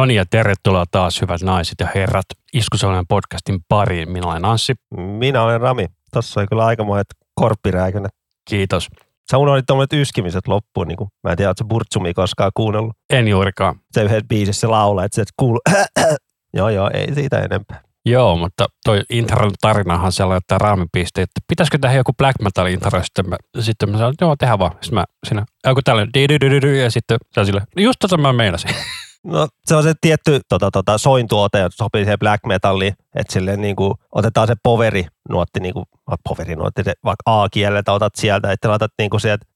No 0.00 0.06
niin 0.06 0.16
ja 0.16 0.24
tervetuloa 0.30 0.84
taas 0.90 1.20
hyvät 1.20 1.42
naiset 1.42 1.74
ja 1.80 1.88
herrat 1.94 2.26
Iskusalmen 2.52 3.06
podcastin 3.06 3.60
pariin. 3.68 4.10
Minä 4.10 4.26
olen 4.26 4.44
Anssi. 4.44 4.74
Minä 4.96 5.42
olen 5.42 5.60
Rami. 5.60 5.86
Tuossa 6.12 6.40
oli 6.40 6.46
kyllä 6.46 6.64
aikamoiset 6.64 7.06
korppirääkönät. 7.34 8.12
Kiitos. 8.50 8.88
Sä 9.30 9.38
unohdit 9.38 9.66
tuommoiset 9.66 9.92
yskimiset 9.92 10.48
loppuun. 10.48 10.88
Niin 10.88 10.96
kuin, 10.96 11.10
mä 11.24 11.30
en 11.30 11.36
tiedä, 11.36 11.50
ootko 11.50 11.64
Burtsumi 11.64 12.14
koskaan 12.14 12.50
kuunnellut. 12.54 12.96
En 13.10 13.28
juurikaan. 13.28 13.80
Se 13.92 14.02
yhden 14.02 14.28
biisissä 14.28 14.70
laulaa, 14.70 15.04
että 15.04 15.14
se 15.14 15.22
et 15.22 15.28
kuulu. 15.36 15.60
joo, 16.58 16.68
joo, 16.68 16.90
ei 16.94 17.14
siitä 17.14 17.38
enempää. 17.38 17.82
Joo, 18.06 18.36
mutta 18.36 18.66
toi 18.84 19.02
intron 19.10 19.52
tarinahan 19.60 20.12
sellainen, 20.12 20.38
että 20.38 20.58
Rami 20.58 20.86
pisti, 20.92 21.20
että 21.20 21.40
pitäisikö 21.48 21.78
tehdä 21.78 21.96
joku 21.96 22.12
black 22.12 22.42
metal 22.42 22.66
intro, 22.66 23.02
sitten 23.02 23.28
mä, 23.28 23.36
sitten 23.60 23.90
mä 23.90 23.96
sanoin, 23.96 24.12
että 24.12 24.24
joo, 24.24 24.36
tehdään 24.36 24.58
vaan. 24.58 24.72
Sitten 24.72 24.94
mä 24.94 25.04
siinä, 25.26 25.44
joku 25.66 25.80
tällainen, 25.82 26.82
ja 26.82 26.90
sitten 26.90 27.18
se 27.32 27.40
on 27.40 27.46
silleen, 27.46 27.66
just 27.76 27.98
tota 28.00 28.16
mä 28.16 28.32
meinasin. 28.32 28.70
No 29.24 29.48
se 29.64 29.74
on 29.74 29.82
se 29.82 29.92
tietty 30.00 30.40
tota, 30.48 30.70
tota, 30.70 30.98
sointuote, 30.98 31.58
joka 31.58 31.74
sopii 31.76 32.04
siihen 32.04 32.18
black 32.18 32.46
metalliin, 32.46 32.94
että 33.14 33.32
silleen 33.32 33.60
niin 33.60 33.76
kuin, 33.76 33.94
otetaan 34.12 34.46
se 34.46 34.54
poveri 34.62 35.06
nuotti, 35.28 35.60
niin 35.60 35.74
kuin, 35.74 35.84
poveri 36.28 36.56
nuotti, 36.56 36.82
se, 36.84 36.92
vaikka 37.04 37.42
A-kieleltä 37.42 37.92
otat 37.92 38.14
sieltä, 38.16 38.52
että 38.52 38.68
laitat 38.68 38.92
niin 38.98 39.10
kuin 39.10 39.20
sieltä, 39.20 39.46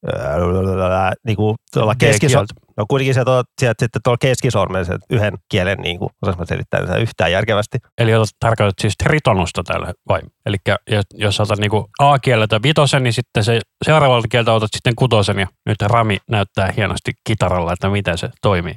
niin 1.26 1.36
kuin 1.36 1.56
tuolla 1.72 1.94
keskisormen, 1.94 2.48
no 2.76 2.84
kuitenkin 2.88 3.14
sieltä, 3.14 3.30
otat, 3.30 3.46
sieltä 3.60 3.84
sitten 3.84 4.02
tuolla 4.04 4.18
keskisormen 4.20 4.84
sen 4.84 4.98
yhden 5.10 5.34
kielen, 5.48 5.78
niin 5.78 5.98
kuin, 5.98 6.10
osaanko 6.22 6.42
mä 6.42 6.46
selittää 6.46 6.86
sen 6.86 7.02
yhtään 7.02 7.32
järkevästi. 7.32 7.78
Eli 7.98 8.14
otat 8.14 8.28
tarkoitat 8.40 8.74
siis 8.80 8.94
tritonusta 8.96 9.62
tälle 9.62 9.92
vai? 10.08 10.20
Eli 10.46 10.56
jos 11.14 11.40
otat 11.40 11.58
niin 11.58 11.70
kuin 11.70 11.84
A-kieleltä 11.98 12.62
vitosen, 12.62 13.02
niin 13.02 13.12
sitten 13.12 13.44
se 13.44 13.60
seuraavalta 13.84 14.28
kieltä 14.28 14.52
otat 14.52 14.70
sitten 14.76 14.94
kutosen 14.96 15.38
ja 15.38 15.46
nyt 15.66 15.82
Rami 15.82 16.18
näyttää 16.30 16.72
hienosti 16.76 17.12
kitaralla, 17.24 17.72
että 17.72 17.88
miten 17.88 18.18
se 18.18 18.30
toimii. 18.42 18.74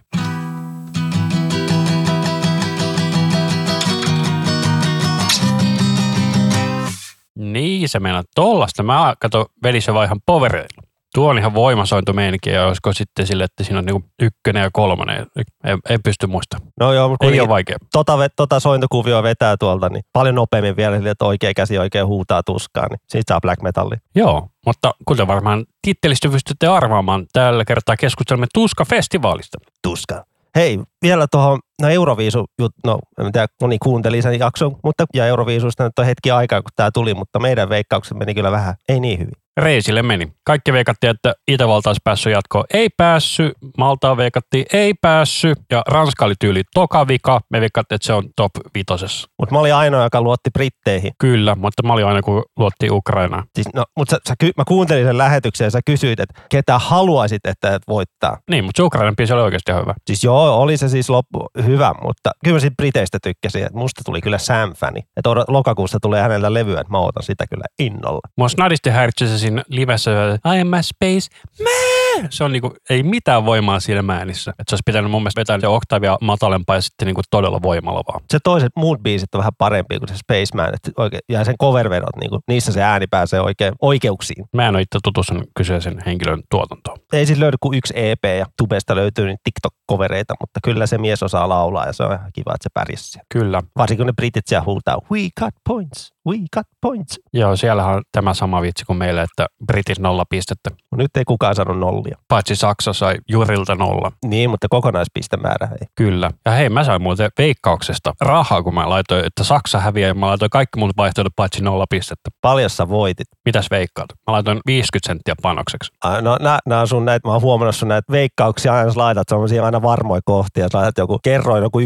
Niin, 7.38 7.90
se 7.90 8.00
meinaa 8.00 8.24
tollasta. 8.36 8.84
Mä 8.84 9.14
katson 9.20 9.46
velissä 9.64 9.94
vaihan 9.94 10.20
povereilla. 10.26 10.88
Tuo 11.16 11.30
on 11.30 11.38
ihan 11.38 11.54
voimasointu 11.54 12.14
meininki, 12.14 12.50
ja 12.50 12.68
olisiko 12.68 12.94
sitten 12.94 13.28
sille, 13.28 13.44
että 13.44 13.64
siinä 13.64 13.80
on 13.80 13.86
niinku 13.86 14.04
ykkönen 14.22 14.64
ja 14.64 14.70
kolmonen. 14.74 15.28
Ei, 15.36 15.76
ei 15.90 15.98
pysty 16.04 16.28
muistamaan. 16.28 16.72
No 16.80 16.94
joo, 16.94 17.10
mutta 17.10 17.26
ei 17.26 17.40
ole 17.40 17.50
vaikea. 17.50 17.78
Tota, 17.94 18.18
tota 18.36 18.60
sointukuvioa 18.60 19.24
vetää 19.24 19.58
tuolta, 19.58 19.90
niin 19.90 20.04
paljon 20.14 20.36
nopeammin 20.36 20.76
vielä 20.76 20.98
sille, 20.98 21.10
että 21.10 21.26
oikea 21.26 21.54
käsi 21.54 21.78
oikein 21.78 22.08
huutaa 22.08 22.44
tuskaan, 22.44 22.88
niin 22.90 23.00
siitä 23.10 23.34
saa 23.34 23.42
black 23.42 23.62
metalli. 23.62 23.96
Joo, 24.16 24.50
mutta 24.66 24.92
kuten 25.06 25.28
varmaan 25.28 25.66
tittelistä 25.82 26.30
pystytte 26.30 26.68
arvaamaan, 26.68 27.26
tällä 27.34 27.66
kertaa 27.66 27.98
keskustelemme 27.98 28.48
Tuska-festivaalista. 28.54 29.58
Tuska. 29.84 30.26
Hei, 30.56 30.80
vielä 31.02 31.28
tuohon, 31.32 31.60
no 31.82 31.90
Euroviisu, 31.90 32.46
no 32.86 33.00
en 33.20 33.32
tiedä, 33.32 33.48
moni 33.62 33.78
kuunteli 33.78 34.22
sen 34.22 34.40
jakson, 34.40 34.76
mutta 34.84 35.06
ja 35.14 35.26
Euroviisusta 35.26 35.84
nyt 35.84 36.00
on 36.00 36.06
hetki 36.06 36.32
aikaa, 36.32 36.62
kun 36.62 36.72
tämä 36.76 36.92
tuli, 36.94 37.14
mutta 37.14 37.40
meidän 37.40 37.70
veikkaukset 37.70 38.18
meni 38.18 38.34
kyllä 38.34 38.52
vähän, 38.52 38.76
ei 38.90 39.00
niin 39.00 39.20
hyvin 39.20 39.47
reisille 39.58 40.04
meni. 40.04 40.32
Kaikki 40.44 40.74
veikattiin, 40.74 41.12
että 41.12 41.34
Itävalta 41.48 41.90
olisi 41.90 42.02
päässyt 42.04 42.34
jatkoon. 42.34 42.66
Ei 42.74 42.90
päässyt. 42.98 43.54
Maltaa 43.78 44.18
veikattiin, 44.18 44.66
ei 44.74 44.94
päässyt. 45.02 45.60
Ja 45.72 45.84
Ranska 45.88 46.26
oli 46.26 46.34
tyyli 46.40 46.64
toka 46.74 47.08
vika. 47.08 47.42
Me 47.50 47.62
veikattiin, 47.62 47.96
että 47.96 48.06
se 48.06 48.14
on 48.14 48.24
top 48.36 48.52
vitosessa. 48.76 49.30
Mutta 49.40 49.56
mä 49.56 49.60
olin 49.60 49.74
ainoa, 49.74 50.04
joka 50.04 50.22
luotti 50.22 50.50
Britteihin. 50.50 51.12
Kyllä, 51.20 51.56
mutta 51.56 51.84
mä 51.84 51.94
olin 51.94 52.06
aina, 52.06 52.22
kun 52.22 52.44
luotti 52.58 52.90
Ukrainaan. 52.92 53.44
Siis, 53.56 53.68
no, 53.74 53.84
mutta 53.98 54.16
sä, 54.16 54.20
sä, 54.28 54.52
mä 54.58 54.64
kuuntelin 54.68 55.06
sen 55.06 55.18
lähetyksen 55.18 55.66
ja 55.66 55.72
sä 55.72 55.80
kysyit, 55.86 56.20
että 56.20 56.42
ketä 56.50 56.80
haluaisit, 56.80 57.46
että 57.46 57.76
et 57.76 57.84
voittaa. 57.88 58.38
Niin, 58.50 58.64
mutta 58.64 58.80
se 58.80 58.84
Ukrainan 58.84 59.16
biisi 59.16 59.34
oli 59.34 59.42
oikeasti 59.42 59.72
hyvä. 59.72 59.94
Siis 60.08 60.24
joo, 60.24 60.56
oli 60.56 60.78
se 60.78 60.90
siis 60.90 61.10
loppu 61.10 61.50
hyvä, 61.66 61.94
mutta 62.02 62.32
kyllä 62.44 62.56
mä 62.56 62.60
siitä 62.60 62.76
Briteistä 62.76 63.18
tykkäsin. 63.24 63.64
Että 63.64 63.78
musta 63.78 64.02
tuli 64.06 64.22
kyllä 64.22 64.38
Sam-fani. 64.38 65.00
Että 65.18 65.30
lokakuussa 65.48 65.98
tulee 66.02 66.22
hänellä 66.22 66.54
levyä, 66.54 66.80
että 66.80 66.92
mä 66.92 67.00
otan 67.00 67.24
sitä 67.24 67.46
kyllä 67.50 67.66
innolla. 67.80 68.20
Mua 68.38 68.50
snadisti 68.50 68.90
häiritsee 68.90 69.28
se 69.28 69.38
siinä 69.48 69.64
livessä, 69.68 70.12
I 70.56 70.62
am 70.62 70.74
a 70.74 70.82
space 70.82 71.30
man. 71.64 71.97
Se 72.30 72.44
on 72.44 72.52
niinku, 72.52 72.74
ei 72.90 73.04
mitään 73.04 73.46
voimaa 73.46 73.80
siinä 73.80 74.14
äänissä. 74.14 74.52
Että 74.52 74.64
se 74.68 74.74
olisi 74.74 74.84
pitänyt 74.86 75.12
mun 75.12 75.22
mielestä 75.22 75.40
vetää 75.40 75.60
se 75.60 75.68
oktavia 75.68 76.18
matalempaa 76.22 76.76
ja 76.76 76.82
sitten 76.82 77.06
niinku 77.06 77.22
todella 77.30 77.62
voimalla 77.62 78.04
vaan. 78.08 78.22
Se 78.32 78.40
toiset 78.44 78.72
muut 78.76 79.00
biisit 79.04 79.36
on 79.36 79.40
vähän 79.40 79.52
parempi 79.58 80.00
kuin 80.00 80.10
se 80.10 80.18
Space 80.18 80.56
Man. 80.56 80.74
Että 80.74 80.92
oikein, 80.98 81.22
ja 81.30 81.44
sen 81.44 81.56
covervedot, 81.62 82.16
niinku, 82.20 82.40
niissä 82.48 82.72
se 82.72 82.84
ääni 82.84 83.08
pääsee 83.08 83.42
oikein 83.42 83.74
oikeuksiin. 83.82 84.46
Mä 84.54 84.68
en 84.68 84.76
ole 84.76 84.82
itse 84.82 85.00
tutustunut 85.04 85.44
kyseisen 85.58 86.02
henkilön 86.06 86.44
tuotantoon. 86.52 86.98
Ei 87.14 87.26
siis 87.26 87.40
löydy 87.40 87.58
kuin 87.60 87.78
yksi 87.78 87.94
EP 87.96 88.24
ja 88.38 88.46
tubesta 88.58 88.96
löytyy 88.96 89.26
niin 89.26 89.38
TikTok-kovereita, 89.44 90.34
mutta 90.40 90.60
kyllä 90.64 90.88
se 90.88 90.98
mies 90.98 91.24
osaa 91.24 91.50
laulaa 91.50 91.86
ja 91.86 91.94
se 91.94 92.04
on 92.04 92.14
ihan 92.14 92.32
kiva, 92.34 92.54
että 92.54 92.64
se 92.64 92.70
pärjäsi. 92.74 93.20
Kyllä. 93.34 93.62
Varsinkin 93.78 94.04
kun 94.04 94.08
ne 94.08 94.14
britit 94.14 94.48
siellä 94.48 94.66
huutaa, 94.66 94.98
we 95.12 95.20
got 95.40 95.56
points 95.70 96.18
we 96.28 96.38
got 96.54 96.68
points. 96.82 97.20
Joo, 97.34 97.56
siellähän 97.56 97.96
on 97.96 98.04
tämä 98.12 98.34
sama 98.34 98.62
vitsi 98.62 98.86
kuin 98.86 98.98
meille, 98.98 99.22
että 99.22 99.46
Britit 99.66 100.00
nolla 100.00 100.26
pistettä. 100.30 100.70
No 100.92 100.98
nyt 100.98 101.18
ei 101.18 101.26
kukaan 101.26 101.56
saanut 101.56 101.80
nollia. 101.80 102.07
Paitsi 102.28 102.56
Saksa 102.56 102.94
sai 102.94 103.16
Jurilta 103.30 103.76
nolla. 103.76 104.12
Niin, 104.26 104.50
mutta 104.50 104.68
kokonaispistemäärä 104.70 105.68
ei. 105.82 105.88
Kyllä. 105.96 106.32
Ja 106.46 106.52
hei, 106.52 106.70
mä 106.70 106.84
sain 106.84 107.02
muuten 107.02 107.30
veikkauksesta 107.38 108.14
rahaa, 108.22 108.64
kun 108.64 108.74
mä 108.74 108.90
laitoin, 108.90 109.26
että 109.26 109.44
Saksa 109.44 109.80
häviää 109.80 110.08
ja 110.08 110.14
mä 110.14 110.28
laitoin 110.28 110.50
kaikki 110.50 110.80
muut 110.80 110.98
vaihtoehdot 110.98 111.34
paitsi 111.36 111.64
nolla 111.64 111.86
pistettä. 111.90 112.30
Paljon 112.42 112.70
sä 112.70 112.90
voitit? 112.90 113.28
Mitäs 113.46 113.68
veikkaat? 113.72 114.10
Mä 114.28 114.34
laitoin 114.34 114.60
50 114.66 115.08
senttiä 115.08 115.36
panokseksi. 115.42 115.92
A, 116.04 116.22
no 116.22 116.38
nää, 116.42 116.60
nää 116.66 116.86
sun 116.86 117.06
näitä, 117.06 117.28
mä 117.28 117.32
oon 117.32 117.42
huomannut 117.42 117.76
sun 117.76 117.88
näitä 117.88 118.12
veikkauksia 118.12 118.74
aina, 118.74 118.86
jos 118.86 118.98
laitat 118.98 119.30
semmosia 119.30 119.66
aina 119.66 119.82
varmoja 119.82 120.22
kohtia, 120.26 120.64
jos 120.64 120.74
laitat 120.74 120.98
joku, 120.98 121.20
kerroin 121.24 121.64
joku 121.64 121.80
1,40, 121.80 121.86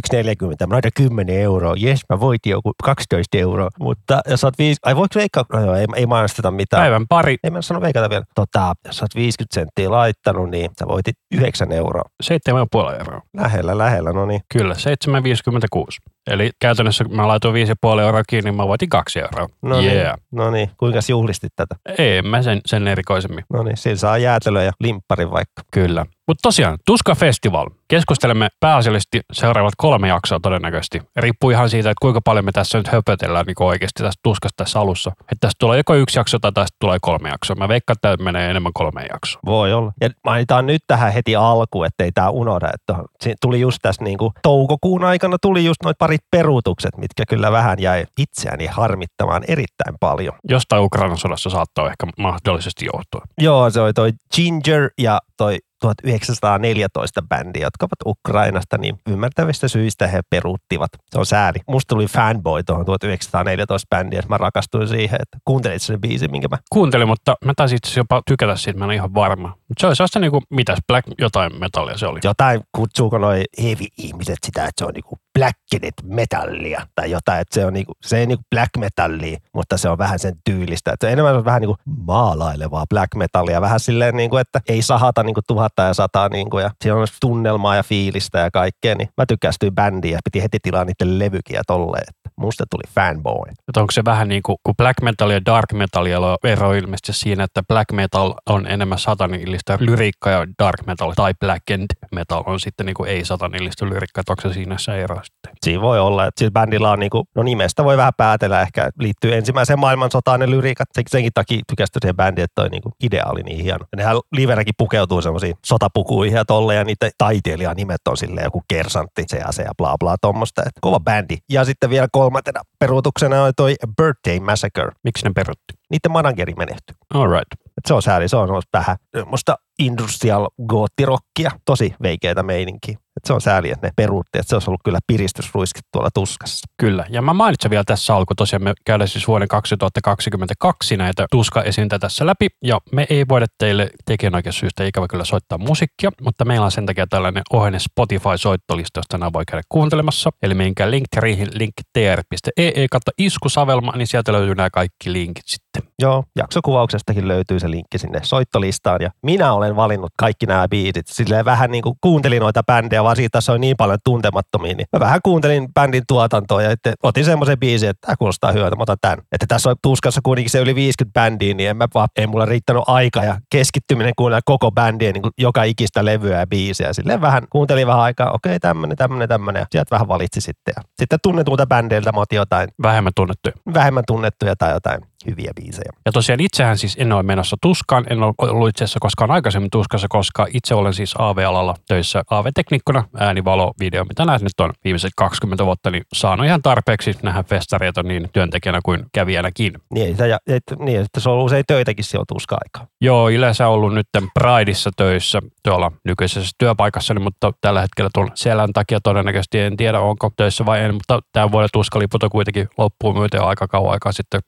mä 0.68 0.74
laitan 0.74 0.92
10 0.96 1.36
euroa, 1.36 1.74
jes 1.78 2.02
mä 2.10 2.20
voitin 2.20 2.52
joku 2.52 2.72
12 2.84 3.38
euroa, 3.38 3.70
mutta 3.80 4.22
jos 4.30 4.44
oot 4.44 4.58
viisi, 4.58 4.80
ai 4.86 4.96
voiko 4.96 5.16
veikkaa, 5.16 5.46
no 5.54 5.66
joo, 5.66 5.76
ei, 5.76 5.86
ei 5.96 6.06
mainosteta 6.06 6.52
mitään. 6.52 6.81
Päivän 6.81 7.08
pari. 7.08 7.38
Ei 7.44 7.50
mä 7.52 7.62
sano 7.62 7.81
veikata 7.81 8.10
vielä. 8.10 8.26
Tota, 8.36 8.74
jos 8.86 9.02
oot 9.02 9.16
50 9.16 9.54
senttiä 9.54 9.92
laittanut, 10.12 10.50
niin 10.50 10.72
sä 10.80 10.88
voitit 10.88 11.16
9 11.36 11.72
euroa. 11.72 12.04
7,5 12.24 13.00
euroa. 13.00 13.22
Lähellä, 13.38 13.78
lähellä, 13.78 14.14
no 14.14 14.26
niin. 14.26 14.42
Kyllä, 14.54 14.74
7,56. 14.74 16.12
Eli 16.28 16.50
käytännössä 16.60 17.04
kun 17.04 17.16
mä 17.16 17.28
laitoin 17.28 17.68
5,5 17.68 18.00
euroa 18.00 18.24
kiinni, 18.30 18.52
niin 18.52 18.58
mä 18.58 18.68
voitin 18.68 18.90
2 18.90 19.20
euroa. 19.20 19.50
No 19.62 19.80
yeah. 19.80 19.94
niin, 19.94 20.26
no 20.32 20.52
niin. 20.52 20.72
kuinka 20.78 21.00
juhlistit 21.10 21.52
tätä? 21.56 21.76
Ei, 21.98 22.22
mä 22.22 22.42
sen, 22.42 22.62
sen 22.66 22.88
erikoisemmin. 22.88 23.44
No 23.54 23.64
niin, 23.64 23.78
siinä 23.78 23.96
saa 23.96 24.18
jäätelöä 24.18 24.64
ja 24.64 24.72
limpparin 24.80 25.32
vaikka. 25.32 25.62
Kyllä. 25.74 26.06
Mutta 26.31 26.42
tosiaan, 26.42 26.78
Tuska 26.86 27.16
Festival. 27.16 27.69
Keskustelemme 27.88 28.47
pääasiallisesti 28.59 29.22
seuraavat 29.31 29.74
kolme 29.78 30.08
jaksoa 30.08 30.40
todennäköisesti. 30.40 31.02
Riippuu 31.16 31.50
ihan 31.50 31.69
siitä, 31.69 31.90
että 31.90 32.02
kuinka 32.02 32.22
paljon 32.22 32.46
me 32.46 32.52
tässä 32.52 32.78
nyt 32.78 32.88
höpötellään 32.88 33.46
niin 33.46 33.56
oikeasti 33.59 34.03
tästä 34.03 34.19
Tuskasta 34.24 34.64
tässä 34.64 34.80
alussa. 34.80 35.12
Että 35.22 35.38
tästä 35.40 35.56
tulee 35.59 35.78
joko 35.78 35.96
yksi 35.96 36.19
jakso 36.19 36.40
tai 36.40 36.52
tästä 36.52 36.78
tulee 36.80 36.97
kolme 37.02 37.30
jaksoa. 37.30 37.56
Mä 37.56 37.68
veikkaan, 37.68 37.96
että 37.97 38.18
tämä 38.18 38.24
menee 38.24 38.50
enemmän 38.50 38.72
kolme 38.74 39.06
jaksoa. 39.14 39.42
Voi 39.46 39.74
olla. 39.74 39.92
Ja 40.02 40.09
mainitaan 40.24 40.66
nyt 40.66 40.81
tähän 40.88 41.14
heti 41.14 41.36
alkuun, 41.36 41.86
ettei 41.86 42.12
tämä 42.12 42.30
unohda. 42.30 42.69
Että 42.74 43.03
tuli 43.42 43.59
just 43.59 43.78
tässä 43.81 44.03
niin 44.03 44.18
kuin 44.18 44.34
toukokuun 44.44 45.03
aikana 45.03 45.38
tuli 45.42 45.66
just 45.66 45.84
noit 45.84 45.98
parit 45.98 46.22
peruutukset, 46.31 46.98
mitkä 46.98 47.24
kyllä 47.30 47.52
vähän 47.52 47.80
jäi 47.80 48.06
itseäni 48.18 48.66
harmittamaan 48.66 49.44
erittäin 49.48 49.96
paljon. 50.00 50.34
Jostain 50.50 50.84
Ukrainan 50.84 51.18
sodassa 51.18 51.50
saattaa 51.50 51.88
ehkä 51.88 52.08
mahdollisesti 52.18 52.86
johtua. 52.94 53.22
Joo, 53.42 53.69
se 53.69 53.81
oli 53.81 53.94
toi 53.94 54.12
Ginger 54.36 54.89
ja 54.98 55.19
toi 55.38 55.57
1914 55.81 57.22
bändi, 57.22 57.60
jotka 57.60 57.86
ovat 57.86 58.18
Ukrainasta, 58.18 58.78
niin 58.78 58.95
ymmärtävistä 59.10 59.68
syistä 59.68 60.07
he 60.07 60.19
peruuttivat. 60.30 60.89
Se 61.12 61.19
on 61.19 61.25
sääli. 61.25 61.60
Musta 61.68 61.95
tuli 61.95 62.06
fanboy 62.06 62.63
tuohon 62.63 62.86
1914 62.86 63.88
bändiin, 63.95 64.19
että 64.19 64.30
mä 64.30 64.38
rakastuin 64.38 64.88
siihen, 64.88 65.19
että 65.22 65.38
kuuntelit 65.45 65.81
sen 65.81 66.01
biisin, 66.01 66.31
minkä 66.31 66.48
mä... 66.51 66.57
Kuuntelin, 66.69 67.07
mutta 67.07 67.36
mä 67.45 67.54
taisin 67.56 67.75
itse 67.75 68.00
jopa 68.00 68.22
tykätä 68.28 68.56
siitä, 68.56 68.80
mä 68.80 68.86
en 68.86 68.88
ole 68.88 68.95
ihan 68.95 69.13
varma. 69.13 69.57
Mutta 69.71 69.81
se 69.81 69.88
oli 69.88 69.95
sellaista 69.95 70.19
niinku, 70.19 70.41
mitäs, 70.50 70.79
black 70.88 71.07
jotain 71.19 71.59
metallia 71.59 71.97
se 71.97 72.07
oli. 72.07 72.19
Jotain, 72.23 72.62
kutsuuko 72.71 73.18
noi 73.18 73.44
heavy-ihmiset 73.63 74.38
sitä, 74.45 74.65
että 74.65 74.79
se 74.79 74.85
on 74.85 74.94
niinku 74.94 75.18
blackened 75.39 75.94
metallia 76.03 76.88
tai 76.95 77.12
jotain, 77.12 77.41
että 77.41 77.53
se 77.53 77.65
on 77.65 77.73
niinku, 77.73 77.94
se 78.01 78.18
ei 78.18 78.25
niinku 78.25 78.44
black 78.56 78.69
metallia, 78.77 79.38
mutta 79.53 79.77
se 79.77 79.89
on 79.89 79.97
vähän 79.97 80.19
sen 80.19 80.33
tyylistä. 80.44 80.91
Että 80.91 81.07
se 81.07 81.13
enemmän 81.13 81.35
on 81.35 81.45
vähän 81.45 81.62
niinku 81.62 81.77
maalailevaa 81.85 82.85
black 82.89 83.15
metallia, 83.15 83.62
vähän 83.62 83.79
silleen 83.79 84.15
niinku, 84.15 84.38
että 84.38 84.59
ei 84.68 84.81
sahata 84.81 85.23
niinku 85.23 85.41
tuhatta 85.47 85.81
ja 85.81 85.94
sataa 85.94 86.29
niinku, 86.29 86.59
ja 86.59 86.71
siinä 86.81 86.95
on 86.95 87.07
tunnelmaa 87.21 87.75
ja 87.75 87.83
fiilistä 87.83 88.39
ja 88.39 88.51
kaikkea, 88.51 88.95
niin 88.95 89.09
mä 89.18 89.25
tykkästyin 89.25 89.75
bändiä 89.75 90.12
ja 90.12 90.19
piti 90.23 90.44
heti 90.44 90.57
tilaa 90.63 90.85
niiden 90.85 91.19
levykiä 91.19 91.62
tolleen, 91.68 92.06
että 92.09 92.29
musta 92.35 92.63
tuli 92.69 92.83
fanboy. 92.95 93.51
Että 93.68 93.81
onko 93.81 93.91
se 93.91 94.06
vähän 94.06 94.27
niin 94.27 94.44
kuin, 94.44 94.57
kun 94.63 94.75
black 94.77 95.01
metal 95.01 95.29
ja 95.29 95.45
dark 95.45 95.73
metal 95.73 96.06
on 96.06 96.38
ero 96.44 96.73
ilmeisesti 96.73 97.13
siinä, 97.13 97.44
että 97.44 97.63
black 97.63 97.91
metal 97.91 98.33
on 98.45 98.68
enemmän 98.68 99.00
satanillista 99.00 99.61
lyriikkaa 99.80 100.34
ja 100.34 100.48
dark 100.63 100.86
metal 100.86 101.13
tai 101.16 101.34
black 101.40 101.72
and 101.72 101.88
metal 102.12 102.44
on 102.46 102.60
sitten 102.60 102.86
niin 102.86 102.94
kuin 102.94 103.10
ei 103.10 103.25
satanillista 103.25 103.86
lyriikkaa, 103.86 104.24
onko 104.30 104.42
se 104.42 104.54
siinä 104.54 104.78
se 104.78 105.02
ero 105.02 105.16
sitten? 105.24 105.52
Siinä 105.62 105.81
voi 105.81 106.00
olla, 106.00 106.25
että 106.25 106.40
sillä 106.40 106.52
bändillä 106.52 106.92
on 106.92 107.00
niin 107.00 107.10
kuin, 107.10 107.24
no 107.36 107.44
nimestä 107.44 107.84
voi 107.84 107.98
vähän 107.98 108.13
päätellä, 108.18 108.62
ehkä 108.62 108.90
liittyy 109.00 109.36
ensimmäiseen 109.36 109.80
maailmansotaan 109.80 110.40
ne 110.40 110.50
lyriikat, 110.50 110.90
senkin 111.08 111.31
takia 111.34 111.62
tykästyi 111.68 112.00
siihen 112.02 112.16
bändiin, 112.16 112.44
että 112.44 112.62
toi 112.62 112.69
niin 112.69 112.84
kuin 112.84 112.94
idea 113.04 113.25
oli 113.25 113.44
niin 113.44 113.63
hieno. 113.63 113.86
Ja 113.92 113.96
nehän 113.96 114.18
livenäkin 114.31 114.74
pukeutuu 114.78 115.22
semmoisiin 115.22 115.56
sotapukuihin 115.66 116.36
ja 116.36 116.46
tolle 116.46 116.75
ja 116.75 116.84
niiden 116.84 117.12
taiteilijanimet 117.18 118.07
on 118.07 118.18
silleen 118.18 118.44
joku 118.46 118.62
kersantti, 118.68 119.25
CAC 119.25 119.57
ja 119.57 119.72
bla 119.78 119.96
bla 120.00 120.16
tuommoista. 120.22 120.62
Et 120.62 120.72
kova 120.81 121.00
bändi. 121.00 121.38
Ja 121.50 121.66
sitten 121.66 121.90
vielä 121.90 122.07
kolmantena 122.12 122.62
peruutuksena 122.80 123.44
oli 123.44 123.54
toi 123.54 123.75
Birthday 123.98 124.40
Massacre. 124.40 124.92
Miksi 125.04 125.25
ne 125.25 125.31
perutti? 125.36 125.74
Niiden 125.90 126.12
manageri 126.12 126.54
menehtyi. 126.57 126.96
All 127.14 127.31
right. 127.31 127.70
Et 127.81 127.88
se 127.88 127.94
on 127.94 128.01
sääli, 128.01 128.30
se 128.30 128.38
on 128.38 128.48
semmoista 128.48 128.78
vähän 128.78 128.98
musta 129.25 129.56
industrial 129.79 130.47
goottirokkia, 130.68 131.51
tosi 131.65 131.95
veikeitä 132.01 132.44
meininkiä. 132.44 132.97
Et 133.18 133.25
se 133.25 133.33
on 133.33 133.41
sääli, 133.41 133.71
että 133.71 133.88
ne 133.88 133.91
peruutti, 133.95 134.39
että 134.39 134.50
se 134.50 134.56
olisi 134.56 134.69
ollut 134.69 134.81
kyllä 134.83 135.00
piristysruiskit 135.07 135.85
tuolla 135.91 136.09
tuskassa. 136.13 136.68
Kyllä. 136.77 137.06
Ja 137.09 137.21
mä 137.21 137.33
mainitsen 137.33 137.71
vielä 137.71 137.83
tässä 137.83 138.15
alku, 138.15 138.35
tosiaan 138.35 138.63
me 138.63 138.73
käydään 138.85 139.07
siis 139.07 139.27
vuoden 139.27 139.47
2022 139.47 140.97
näitä 140.97 141.25
tuska-esintä 141.31 142.00
tässä 142.00 142.25
läpi. 142.25 142.47
Ja 142.63 142.79
me 142.91 143.07
ei 143.09 143.25
voida 143.29 143.45
teille 143.57 143.89
tekijänoikeussyystä 144.06 144.83
ikävä 144.83 145.07
kyllä 145.07 145.25
soittaa 145.25 145.57
musiikkia, 145.57 146.12
mutta 146.21 146.45
meillä 146.45 146.65
on 146.65 146.71
sen 146.71 146.85
takia 146.85 147.07
tällainen 147.07 147.44
ohjenne 147.53 147.79
Spotify-soittolista, 147.79 149.00
josta 149.00 149.18
nämä 149.18 149.33
voi 149.33 149.44
käydä 149.47 149.63
kuuntelemassa. 149.69 150.29
Eli 150.41 150.53
menkää 150.53 150.91
linkkeriihin 150.91 151.47
linktr.ee 151.53 152.88
kautta 152.91 153.12
iskusavelma, 153.18 153.91
niin 153.95 154.07
sieltä 154.07 154.33
löytyy 154.33 154.56
nämä 154.56 154.69
kaikki 154.69 155.13
linkit 155.13 155.45
sitten. 155.47 155.91
Joo, 156.01 156.23
jaksokuvauksestakin 156.35 157.27
löytyy 157.27 157.59
se 157.59 157.71
linkki 157.71 157.97
sinne 157.97 158.19
soittolistaan. 158.23 159.01
Ja 159.01 159.12
minä 159.23 159.53
olen 159.53 159.70
valinnut 159.75 160.12
kaikki 160.18 160.45
nämä 160.45 160.68
biisit. 160.68 161.07
Silleen 161.07 161.45
vähän 161.45 161.71
niin 161.71 161.81
kuin 161.81 161.95
kuuntelin 162.01 162.39
noita 162.39 162.63
bändejä, 162.63 163.03
vaan 163.03 163.15
siitä 163.15 163.29
tässä 163.38 163.53
on 163.53 163.62
niin 163.62 163.77
paljon 163.77 163.97
tuntemattomia. 164.03 164.73
Niin 164.73 164.88
mä 164.94 165.00
vähän 165.00 165.19
kuuntelin 165.23 165.73
bändin 165.73 166.03
tuotantoa 166.07 166.62
ja 166.62 166.71
että 166.71 166.94
otin 167.03 167.25
semmoisen 167.25 167.59
biisin, 167.59 167.89
että 167.89 168.07
tämä 168.07 168.15
kuulostaa 168.18 168.51
hyvältä, 168.51 168.75
mä 168.75 168.83
otan 168.83 168.97
tämän. 169.01 169.18
Että 169.31 169.45
tässä 169.47 169.69
on 169.69 169.75
tuskassa 169.83 170.21
kuitenkin 170.23 170.50
se 170.50 170.59
yli 170.59 170.75
50 170.75 171.19
bändiä, 171.19 171.53
niin 171.53 171.69
en 171.69 171.77
mä 171.77 171.88
vaan, 171.94 172.09
ei 172.15 172.27
mulla 172.27 172.45
riittänyt 172.45 172.83
aika 172.88 173.23
ja 173.23 173.38
keskittyminen 173.51 174.13
kuunnella 174.15 174.41
koko 174.45 174.71
bändiä, 174.71 175.12
niin 175.12 175.21
kuin 175.21 175.31
joka 175.38 175.63
ikistä 175.63 176.06
levyä 176.06 176.39
ja 176.39 176.47
biisiä. 176.47 176.94
Silleen 176.94 177.21
vähän 177.21 177.44
kuuntelin 177.50 177.88
vähän 177.88 178.01
aikaa, 178.01 178.31
okei 178.31 178.50
okay, 178.50 178.59
tämmönen, 178.59 178.97
tämmönen, 178.97 179.29
tämmönen. 179.29 179.59
Ja 179.59 179.65
sieltä 179.71 179.91
vähän 179.91 180.07
valitsi 180.07 180.41
sitten. 180.41 180.73
Ja 180.77 180.81
sitten 181.00 181.19
tunnetuilta 181.23 181.68
bändeiltä 181.68 182.12
mä 182.12 182.19
otin 182.19 182.38
jotain 182.38 182.69
Vähemmän 182.83 183.13
tunnettuja. 183.15 183.53
vähemmän 183.73 184.03
tunnettuja 184.07 184.56
tai 184.56 184.71
jotain 184.71 185.01
hyviä 185.25 185.51
biisejä. 185.56 185.91
Ja 186.06 186.12
tosiaan 186.12 186.39
itsehän 186.39 186.77
siis 186.77 186.95
en 187.00 187.12
ole 187.12 187.23
menossa 187.23 187.57
tuskaan, 187.62 188.06
en 188.09 188.23
ole 188.23 188.33
ollut 188.38 188.69
itse 188.69 188.83
asiassa 188.83 189.00
koskaan 189.00 189.31
aikaisemmin 189.31 189.71
tuskassa, 189.71 190.07
koska 190.09 190.47
itse 190.53 190.75
olen 190.75 190.94
siis 190.94 191.13
AV-alalla 191.18 191.75
töissä 191.88 192.23
AV-teknikkona, 192.29 193.03
ääni, 193.18 193.45
valo, 193.45 193.73
video, 193.79 194.06
mitä 194.06 194.25
näet 194.25 194.41
nyt 194.41 194.59
on 194.59 194.73
viimeiset 194.83 195.12
20 195.18 195.65
vuotta, 195.65 195.91
niin 195.91 196.03
saanut 196.13 196.45
ihan 196.45 196.62
tarpeeksi 196.62 197.15
nähdä 197.23 197.44
festareita 197.44 198.03
niin 198.03 198.29
työntekijänä 198.33 198.79
kuin 198.85 199.06
kävijänäkin. 199.13 199.73
Niin, 199.94 200.18
ja, 200.29 200.39
et, 200.47 200.63
niin 200.79 201.01
että 201.01 201.19
se 201.19 201.29
on 201.29 201.33
ollut 201.33 201.45
usein 201.45 201.63
töitäkin 201.68 202.06
silloin 202.06 202.27
tuska-aikaa. 202.27 202.88
Joo, 203.01 203.29
yleensä 203.29 203.68
ollut 203.68 203.94
nyt 203.94 204.07
Prideissa 204.33 204.89
töissä 204.97 205.39
tuolla 205.63 205.91
nykyisessä 206.06 206.51
työpaikassani, 206.57 207.19
mutta 207.19 207.51
tällä 207.62 207.81
hetkellä 207.81 208.09
tuon 208.13 208.31
selän 208.33 208.73
takia 208.73 209.00
todennäköisesti 209.03 209.59
en 209.59 209.77
tiedä 209.77 210.00
onko 210.00 210.29
töissä 210.38 210.65
vai 210.65 210.81
en, 210.81 210.94
mutta 210.94 211.19
tämän 211.31 211.51
vuoden 211.51 211.69
tuskaliput 211.73 212.23
on 212.23 212.29
kuitenkin 212.29 212.68
loppuun 212.77 213.29
jo 213.33 213.45
aika 213.45 213.68
kauan 213.68 213.94
aikaa 213.94 214.12
sitten, 214.12 214.41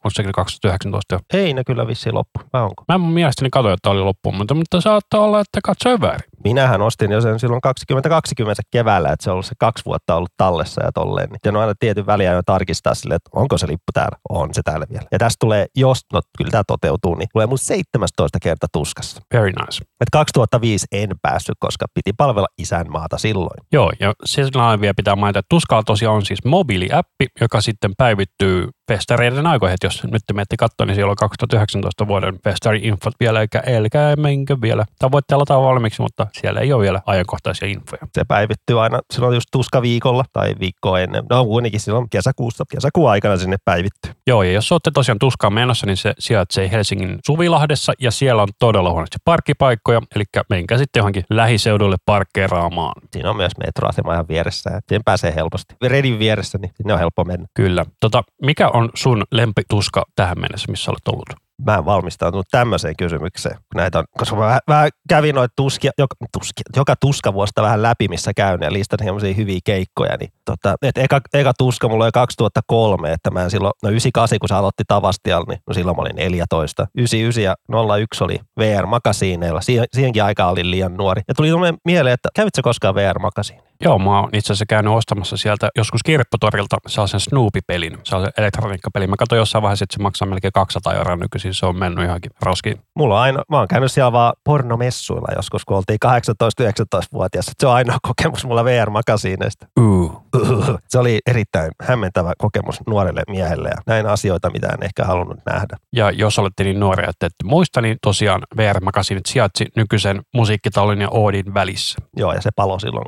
2019 0.63 1.15
jo. 1.15 1.19
Ei 1.41 1.53
ne 1.53 1.63
kyllä 1.63 1.87
vissiin 1.87 2.15
loppu, 2.15 2.39
vai 2.53 2.61
onko? 2.61 2.83
Mä 2.87 2.97
mun 2.97 3.13
mielestäni 3.13 3.49
katsoin, 3.49 3.73
että 3.73 3.89
oli 3.89 4.01
loppuun, 4.01 4.35
mutta, 4.35 4.53
mutta 4.53 4.81
saattaa 4.81 5.19
olla, 5.19 5.39
että 5.39 5.59
katsoin 5.63 6.01
väärin. 6.01 6.29
Minähän 6.43 6.81
ostin 6.81 7.11
jo 7.11 7.21
sen 7.21 7.39
silloin 7.39 7.61
2020 7.61 8.61
keväällä, 8.71 9.09
että 9.09 9.23
se 9.23 9.29
on 9.29 9.33
ollut 9.33 9.45
se 9.45 9.55
kaksi 9.59 9.85
vuotta 9.85 10.15
ollut 10.15 10.31
tallessa 10.37 10.83
ja 10.85 10.91
tolleen. 10.91 11.29
Niin 11.29 11.39
sen 11.43 11.55
on 11.55 11.61
aina 11.61 11.73
tietyn 11.79 12.05
väliä 12.05 12.31
jo 12.31 12.41
tarkistaa 12.45 12.95
sille, 12.95 13.15
että 13.15 13.29
onko 13.35 13.57
se 13.57 13.67
lippu 13.67 13.91
täällä. 13.93 14.17
On 14.29 14.49
se 14.53 14.61
täällä 14.61 14.85
vielä. 14.89 15.05
Ja 15.11 15.19
tästä 15.19 15.37
tulee, 15.39 15.65
jos, 15.75 15.99
no 16.13 16.21
kyllä 16.37 16.51
tämä 16.51 16.63
toteutuu, 16.67 17.15
niin 17.15 17.27
tulee 17.33 17.47
mun 17.47 17.57
17 17.57 18.39
kerta 18.39 18.67
tuskassa. 18.73 19.21
Very 19.33 19.47
nice. 19.47 19.83
Et 20.01 20.09
2005 20.11 20.87
en 20.91 21.09
päässyt, 21.21 21.55
koska 21.59 21.85
piti 21.93 22.13
palvella 22.17 22.47
isänmaata 22.57 23.17
silloin. 23.17 23.57
Joo, 23.71 23.91
ja 23.99 24.13
sillä 24.25 24.81
vielä 24.81 24.93
pitää 24.93 25.15
mainita, 25.15 25.39
että 25.39 25.49
Tuskalla 25.49 25.83
tosiaan 25.83 26.15
on 26.15 26.25
siis 26.25 26.45
mobiiliäppi, 26.45 27.25
joka 27.41 27.61
sitten 27.61 27.91
päivittyy 27.97 28.69
festareiden 28.91 29.47
aikoihin. 29.47 29.77
Jos 29.83 30.03
nyt 30.03 30.21
te 30.27 30.33
menette 30.33 30.57
katsoa, 30.57 30.85
niin 30.85 30.95
siellä 30.95 31.11
on 31.11 31.15
2019 31.15 32.07
vuoden 32.07 32.39
festari-infot 32.43 33.13
vielä, 33.19 33.41
eikä 33.41 33.63
älkää 33.67 34.15
menkö 34.15 34.57
vielä. 34.61 34.85
Tai 34.99 35.11
voitte 35.11 35.35
aloittaa 35.35 35.61
valmiiksi, 35.61 36.01
mutta 36.01 36.27
siellä 36.41 36.59
ei 36.59 36.73
ole 36.73 36.83
vielä 36.83 37.01
ajankohtaisia 37.05 37.67
infoja. 37.67 38.07
Se 38.13 38.23
päivittyy 38.27 38.83
aina 38.83 38.99
silloin 39.13 39.33
just 39.35 39.47
tuskaviikolla 39.51 40.23
tai 40.33 40.55
viikkoa 40.59 40.99
ennen. 40.99 41.23
No 41.29 41.45
kuitenkin 41.45 41.79
silloin 41.79 42.09
kesäkuussa, 42.09 42.63
kesäkuun 42.71 43.09
aikana 43.09 43.37
sinne 43.37 43.57
päivittyy. 43.65 44.11
Joo, 44.27 44.43
ja 44.43 44.51
jos 44.51 44.71
olette 44.71 44.91
tosiaan 44.93 45.19
tuskaan 45.19 45.53
menossa, 45.53 45.85
niin 45.85 45.97
se 45.97 46.13
sijaitsee 46.19 46.71
Helsingin 46.71 47.19
Suvilahdessa 47.25 47.93
ja 47.99 48.11
siellä 48.11 48.41
on 48.41 48.47
todella 48.59 48.91
huonosti 48.91 49.17
parkkipaikkoja, 49.25 50.01
eli 50.15 50.23
menkää 50.49 50.77
sitten 50.77 50.99
johonkin 50.99 51.23
lähiseudulle 51.29 51.95
parkkeeraamaan. 52.05 52.93
Siinä 53.11 53.29
on 53.29 53.37
myös 53.37 53.51
metroasema 53.65 54.13
ihan 54.13 54.27
vieressä 54.27 54.69
ja 54.69 54.79
siihen 54.87 55.03
pääsee 55.05 55.35
helposti. 55.35 55.75
Redin 55.83 56.19
vieressä, 56.19 56.57
niin 56.57 56.71
sinne 56.77 56.93
on 56.93 56.99
helppo 56.99 57.23
mennä. 57.23 57.47
Kyllä. 57.53 57.85
Tota, 57.99 58.23
mikä 58.41 58.69
on 58.69 58.89
sun 58.93 59.23
lempituska 59.31 60.03
tähän 60.15 60.39
mennessä, 60.39 60.71
missä 60.71 60.91
olet 60.91 61.07
ollut? 61.07 61.43
Mä 61.65 61.75
en 61.75 61.85
valmistautunut 61.85 62.45
tämmöiseen 62.51 62.95
kysymykseen, 62.97 63.55
kun 63.55 63.77
näitä 63.77 63.99
on, 63.99 64.05
koska 64.17 64.35
mä 64.35 64.59
vähän 64.67 64.89
kävin 65.09 65.35
noita 65.35 65.53
tuskia, 65.55 65.91
joka, 65.97 66.15
tuskia, 66.33 66.63
joka 66.75 66.95
tuskavuosta 66.95 67.61
vähän 67.61 67.81
läpi, 67.81 68.07
missä 68.07 68.33
käyn 68.33 68.61
ja 68.61 68.73
listan 68.73 68.99
semmoisia 68.99 69.33
hyviä 69.33 69.59
keikkoja, 69.63 70.17
niin 70.19 70.31
tota, 70.45 70.75
et 70.81 70.97
eka, 70.97 71.21
eka 71.33 71.53
tuska 71.57 71.89
mulla 71.89 72.03
oli 72.03 72.11
2003, 72.11 73.11
että 73.13 73.31
mä 73.31 73.43
en 73.43 73.49
silloin, 73.49 73.73
no 73.83 73.89
98 73.89 74.39
kun 74.39 74.49
se 74.49 74.55
aloitti 74.55 74.83
Tavastial, 74.87 75.45
niin 75.47 75.59
no 75.67 75.73
silloin 75.73 75.97
mä 75.97 76.01
olin 76.01 76.15
14. 76.15 76.87
99 76.97 77.43
ja 77.43 77.55
01 77.97 78.23
oli 78.23 78.39
VR-makasiineilla, 78.59 79.61
siihen, 79.61 79.85
siihenkin 79.93 80.23
aikaan 80.23 80.51
olin 80.51 80.71
liian 80.71 80.93
nuori. 80.93 81.21
Ja 81.27 81.33
tuli 81.33 81.49
mieleen, 81.85 82.13
että 82.13 82.29
kävitkö 82.35 82.61
koskaan 82.61 82.95
VR-makasiin? 82.95 83.61
Joo, 83.83 83.99
mä 83.99 84.19
oon 84.19 84.29
itse 84.33 84.53
asiassa 84.53 84.65
käynyt 84.65 84.93
ostamassa 84.93 85.37
sieltä 85.37 85.69
joskus 85.77 86.03
kirpputorilta 86.03 86.77
sellaisen 86.87 87.19
Snoopy-pelin, 87.19 87.97
sellaisen 88.03 88.33
elektroniikkapelin. 88.37 89.09
Mä 89.09 89.15
katsoin 89.19 89.37
jossain 89.37 89.61
vaiheessa, 89.61 89.83
että 89.83 89.93
se 89.93 90.01
maksaa 90.01 90.27
melkein 90.27 90.53
200 90.53 90.93
euroa 90.93 91.15
nykyisin, 91.15 91.53
se 91.53 91.65
on 91.65 91.79
mennyt 91.79 92.05
johonkin 92.05 92.31
roskiin. 92.41 92.81
Mulla 92.95 93.15
on 93.15 93.21
aina, 93.21 93.43
mä 93.49 93.57
oon 93.57 93.67
käynyt 93.67 93.91
siellä 93.91 94.11
vaan 94.11 94.33
pornomessuilla 94.43 95.27
joskus, 95.35 95.65
kun 95.65 95.77
oltiin 95.77 95.99
18-19-vuotias. 96.05 97.51
Se 97.59 97.67
on 97.67 97.73
ainoa 97.73 97.97
kokemus 98.01 98.45
mulla 98.45 98.65
VR-makasiineista. 98.65 99.67
Uh. 99.79 100.23
Se 100.89 100.99
oli 100.99 101.19
erittäin 101.27 101.71
hämmentävä 101.81 102.33
kokemus 102.37 102.79
nuorelle 102.87 103.23
miehelle 103.29 103.69
ja 103.69 103.81
näin 103.87 104.07
asioita, 104.07 104.49
mitä 104.49 104.67
en 104.67 104.83
ehkä 104.83 105.03
halunnut 105.05 105.39
nähdä. 105.45 105.77
Ja 105.91 106.11
jos 106.11 106.39
olette 106.39 106.63
niin 106.63 106.79
nuoria, 106.79 107.09
että 107.09 107.25
ette 107.25 107.43
muista, 107.43 107.81
niin 107.81 107.97
tosiaan 108.01 108.41
VR-makasiinit 108.57 109.25
sijaitsi 109.25 109.65
nykyisen 109.75 110.21
musiikkitallin 110.33 111.01
ja 111.01 111.09
Oodin 111.09 111.53
välissä. 111.53 111.99
Joo, 112.17 112.33
ja 112.33 112.41
se 112.41 112.49
palo 112.55 112.79
silloin 112.79 113.07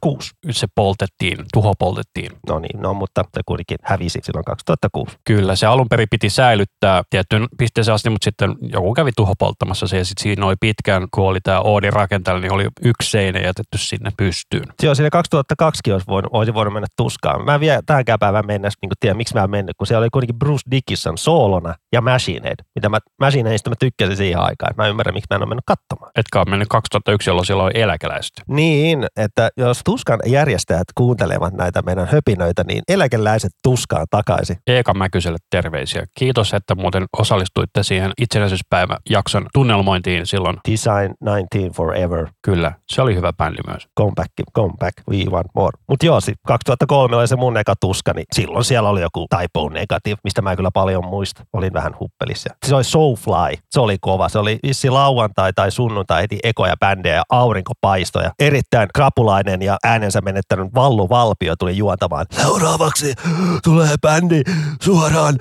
2006. 0.00 0.30
Se 0.50 0.66
poltettiin, 0.74 1.38
tuho 1.52 1.74
poltettiin. 1.78 2.32
No 2.48 2.58
niin, 2.58 2.80
no, 2.82 2.94
mutta 2.94 3.24
se 3.34 3.40
kuitenkin 3.46 3.78
hävisi 3.82 4.18
silloin 4.22 4.44
2006. 4.44 5.16
Kyllä, 5.24 5.56
se 5.56 5.66
alun 5.66 5.88
perin 5.88 6.08
piti 6.10 6.30
säilyttää 6.30 7.02
tiettyyn 7.10 7.46
pisteeseen 7.58 7.94
asti, 7.94 8.10
mutta 8.10 8.24
sitten 8.24 8.54
joku 8.60 8.94
kävi 8.94 9.10
tuho 9.16 9.32
polttamassa 9.38 9.86
se 9.86 9.98
ja 9.98 10.04
sitten 10.04 10.22
siinä 10.22 10.46
oli 10.46 10.54
pitkään, 10.60 11.06
kun 11.14 11.24
oli 11.24 11.40
tämä 11.40 11.60
Oodin 11.60 11.92
rakentaja, 11.92 12.38
niin 12.38 12.52
oli 12.52 12.68
yksi 12.82 13.10
seinä 13.10 13.38
jätetty 13.38 13.78
sinne 13.78 14.10
pystyyn. 14.16 14.64
Joo, 14.82 14.94
siinä 14.94 15.10
2002 15.10 15.92
olisi 15.92 16.06
voinut, 16.06 16.30
olisi 16.32 16.54
voinut 16.54 16.74
mennä 16.74 16.86
tuskaan. 16.96 17.44
Mä 17.44 17.54
en 17.54 17.60
vielä 17.60 17.82
tähänkään 17.86 18.18
päivään 18.18 18.46
mennessä 18.46 18.78
niin 18.82 18.90
tiedä, 19.00 19.14
miksi 19.14 19.34
mä 19.34 19.44
en 19.44 19.50
mennyt, 19.50 19.76
kun 19.76 19.86
siellä 19.86 20.02
oli 20.02 20.10
kuitenkin 20.10 20.38
Bruce 20.38 20.70
Dickinson 20.70 21.18
soolona 21.18 21.74
ja 21.92 22.00
Machine 22.00 22.40
Head, 22.44 22.56
mitä 22.74 22.88
mä, 22.88 22.98
Machine 23.20 23.48
Headistä 23.48 23.70
mä 23.70 23.76
tykkäsin 23.78 24.16
siihen 24.16 24.40
aikaan. 24.40 24.74
Mä 24.76 24.84
en 24.84 24.90
ymmärrä, 24.90 25.12
miksi 25.12 25.26
mä 25.30 25.36
en 25.36 25.42
ole 25.42 25.48
mennyt 25.48 25.64
katsomaan. 25.66 26.10
Etkä 26.16 26.38
ole 26.38 26.50
mennyt 26.50 26.68
2001, 26.68 27.30
jolloin 27.30 27.46
siellä 27.46 27.62
oli 27.62 27.72
eläkeläiset. 27.74 28.32
Niin, 28.48 29.06
että 29.16 29.50
jos 29.56 29.80
Tuskan 29.84 30.20
järjestäjät 30.26 30.84
kuuntelevat 30.94 31.54
näitä 31.54 31.82
meidän 31.82 32.08
höpinöitä, 32.12 32.64
niin 32.68 32.82
eläkeläiset 32.88 33.50
Tuskaan 33.62 34.06
takaisin. 34.10 34.56
Eeka 34.66 34.94
Mäkyselle 34.94 35.38
terveisiä. 35.50 36.04
Kiitos, 36.18 36.54
että 36.54 36.74
muuten 36.74 37.04
osallistuitte 37.18 37.82
siihen 37.82 38.12
itsenäisyyspäiväjakson 38.20 39.46
tunnelmointiin 39.52 40.26
silloin. 40.26 40.56
Design 40.70 41.14
19 41.22 41.76
Forever, 41.76 42.26
Kyllä, 42.42 42.72
se 42.88 43.02
oli 43.02 43.14
hyvä 43.14 43.32
bändi 43.32 43.58
myös. 43.66 43.86
come 43.98 44.12
back, 44.16 44.30
come 44.56 44.74
back, 44.78 44.94
we 45.10 45.24
want 45.30 45.46
more. 45.54 45.78
Mutta 45.88 46.06
joo, 46.06 46.20
sit 46.20 46.38
2003 46.46 47.16
oli 47.16 47.28
se 47.28 47.36
mun 47.36 47.56
eka 47.56 47.74
tuska, 47.80 48.12
niin 48.12 48.24
silloin 48.32 48.64
siellä 48.64 48.88
oli 48.88 49.00
joku 49.00 49.26
Typo 49.38 49.68
Negative, 49.68 50.16
mistä 50.24 50.42
mä 50.42 50.56
kyllä 50.56 50.70
paljon 50.74 51.06
muista. 51.06 51.44
Olin 51.52 51.72
vähän 51.72 51.96
huppelissa. 52.00 52.54
Se 52.66 52.74
oli 52.74 52.84
Soulfly, 52.84 53.56
se 53.70 53.80
oli 53.80 53.96
kova. 54.00 54.28
Se 54.28 54.38
oli 54.38 54.58
vissi 54.62 54.90
lauantai 54.90 55.52
tai 55.52 55.70
sunnuntai 55.70 56.22
heti 56.22 56.38
ekoja 56.42 56.76
bändejä 56.80 57.14
ja 57.14 57.22
aurinkopaistoja. 57.30 58.30
Erittäin 58.38 58.88
krapulainen 58.94 59.62
ja 59.64 59.76
äänensä 59.84 60.20
menettänyt 60.20 60.74
Vallu 60.74 61.08
Valpio 61.08 61.56
tuli 61.56 61.76
juontamaan. 61.76 62.26
Seuraavaksi 62.30 63.14
tulee 63.64 63.94
bändi 64.02 64.42
suoraan 64.82 65.36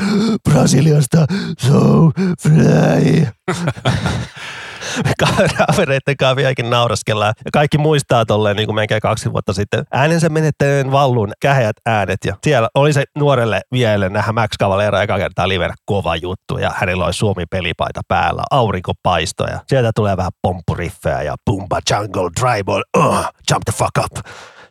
Brasiliasta 0.49 1.25
Soulfly. 1.57 3.27
kavereiden 5.67 6.17
kanssa 6.17 6.35
vieläkin 6.35 6.69
nauraskellaan. 6.69 7.33
Ja 7.45 7.51
kaikki 7.53 7.77
muistaa 7.77 8.25
tolleen 8.25 8.55
niin 8.55 8.67
kuin 8.67 8.75
menkää 8.75 8.99
kaksi 8.99 9.31
vuotta 9.31 9.53
sitten. 9.53 9.83
Äänensä 9.91 10.29
menettäneen 10.29 10.91
vallun 10.91 11.31
käheät 11.41 11.75
äänet. 11.85 12.17
Ja 12.25 12.35
siellä 12.43 12.69
oli 12.75 12.93
se 12.93 13.03
nuorelle 13.17 13.61
vielä 13.71 14.09
nähdä 14.09 14.31
Max 14.31 14.49
Cavalera 14.59 15.01
eka 15.01 15.17
kertaa 15.17 15.47
livenä 15.47 15.73
kova 15.85 16.15
juttu. 16.15 16.57
Ja 16.57 16.71
hänellä 16.75 17.05
oli 17.05 17.13
Suomi 17.13 17.43
pelipaita 17.45 18.01
päällä, 18.07 18.43
aurinko 18.51 18.91
paistoi. 19.03 19.47
Ja 19.49 19.59
sieltä 19.67 19.91
tulee 19.95 20.17
vähän 20.17 20.31
pomppuriffejä 20.41 21.21
ja 21.21 21.35
Pumba 21.45 21.79
Jungle 21.91 22.29
Tribal, 22.39 22.83
uh, 22.97 23.25
jump 23.51 23.63
the 23.65 23.73
fuck 23.77 23.97
up. 23.97 24.25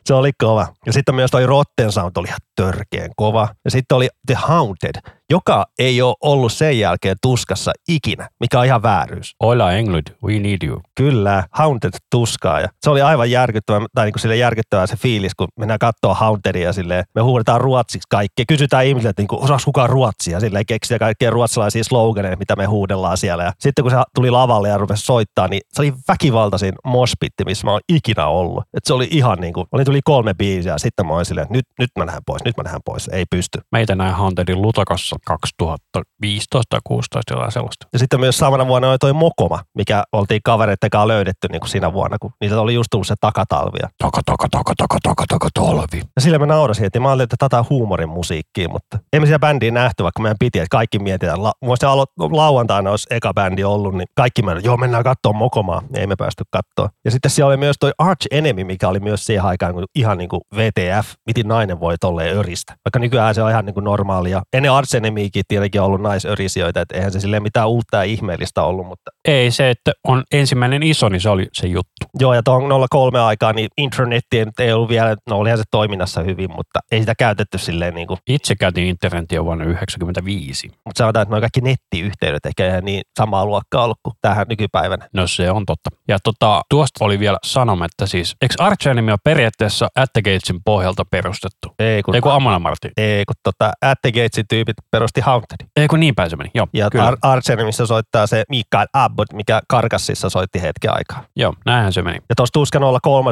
Se 0.05 0.13
oli 0.13 0.31
kova. 0.37 0.67
Ja 0.85 0.93
sitten 0.93 1.15
myös 1.15 1.31
toi 1.31 1.45
Rotten 1.45 1.91
Sound 1.91 2.11
oli 2.17 2.27
ihan 2.27 2.39
törkeen 2.55 3.11
kova. 3.15 3.47
Ja 3.65 3.71
sitten 3.71 3.95
oli 3.95 4.09
The 4.27 4.35
Haunted, 4.35 4.95
joka 5.29 5.65
ei 5.79 6.01
ole 6.01 6.15
ollut 6.21 6.53
sen 6.53 6.79
jälkeen 6.79 7.15
tuskassa 7.21 7.71
ikinä, 7.87 8.29
mikä 8.39 8.59
on 8.59 8.65
ihan 8.65 8.83
vääryys. 8.83 9.35
Oila 9.39 9.71
Englund, 9.71 10.07
we 10.23 10.39
need 10.39 10.57
you. 10.63 10.81
Kyllä, 10.95 11.43
Haunted 11.51 11.91
tuskaa. 12.11 12.59
Ja 12.59 12.67
se 12.81 12.89
oli 12.89 13.01
aivan 13.01 13.31
järkyttävä, 13.31 13.85
tai 13.95 14.05
niin 14.05 14.13
kuin 14.13 14.21
sille 14.21 14.35
järkyttävää 14.35 14.87
se 14.87 14.95
fiilis, 14.95 15.35
kun 15.35 15.47
mennään 15.59 15.79
katsoa 15.79 16.13
Hauntedia 16.13 16.73
silleen, 16.73 17.03
me 17.15 17.21
huudetaan 17.21 17.61
ruotsiksi 17.61 18.07
kaikki. 18.09 18.43
Kysytään 18.47 18.85
ihmisiltä, 18.85 19.09
että 19.09 19.21
niin 19.21 19.43
osaako 19.43 19.61
kukaan 19.65 19.89
ruotsia, 19.89 20.39
silleen 20.39 20.65
keksiä 20.65 20.99
kaikkia 20.99 21.29
ruotsalaisia 21.29 21.83
sloganeja, 21.83 22.37
mitä 22.37 22.55
me 22.55 22.65
huudellaan 22.65 23.17
siellä. 23.17 23.43
Ja 23.43 23.53
sitten 23.59 23.83
kun 23.83 23.91
se 23.91 23.97
tuli 24.15 24.31
lavalle 24.31 24.69
ja 24.69 24.77
rupesi 24.77 25.05
soittaa, 25.05 25.47
niin 25.47 25.61
se 25.69 25.81
oli 25.81 25.93
väkivaltaisin 26.07 26.73
mospitti, 26.85 27.45
missä 27.45 27.67
mä 27.67 27.71
oon 27.71 27.81
ikinä 27.89 28.27
ollut. 28.27 28.63
Et 28.73 28.85
se 28.85 28.93
oli 28.93 29.07
ihan 29.11 29.39
niin 29.39 29.53
kuin, 29.53 29.67
oli 29.71 29.85
tuli 29.85 29.99
kolme 30.03 30.33
biisiä, 30.33 30.71
ja 30.71 30.77
sitten 30.77 31.07
mä 31.07 31.13
olin 31.13 31.25
silleen, 31.25 31.43
että 31.43 31.53
nyt, 31.53 31.65
nyt 31.79 31.89
mä 31.99 32.05
lähden 32.05 32.21
pois, 32.25 32.43
nyt 32.45 32.57
mä 32.57 32.63
lähden 32.63 32.81
pois, 32.85 33.07
ei 33.07 33.25
pysty. 33.29 33.59
Meitä 33.71 33.95
näin 33.95 34.13
Hauntedin 34.13 34.61
Lutakassa 34.61 35.12
2015 35.25 36.69
tai 36.69 36.79
16 36.83 37.33
jotain 37.33 37.51
sellaista. 37.51 37.87
Ja 37.93 37.99
sitten 37.99 38.19
myös 38.19 38.37
samana 38.37 38.67
vuonna 38.67 38.89
oli 38.89 38.97
toi 38.97 39.13
Mokoma, 39.13 39.59
mikä 39.77 40.03
oltiin 40.11 40.41
kavereiden 40.43 40.89
kanssa 40.89 41.07
löydetty 41.07 41.47
niin 41.51 41.59
kuin 41.59 41.69
siinä 41.69 41.93
vuonna, 41.93 42.17
kun 42.21 42.31
niitä 42.41 42.61
oli 42.61 42.73
just 42.73 42.87
tullut 42.91 43.07
se 43.07 43.15
takatalvi. 43.21 43.77
Ja 43.81 43.89
Taka, 43.97 44.21
taka, 44.25 44.47
taka, 44.51 44.73
taka, 44.77 44.97
taka, 45.03 45.23
taka, 45.29 45.47
talvi. 45.53 46.01
Ja 46.15 46.21
sillä 46.21 46.39
mä 46.39 46.45
naurasin, 46.45 46.85
että 46.85 46.99
mä 46.99 47.07
ajattelin, 47.09 47.23
että 47.23 47.35
tätä 47.39 47.63
huumorin 47.69 48.09
musiikkia, 48.09 48.69
mutta 48.69 48.99
ei 49.13 49.19
me 49.19 49.25
siellä 49.25 49.39
bändiä 49.39 49.71
nähty, 49.71 50.03
vaikka 50.03 50.21
meidän 50.21 50.37
piti, 50.39 50.59
että 50.59 50.69
kaikki 50.71 50.99
mietitään. 50.99 51.43
La- 51.43 51.53
Muista 51.61 51.87
alo- 51.87 52.29
lauantaina 52.37 52.89
olisi 52.89 53.07
eka 53.09 53.33
bändi 53.33 53.63
ollut, 53.63 53.93
niin 53.95 54.07
kaikki 54.15 54.41
me 54.41 54.55
joo 54.63 54.77
mennään 54.77 55.03
katsomaan 55.03 55.37
Mokomaa. 55.39 55.81
Ei 55.95 56.07
me 56.07 56.15
päästy 56.15 56.43
katsoa. 56.51 56.89
Ja 57.05 57.11
sitten 57.11 57.31
siellä 57.31 57.47
oli 57.49 57.57
myös 57.57 57.75
toi 57.79 57.91
Arch 57.97 58.27
Enemy, 58.31 58.63
mikä 58.63 58.87
oli 58.87 58.99
myös 58.99 59.25
siihen 59.25 59.43
aikaan 59.45 59.73
kun 59.73 59.85
ihan 59.95 60.17
niin 60.17 60.29
kuin 60.29 60.41
VTF, 60.55 61.13
miten 61.27 61.47
nainen 61.47 61.79
voi 61.79 61.95
tolleen 61.99 62.37
öristä. 62.37 62.73
Vaikka 62.85 62.99
nykyään 62.99 63.35
se 63.35 63.43
on 63.43 63.49
ihan 63.49 63.65
niin 63.65 63.73
kuin 63.73 63.83
normaalia. 63.83 64.41
Ennen 64.53 64.71
Arch 64.71 64.95
Enemykin 65.05 65.43
tietenkin 65.47 65.81
ollut 65.81 66.01
naisörisijöitä, 66.01 66.81
että 66.81 66.95
eihän 66.97 67.11
se 67.11 67.19
silleen 67.19 67.43
mitään 67.43 67.69
uutta 67.69 67.97
ja 67.97 68.03
ihmeellistä 68.03 68.63
ollut, 68.63 68.87
mutta 68.87 69.11
Ei 69.27 69.51
se, 69.51 69.69
että 69.69 69.91
on 70.07 70.23
ensimmäinen 70.33 70.83
iso, 70.83 71.09
niin 71.09 71.21
se 71.21 71.29
oli 71.29 71.47
se 71.53 71.67
juttu. 71.67 72.05
Joo, 72.19 72.33
ja 72.33 72.43
tuon 72.43 72.63
03 72.89 73.19
aikaa, 73.19 73.53
niin 73.53 73.69
internetti 73.77 74.37
ei 74.59 74.73
ollut 74.73 74.89
vielä, 74.89 75.15
no 75.29 75.37
olihan 75.37 75.57
se 75.57 75.63
toiminnassa 75.71 76.21
hyvin, 76.21 76.51
mutta 76.55 76.79
ei 76.91 76.99
sitä 76.99 77.15
käytetty 77.15 77.57
silleen 77.57 77.93
niin 77.95 78.07
kuin, 78.07 78.19
Itse 78.27 78.55
käytin 78.55 78.85
internetiä 78.85 79.43
vuonna 79.45 79.63
1995. 79.63 80.67
mutta 80.85 80.97
sanotaan, 80.97 81.23
että 81.23 81.35
nuo 81.35 81.41
kaikki 81.41 81.61
nettiyhteydet 81.61 82.45
ehkä 82.45 82.67
ihan 82.67 82.85
niin 82.85 83.01
samaa 83.19 83.45
luokkaa 83.45 83.83
ollut 83.83 83.97
kuin 84.03 84.13
tähän 84.21 84.45
nykypäivänä. 84.49 85.07
No 85.13 85.27
se 85.27 85.51
on 85.51 85.65
totta. 85.65 85.89
Ja 86.07 86.17
tota, 86.23 86.61
tuosta 86.69 87.05
oli 87.05 87.19
vielä 87.19 87.37
sanoma, 87.43 87.85
että 87.85 88.05
siis, 88.05 88.35
eikö 88.41 88.55
Arch 88.59 88.87
Enemy 88.87 89.11
ole 89.11 89.19
periaatteessa 89.23 89.87
Gatesin 90.15 90.59
pohjalta 90.65 91.05
perustettu? 91.11 91.67
Ei 91.79 92.03
kun, 92.03 92.15
Ei 92.15 92.21
kun 92.21 92.31
Amona 92.31 92.59
Martin. 92.59 92.91
ei, 92.97 93.23
kun 93.25 93.35
tota, 93.43 93.71
At 93.81 93.97
the 94.01 94.11
Gatesin 94.11 94.45
tyypit 94.49 94.75
perusti 94.93 95.21
Haunted. 95.21 95.67
Ei 95.75 95.87
kun 95.87 95.99
niin 95.99 96.15
päin 96.15 96.29
se 96.29 96.35
meni. 96.35 96.49
Joo, 96.53 96.67
Ja 96.73 96.89
kyllä. 96.89 97.05
Ar- 97.07 97.17
Archerimissä 97.21 97.85
soittaa 97.85 98.27
se 98.27 98.43
Mikael 98.49 98.87
Abbott, 98.93 99.33
mikä 99.33 99.61
Karkassissa 99.67 100.29
soitti 100.29 100.61
hetken 100.61 100.93
aikaa. 100.93 101.23
Joo, 101.35 101.53
näinhän 101.65 101.93
se 101.93 102.01
meni. 102.01 102.17
Ja 102.29 102.35
tuossa 102.35 102.53
Tuska 102.53 102.79
03 103.03 103.31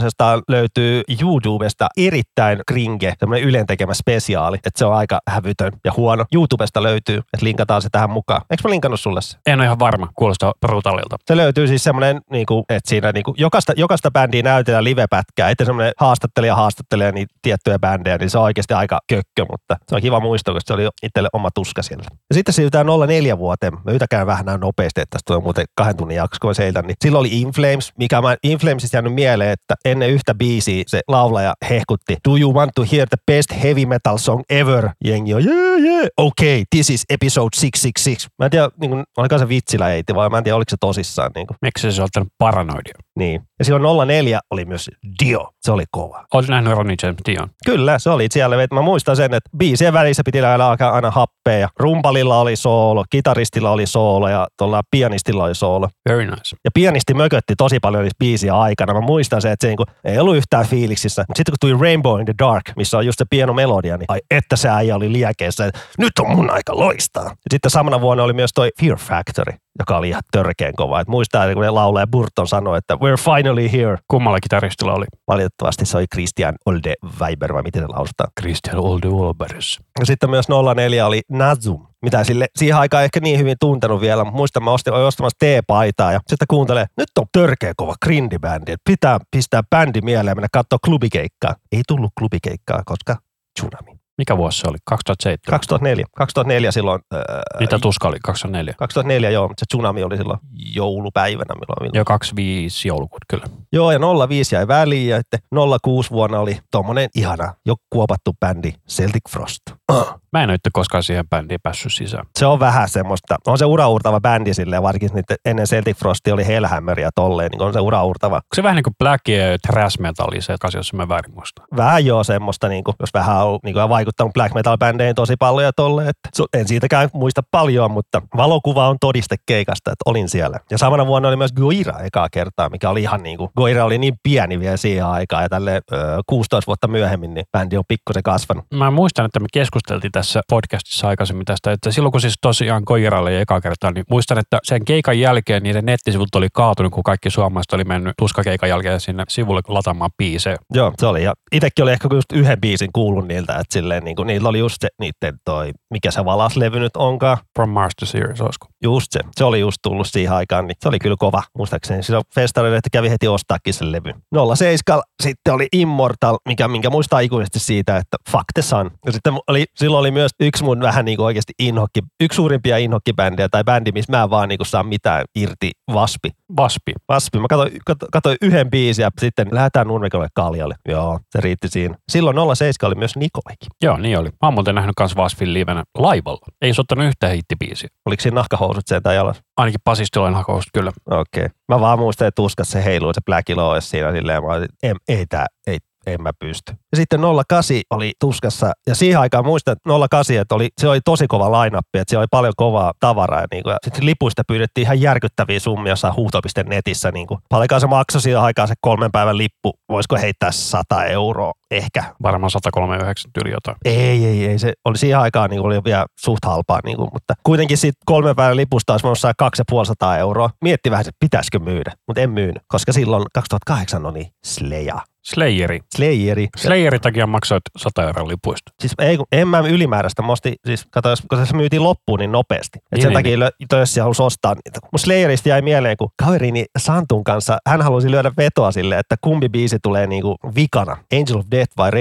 löytyy 0.49 1.01
YouTubesta 1.21 1.87
erittäin 1.97 2.59
kringe, 2.67 3.13
semmoinen 3.19 3.49
Ylen 3.49 3.67
tekemä 3.67 3.93
spesiaali, 3.93 4.55
että 4.55 4.69
se 4.75 4.85
on 4.85 4.93
aika 4.93 5.19
hävytön 5.29 5.71
ja 5.85 5.91
huono. 5.97 6.25
YouTubesta 6.33 6.83
löytyy, 6.83 7.17
että 7.17 7.45
linkataan 7.45 7.81
se 7.81 7.89
tähän 7.91 8.09
mukaan. 8.09 8.41
Eikö 8.49 8.61
mä 8.63 8.71
linkannut 8.71 8.99
sulle 8.99 9.21
se? 9.21 9.37
En 9.45 9.59
ole 9.59 9.65
ihan 9.65 9.79
varma, 9.79 10.07
kuulostaa 10.15 10.53
brutaalilta. 10.61 11.17
Se 11.25 11.37
löytyy 11.37 11.67
siis 11.67 11.83
semmoinen, 11.83 12.21
niin 12.31 12.45
kuin, 12.45 12.63
että 12.69 12.89
siinä 12.89 13.11
niin 13.11 13.23
kuin, 13.23 13.35
jokaista, 13.37 13.73
jokaista 13.75 14.11
bändiä 14.11 14.43
näytetään 14.43 14.83
livepätkää, 14.83 15.49
että 15.49 15.65
semmoinen 15.65 15.93
haastattelija 15.97 16.55
haastattelee 16.55 17.11
niitä 17.11 17.33
tiettyjä 17.41 17.79
bändejä, 17.79 18.17
niin 18.17 18.29
se 18.29 18.37
on 18.37 18.43
oikeasti 18.43 18.73
aika 18.73 18.99
kökkö, 19.07 19.45
mutta 19.51 19.77
se 19.87 19.95
on 19.95 20.01
kiva 20.01 20.19
muisto, 20.19 20.53
koska 20.53 20.67
se 20.67 20.73
oli 20.73 20.89
itselle 21.03 21.29
oma 21.33 21.50
tuska 21.55 21.81
siellä. 21.81 22.03
Ja 22.29 22.33
sitten 22.33 22.53
siirrytään 22.53 22.87
04 23.07 23.37
vuoteen. 23.37 23.73
Mä 23.73 23.81
yritäkään 23.87 24.27
vähän 24.27 24.45
näin 24.45 24.59
nopeasti, 24.59 25.01
että 25.01 25.15
tästä 25.15 25.27
tulee 25.27 25.43
muuten 25.43 25.65
kahden 25.75 25.97
tunnin 25.97 26.17
jakso, 26.17 26.37
kun 26.41 26.49
mä 26.49 26.53
seitän. 26.53 26.85
Niin 26.85 26.95
silloin 27.03 27.19
oli 27.19 27.41
Inflames, 27.41 27.91
mikä 27.97 28.21
mä 28.21 28.35
Inflamesista 28.43 28.97
jäänyt 28.97 29.13
mieleen, 29.13 29.51
että 29.51 29.75
ennen 29.85 30.09
yhtä 30.09 30.35
biisiä 30.35 30.83
se 30.87 31.01
laulaja 31.07 31.53
hehkutti 31.69 32.17
Do 32.29 32.37
you 32.37 32.53
want 32.53 32.71
to 32.75 32.85
hear 32.91 33.07
the 33.09 33.17
best 33.31 33.63
heavy 33.63 33.85
metal 33.85 34.17
song 34.17 34.43
ever? 34.49 34.89
Jengi 35.05 35.33
on, 35.33 35.45
yeah, 35.45 35.79
yeah, 35.79 36.07
okay, 36.17 36.63
this 36.75 36.89
is 36.89 37.05
episode 37.09 37.49
666. 37.61 38.27
Mä 38.39 38.45
en 38.45 38.51
tiedä, 38.51 38.69
niin 38.81 38.91
kuin, 38.91 39.03
oliko 39.17 39.37
se 39.37 39.49
vitsillä 39.49 39.85
heiti 39.85 40.15
vai 40.15 40.29
mä 40.29 40.37
en 40.37 40.43
tiedä, 40.43 40.55
oliko 40.55 40.69
se 40.69 40.77
tosissaan. 40.79 41.31
Niin, 41.35 41.47
kuin, 41.47 41.57
Miksi 41.61 41.91
se 41.91 42.01
on 42.01 42.05
ottanut 42.05 42.27
paranoidia? 42.37 42.93
Niin. 43.19 43.41
Ja 43.59 43.65
silloin 43.65 44.07
04 44.07 44.39
oli 44.51 44.65
myös 44.65 44.89
Dio, 45.23 45.49
se 45.61 45.71
oli 45.71 45.83
kova. 45.91 46.25
Oletko 46.33 46.51
nähnyt 46.51 46.73
Ronnie 46.73 46.95
James 47.03 47.17
Dion? 47.25 47.49
Kyllä, 47.65 47.99
se 47.99 48.09
oli 48.09 48.27
siellä. 48.31 48.55
Mä 48.73 48.81
muistan 48.81 49.15
sen, 49.15 49.33
että 49.33 49.49
biisien 49.57 49.93
välissä 49.93 50.23
piti 50.25 50.41
aina 50.41 50.69
alkaa 50.69 50.91
aina 50.91 51.11
happea. 51.11 51.57
Ja 51.57 51.69
rumpalilla 51.79 52.39
oli 52.39 52.55
soolo, 52.55 53.05
kitaristilla 53.09 53.71
oli 53.71 53.85
soolo 53.85 54.29
ja 54.29 54.47
tuolla 54.57 54.81
pianistilla 54.91 55.43
oli 55.43 55.55
soolo. 55.55 55.89
Very 56.09 56.25
nice. 56.25 56.55
Ja 56.63 56.71
pianisti 56.73 57.13
mökötti 57.13 57.55
tosi 57.55 57.79
paljon 57.79 58.03
niitä 58.03 58.15
biisiä 58.19 58.59
aikana. 58.59 58.93
Mä 58.93 59.01
muistan 59.01 59.41
sen, 59.41 59.51
että 59.51 59.67
se 59.67 59.67
niinku, 59.67 59.85
ei 60.03 60.19
ollut 60.19 60.35
yhtään 60.35 60.65
fiiliksissä. 60.65 61.25
Mutta 61.27 61.39
sitten 61.39 61.51
kun 61.51 61.69
tuli 61.69 61.81
Rainbow 61.81 62.19
in 62.19 62.25
the 62.25 62.35
Dark, 62.39 62.63
missä 62.75 62.97
on 62.97 63.05
just 63.05 63.17
se 63.17 63.25
pieno 63.29 63.53
melodia, 63.53 63.97
niin 63.97 64.05
ai 64.07 64.19
että 64.31 64.55
se 64.55 64.69
äijä 64.69 64.95
oli 64.95 65.11
liekeessä, 65.11 65.65
että 65.65 65.79
nyt 65.97 66.11
on 66.19 66.35
mun 66.35 66.49
aika 66.49 66.75
loistaa. 66.77 67.23
Ja 67.23 67.49
sitten 67.51 67.71
samana 67.71 68.01
vuonna 68.01 68.23
oli 68.23 68.33
myös 68.33 68.51
toi 68.55 68.69
Fear 68.79 68.97
Factory, 68.97 69.53
joka 69.79 69.97
oli 69.97 70.09
ihan 70.09 70.21
törkeen 70.31 70.75
kova. 70.75 70.99
Et 70.99 71.07
muistaa, 71.07 71.43
että 71.43 71.53
kun 71.53 71.63
ne 71.63 71.69
laulaja 71.69 72.07
Burton 72.07 72.47
sanoi, 72.47 72.77
että 72.77 72.95
we're 72.95 73.35
finally 73.35 73.71
here. 73.71 73.97
Kummalla 74.07 74.39
kitaristilla 74.39 74.93
oli 74.93 75.05
Valitettavasti 75.27 75.85
se 75.85 75.97
oli 75.97 76.05
Christian 76.13 76.55
Olde 76.65 76.93
Weiber, 77.19 77.53
vai 77.53 77.61
miten 77.61 77.81
se 77.81 77.87
lausutaan. 77.87 78.29
Christian 78.39 78.77
Olde 78.77 79.07
Wolbers. 79.07 79.79
Ja 79.99 80.05
sitten 80.05 80.29
myös 80.29 80.45
04 80.75 81.05
oli 81.05 81.21
Nazum, 81.29 81.87
mitä 82.01 82.23
sille 82.23 82.47
siihen 82.55 82.77
aikaan 82.77 83.03
ehkä 83.03 83.19
niin 83.19 83.39
hyvin 83.39 83.55
tuntenut 83.59 84.01
vielä. 84.01 84.23
mutta 84.23 84.37
Muistan, 84.37 84.63
mä 84.63 84.71
ostin, 84.71 84.93
olin 84.93 85.05
ostamassa 85.05 85.37
T-paitaa 85.39 86.11
ja 86.11 86.19
sitten 86.27 86.47
kuuntelee, 86.47 86.85
nyt 86.97 87.07
on 87.19 87.25
törkeä 87.31 87.73
kova 87.77 87.95
grindibändi, 88.05 88.75
pitää 88.89 89.19
pistää 89.31 89.61
bändi 89.69 90.01
mieleen 90.01 90.31
ja 90.31 90.35
mennä 90.35 90.47
katsoa 90.51 90.79
klubikeikkaa. 90.85 91.55
Ei 91.71 91.81
tullut 91.87 92.11
klubikeikkaa, 92.19 92.81
koska 92.85 93.15
tsunami. 93.59 94.00
Mikä 94.21 94.37
vuosi 94.37 94.59
se 94.59 94.67
oli? 94.69 94.77
2007? 94.85 95.39
2004. 95.49 96.05
2004 96.15 96.71
silloin, 96.71 97.01
äh, 97.13 97.19
Mitä 97.59 97.79
tuska 97.79 98.07
oli? 98.07 98.17
2004? 98.23 98.73
2004 98.77 99.29
joo, 99.29 99.47
mutta 99.47 99.59
se 99.61 99.65
tsunami 99.67 100.03
oli 100.03 100.17
silloin 100.17 100.39
joulupäivänä. 100.75 101.53
Milloin, 101.53 101.81
milloin. 101.81 101.91
Joo, 101.93 102.05
25 102.05 102.87
joulukuuta 102.87 103.25
kyllä. 103.29 103.45
Joo, 103.73 103.91
ja 103.91 103.99
05 104.29 104.55
jäi 104.55 104.67
väliin 104.67 105.09
ja 105.09 105.17
sitten 105.17 105.39
06 105.83 106.09
vuonna 106.11 106.39
oli 106.39 106.59
tommonen 106.71 107.09
ihana, 107.15 107.53
jo 107.65 107.75
kuopattu 107.89 108.33
bändi 108.39 108.73
Celtic 108.89 109.29
Frost. 109.29 109.61
Uh. 109.91 110.21
Mä 110.33 110.43
en 110.43 110.49
ole 110.49 110.57
koskaan 110.73 111.03
siihen 111.03 111.29
bändiin 111.29 111.59
päässyt 111.63 111.93
sisään. 111.93 112.25
se 112.39 112.45
on 112.45 112.59
vähän 112.59 112.89
semmoista, 112.89 113.35
on 113.47 113.57
se 113.57 113.65
uraurtava 113.65 114.19
bändi 114.19 114.53
silleen, 114.53 114.83
varsinkin 114.83 115.09
niitä 115.13 115.35
ennen 115.45 115.65
Celtic 115.65 115.97
Frostia 115.97 116.33
oli 116.33 116.47
Hellhammer 116.47 116.99
ja 116.99 117.09
tolleen, 117.15 117.51
niin 117.51 117.61
on 117.61 117.73
se 117.73 117.79
uraurtava. 117.79 118.35
Onko 118.35 118.55
se 118.55 118.63
vähän 118.63 118.75
niin 118.75 118.83
kuin 118.83 118.95
black 118.99 119.27
ja 119.27 119.57
thrash 119.67 119.99
metalli 119.99 120.41
se 120.41 120.55
jos 120.73 120.93
mä 120.93 121.09
väärin 121.09 121.35
muistan? 121.35 121.65
Vähän 121.77 122.05
joo 122.05 122.23
semmoista, 122.23 122.67
niin 122.67 122.83
kuin, 122.83 122.95
jos 122.99 123.09
vähän 123.13 123.47
on 123.47 123.59
niin 123.63 123.73
kuin, 123.73 123.89
vaikuttanut 124.11 124.33
black 124.33 124.55
metal 124.55 124.77
bändeihin 124.77 125.15
tosi 125.15 125.35
paljon 125.39 125.63
ja 125.63 125.73
tolleen, 125.73 126.07
että 126.09 126.29
en 126.53 126.67
siitäkään 126.67 127.09
muista 127.13 127.41
paljon, 127.51 127.91
mutta 127.91 128.21
valokuva 128.37 128.87
on 128.87 128.97
todiste 129.01 129.35
keikasta, 129.45 129.91
että 129.91 130.03
olin 130.05 130.29
siellä. 130.29 130.59
Ja 130.71 130.77
samana 130.77 131.07
vuonna 131.07 131.27
oli 131.27 131.35
myös 131.35 131.53
Goira 131.53 131.99
ekaa 131.99 132.27
kertaa, 132.31 132.69
mikä 132.69 132.89
oli 132.89 133.01
ihan 133.01 133.23
niin 133.23 133.37
kuin, 133.37 133.49
Goira 133.57 133.85
oli 133.85 133.97
niin 133.97 134.13
pieni 134.23 134.59
vielä 134.59 134.77
siihen 134.77 135.05
aikaan 135.05 135.43
ja 135.43 135.49
tälle 135.49 135.81
ö, 135.91 135.97
16 136.27 136.67
vuotta 136.67 136.87
myöhemmin, 136.87 137.33
niin 137.33 137.45
bändi 137.51 137.77
on 137.77 137.83
pikkusen 137.87 138.23
kasvanut. 138.23 138.65
Mä 138.73 138.91
muistan, 138.91 139.25
että 139.25 139.39
me 139.39 139.47
keskusteltiin 139.53 140.11
tässä 140.11 140.41
podcastissa 140.49 141.07
aikaisemmin 141.07 141.45
tästä, 141.45 141.71
että 141.71 141.91
silloin 141.91 142.11
kun 142.11 142.21
siis 142.21 142.35
tosiaan 142.41 142.85
Koiralle 142.85 143.33
ja 143.33 143.41
eka 143.41 143.61
kertaa, 143.61 143.91
niin 143.91 144.05
muistan, 144.09 144.37
että 144.37 144.59
sen 144.63 144.85
keikan 144.85 145.19
jälkeen 145.19 145.63
niiden 145.63 145.85
nettisivut 145.85 146.35
oli 146.35 146.47
kaatunut, 146.53 146.93
kun 146.93 147.03
kaikki 147.03 147.29
suomalaiset 147.29 147.73
oli 147.73 147.83
mennyt 147.83 148.13
tuskakeikan 148.17 148.69
jälkeen 148.69 148.99
sinne 148.99 149.23
sivulle 149.29 149.61
lataamaan 149.67 150.11
biisejä. 150.17 150.57
Joo, 150.73 150.93
se 150.99 151.05
oli. 151.05 151.23
Ja 151.23 151.33
itsekin 151.51 151.83
oli 151.83 151.91
ehkä 151.91 152.09
just 152.13 152.31
yhden 152.33 152.61
biisin 152.61 152.89
kuullut 152.93 153.27
niiltä, 153.27 153.53
että 153.53 153.73
silleen, 153.73 154.00
niin 154.03 154.15
kuin, 154.15 154.27
niillä 154.27 154.49
oli 154.49 154.59
just 154.59 154.77
se, 154.81 154.87
niiden 154.99 155.39
toi, 155.45 155.71
mikä 155.89 156.11
se 156.11 156.25
valaslevy 156.25 156.79
nyt 156.79 156.95
onkaan. 156.97 157.37
From 157.55 157.69
Mars 157.69 157.93
to 157.99 158.05
Sirius, 158.05 158.41
olisiko? 158.41 158.67
Just 158.83 159.07
se. 159.11 159.19
Se 159.35 159.43
oli 159.43 159.59
just 159.59 159.77
tullut 159.83 160.07
siihen 160.07 160.33
aikaan, 160.33 160.67
niin 160.67 160.75
se 160.81 160.89
oli 160.89 160.99
kyllä 160.99 161.15
kova. 161.19 161.43
Muistaakseni 161.57 162.03
silloin 162.03 162.23
festarille, 162.35 162.77
että 162.77 162.89
kävi 162.91 163.09
heti 163.09 163.27
ostaakin 163.27 163.73
sen 163.73 163.91
levy. 163.91 164.13
07 164.55 165.01
sitten 165.23 165.53
oli 165.53 165.67
Immortal, 165.71 166.37
mikä, 166.47 166.67
minkä 166.67 166.89
muistaa 166.89 167.19
ikuisesti 167.19 167.59
siitä, 167.59 167.97
että 167.97 168.17
fuck 168.31 168.45
the 168.53 168.61
sun. 168.61 168.91
Ja 169.05 169.11
sitten 169.11 169.33
oli, 169.47 169.65
silloin 169.75 169.99
oli 169.99 170.11
myös 170.11 170.31
yksi 170.39 170.63
mun 170.63 170.79
vähän 170.79 171.05
niin 171.05 171.17
kuin 171.17 171.25
oikeasti 171.25 171.53
inhokki, 171.59 172.01
yksi 172.21 172.35
suurimpia 172.35 172.77
inhokkibändejä 172.77 173.49
tai 173.49 173.63
bändi, 173.63 173.91
missä 173.91 174.11
mä 174.11 174.23
en 174.23 174.29
vaan 174.29 174.49
niin 174.49 174.57
kuin 174.57 174.67
saa 174.67 174.83
mitään 174.83 175.25
irti 175.35 175.71
vaspi. 175.93 176.29
Vaspi. 176.57 176.93
Vaspi. 177.09 177.39
Mä 177.39 177.47
katsoin, 177.47 177.71
katsoin, 178.11 178.37
yhden 178.41 178.69
biisin 178.69 179.03
ja 179.03 179.09
sitten 179.19 179.47
lähdetään 179.51 179.87
Nurmikolle 179.87 180.27
kaljalle. 180.33 180.75
Joo, 180.87 181.19
se 181.29 181.41
riitti 181.41 181.67
siinä. 181.67 181.95
Silloin 182.11 182.55
07 182.55 182.87
oli 182.87 182.95
myös 182.95 183.15
Nikolikin. 183.15 183.69
Joo, 183.83 183.97
niin 183.97 184.17
oli. 184.17 184.29
Mä 184.29 184.37
oon 184.41 184.53
muuten 184.53 184.75
nähnyt 184.75 184.95
kans 184.95 185.15
Vasfin 185.15 185.53
livenä 185.53 185.83
laivalla. 185.97 186.45
Ei 186.61 186.73
se 186.73 186.81
ottanut 186.81 187.05
yhtään 187.05 187.33
hittibiisiä. 187.33 187.89
Oliko 188.05 188.21
siinä 188.21 188.35
nahkahousut 188.35 188.87
sen 188.87 189.03
tai 189.03 189.15
jalas? 189.15 189.41
Ainakin 189.57 189.79
pasistiloin 189.83 190.35
hakoust 190.35 190.69
kyllä. 190.73 190.91
Okei. 191.09 191.45
Okay. 191.45 191.49
Mä 191.67 191.79
vaan 191.79 191.99
muistan, 191.99 192.27
että 192.27 192.35
tuskassa 192.35 192.71
se 192.71 192.85
heiluu 192.85 193.13
se 193.13 193.21
Black 193.25 193.49
Lois 193.49 193.89
siinä 193.89 194.11
silleen. 194.11 194.43
Mä 194.43 194.49
olin, 194.49 194.67
ei, 194.83 194.93
ei 195.07 195.25
tää, 195.25 195.45
ei, 195.67 195.77
en 196.05 196.21
mä 196.21 196.31
pysty. 196.39 196.73
Ja 196.91 196.95
sitten 196.95 197.21
08 197.21 197.77
oli 197.89 198.13
tuskassa, 198.19 198.71
ja 198.87 198.95
siihen 198.95 199.19
aikaan 199.19 199.45
muistan, 199.45 199.71
että 199.71 199.89
08, 200.09 200.35
että 200.35 200.55
oli, 200.55 200.69
se 200.77 200.87
oli 200.87 201.01
tosi 201.05 201.27
kova 201.27 201.51
lainappi, 201.51 201.99
että 201.99 202.09
siellä 202.09 202.21
oli 202.21 202.27
paljon 202.31 202.53
kovaa 202.57 202.93
tavaraa. 202.99 203.41
Ja 203.41 203.47
niin 203.51 203.63
kuin, 203.63 203.71
ja 203.71 203.77
sitten 203.83 204.05
lipuista 204.05 204.43
pyydettiin 204.47 204.83
ihan 204.85 205.01
järkyttäviä 205.01 205.59
summia 205.59 205.91
jossain 205.91 206.15
huuto.netissä. 206.15 207.11
Niin 207.11 207.27
kuin. 207.27 207.39
Paljonkaan 207.49 207.81
se 207.81 207.87
maksoi 207.87 208.21
siihen 208.21 208.39
aikaan 208.39 208.67
se 208.67 208.73
kolmen 208.81 209.11
päivän 209.11 209.37
lippu, 209.37 209.73
voisiko 209.89 210.15
heittää 210.15 210.51
100 210.51 211.05
euroa 211.05 211.51
ehkä. 211.71 212.03
Varmaan 212.23 212.51
139 212.51 213.31
yli 213.43 213.51
jotain. 213.51 213.77
Ei, 213.85 214.25
ei, 214.25 214.47
ei. 214.47 214.59
Se 214.59 214.73
oli 214.85 214.97
siihen 214.97 215.19
aikaan 215.19 215.49
niin 215.49 215.61
oli 215.61 215.83
vielä 215.83 216.05
suht 216.19 216.45
halpaa, 216.45 216.79
niin 216.83 216.97
kuin, 216.97 217.09
mutta 217.13 217.33
kuitenkin 217.43 217.77
siitä 217.77 217.99
kolmen 218.05 218.35
päivän 218.35 218.57
lipusta 218.57 218.93
olisi 218.93 219.03
voinut 219.03 219.19
saada 219.19 219.33
250 219.37 220.17
euroa. 220.17 220.49
Mietti 220.61 220.91
vähän, 220.91 221.01
että 221.01 221.17
pitäisikö 221.19 221.59
myydä, 221.59 221.91
mutta 222.07 222.21
en 222.21 222.29
myynyt, 222.29 222.63
koska 222.67 222.93
silloin 222.93 223.23
2008 223.33 224.05
oli 224.05 224.31
Sleja. 224.45 225.01
Slayeri. 225.23 225.79
Slayeri. 225.95 226.47
Slayeri 226.57 226.99
takia 226.99 227.27
maksoit 227.27 227.61
100 227.77 228.03
euroa 228.03 228.27
lipuista. 228.27 228.71
Siis 228.79 228.93
ei, 228.99 229.17
en 229.31 229.47
mä 229.47 229.59
ylimääräistä. 229.59 230.21
Mä 230.21 230.31
ostin, 230.31 230.53
siis 230.65 230.85
kato, 230.91 231.09
jos, 231.09 231.23
kun 231.29 231.45
se 231.45 231.55
myytiin 231.55 231.83
loppuun 231.83 232.19
niin 232.19 232.31
nopeasti. 232.31 232.79
Et 232.79 232.83
Niin, 232.91 233.01
sen 233.01 233.09
niin, 233.09 233.17
takia 233.17 233.37
niin. 233.37 233.67
Tössi 233.69 233.99
halusi 233.99 234.23
ostaa 234.23 234.53
niitä. 234.53 234.79
Mun 234.91 234.99
Slayerista 234.99 235.49
jäi 235.49 235.61
mieleen, 235.61 235.97
kun 235.97 236.09
kaverini 236.23 236.65
Santun 236.77 237.23
kanssa, 237.23 237.57
hän 237.67 237.81
halusi 237.81 238.11
lyödä 238.11 238.31
vetoa 238.37 238.71
sille, 238.71 238.99
että 238.99 239.15
kumpi 239.21 239.49
biisi 239.49 239.77
tulee 239.83 240.07
niinku 240.07 240.35
vikana. 240.55 240.97
Angel 241.13 241.37
of 241.37 241.45
Death 241.51 241.77
vai 241.77 241.91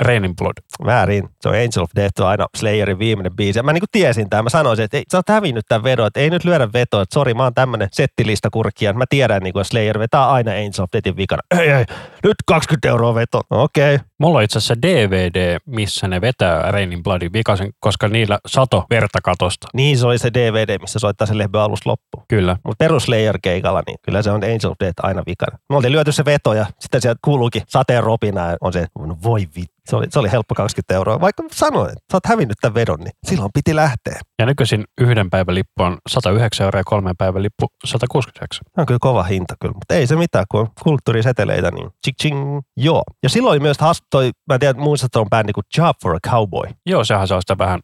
Rain 0.00 0.24
in 0.24 0.36
Blood. 0.36 0.52
Väärin. 0.86 1.28
Se 1.40 1.48
on 1.48 1.54
Angel 1.54 1.82
of 1.82 1.90
Death, 1.96 2.20
on 2.20 2.28
aina 2.28 2.46
Slayerin 2.56 2.98
viimeinen 2.98 3.36
biisi. 3.36 3.58
Ja 3.58 3.62
mä 3.62 3.72
niinku 3.72 3.86
tiesin 3.92 4.30
tämän. 4.30 4.44
Mä 4.44 4.50
sanoisin, 4.50 4.84
että 4.84 4.96
ei, 4.96 5.04
sä 5.12 5.18
oot 5.18 5.28
hävinnyt 5.28 5.64
tämän 5.68 5.84
vedon, 5.84 6.06
että 6.06 6.20
ei 6.20 6.30
nyt 6.30 6.44
lyödä 6.44 6.68
vetoa, 6.72 7.02
että 7.02 7.14
sori, 7.14 7.34
mä 7.34 7.42
oon 7.42 7.54
tämmönen 7.54 7.88
settilista 7.92 8.48
kurkkija. 8.50 8.92
Mä 8.92 9.04
tiedän, 9.10 9.42
niinku, 9.42 9.58
että 9.58 9.70
Slayer 9.70 9.98
vetää 9.98 10.30
aina 10.30 10.50
Angel 10.50 10.82
of 10.82 10.90
Deathin 10.92 11.16
vikana. 11.16 11.42
Ei, 11.60 11.70
ei, 11.70 11.84
nyt 12.24 12.36
20 12.46 12.88
euroa 12.88 13.14
veto. 13.14 13.40
Okei. 13.50 13.94
Okay. 13.94 14.09
Mulla 14.20 14.38
on 14.38 14.44
itse 14.44 14.58
asiassa 14.58 14.82
DVD, 14.82 15.58
missä 15.66 16.08
ne 16.08 16.20
vetää 16.20 16.72
Rainin 16.72 17.02
Bloodin 17.02 17.32
vikasen, 17.32 17.70
koska 17.80 18.08
niillä 18.08 18.38
sato 18.46 18.84
verta 18.90 19.18
katosta. 19.22 19.68
Niin 19.74 19.98
se 19.98 20.06
oli 20.06 20.18
se 20.18 20.30
DVD, 20.34 20.78
missä 20.80 20.98
soittaa 20.98 21.26
se 21.26 21.38
lehby 21.38 21.60
alusta 21.60 21.90
loppuun. 21.90 22.24
Kyllä. 22.28 22.56
Mutta 22.64 22.84
perus 22.84 23.04
Slayer-keikalla, 23.04 23.82
niin 23.86 23.98
kyllä 24.02 24.22
se 24.22 24.30
on 24.30 24.44
Angel 24.44 24.74
Death 24.80 25.04
aina 25.04 25.22
vikana. 25.26 25.58
Me 25.68 25.76
oltiin 25.76 25.92
lyöty 25.92 26.12
se 26.12 26.24
veto 26.24 26.54
ja 26.54 26.66
sitten 26.80 27.00
sieltä 27.00 27.18
kuuluukin 27.24 27.62
sateen 27.68 28.02
ropina 28.02 28.50
ja 28.50 28.56
on 28.60 28.72
se, 28.72 28.86
no 28.98 29.16
voi 29.22 29.48
vittu. 29.56 29.80
Se 29.90 29.96
oli, 29.96 30.06
se 30.10 30.18
oli 30.18 30.30
helppo 30.30 30.54
20 30.54 30.94
euroa. 30.94 31.20
Vaikka 31.20 31.42
sanoin, 31.52 31.88
että 31.88 32.04
sä 32.12 32.16
oot 32.16 32.26
hävinnyt 32.26 32.56
tämän 32.60 32.74
vedon, 32.74 33.00
niin 33.00 33.12
silloin 33.26 33.50
piti 33.54 33.76
lähteä. 33.76 34.20
Ja 34.38 34.46
nykyisin 34.46 34.84
yhden 35.00 35.30
päivän 35.30 35.54
lippu 35.54 35.82
on 35.82 35.98
109 36.08 36.64
euroa 36.64 36.80
ja 36.80 36.84
kolmen 36.84 37.16
päivän 37.18 37.42
lippu 37.42 37.66
169. 37.84 38.64
Tämä 38.72 38.82
on 38.82 38.86
kyllä 38.86 38.98
kova 39.00 39.22
hinta 39.22 39.54
kyllä, 39.60 39.74
mutta 39.74 39.94
ei 39.94 40.06
se 40.06 40.16
mitään, 40.16 40.44
kun 40.50 40.60
on 40.60 40.68
kulttuuriseteleitä, 40.82 41.70
niin 41.70 41.90
ching 42.04 42.16
ching. 42.22 42.60
Joo. 42.76 43.02
Ja 43.22 43.28
silloin 43.28 43.52
oli 43.52 43.60
myös 43.60 43.78
hassu 43.78 44.04
toi, 44.10 44.30
mä 44.48 44.54
en 44.54 44.60
tiedä, 44.60 44.78
muistat 44.78 45.16
on 45.16 45.26
bändi 45.30 45.52
kuin 45.52 45.64
Job 45.76 45.96
for 46.02 46.16
a 46.16 46.30
Cowboy. 46.30 46.70
Joo, 46.86 47.04
sehän 47.04 47.28
saa 47.28 47.40
sitä 47.40 47.58
vähän 47.58 47.80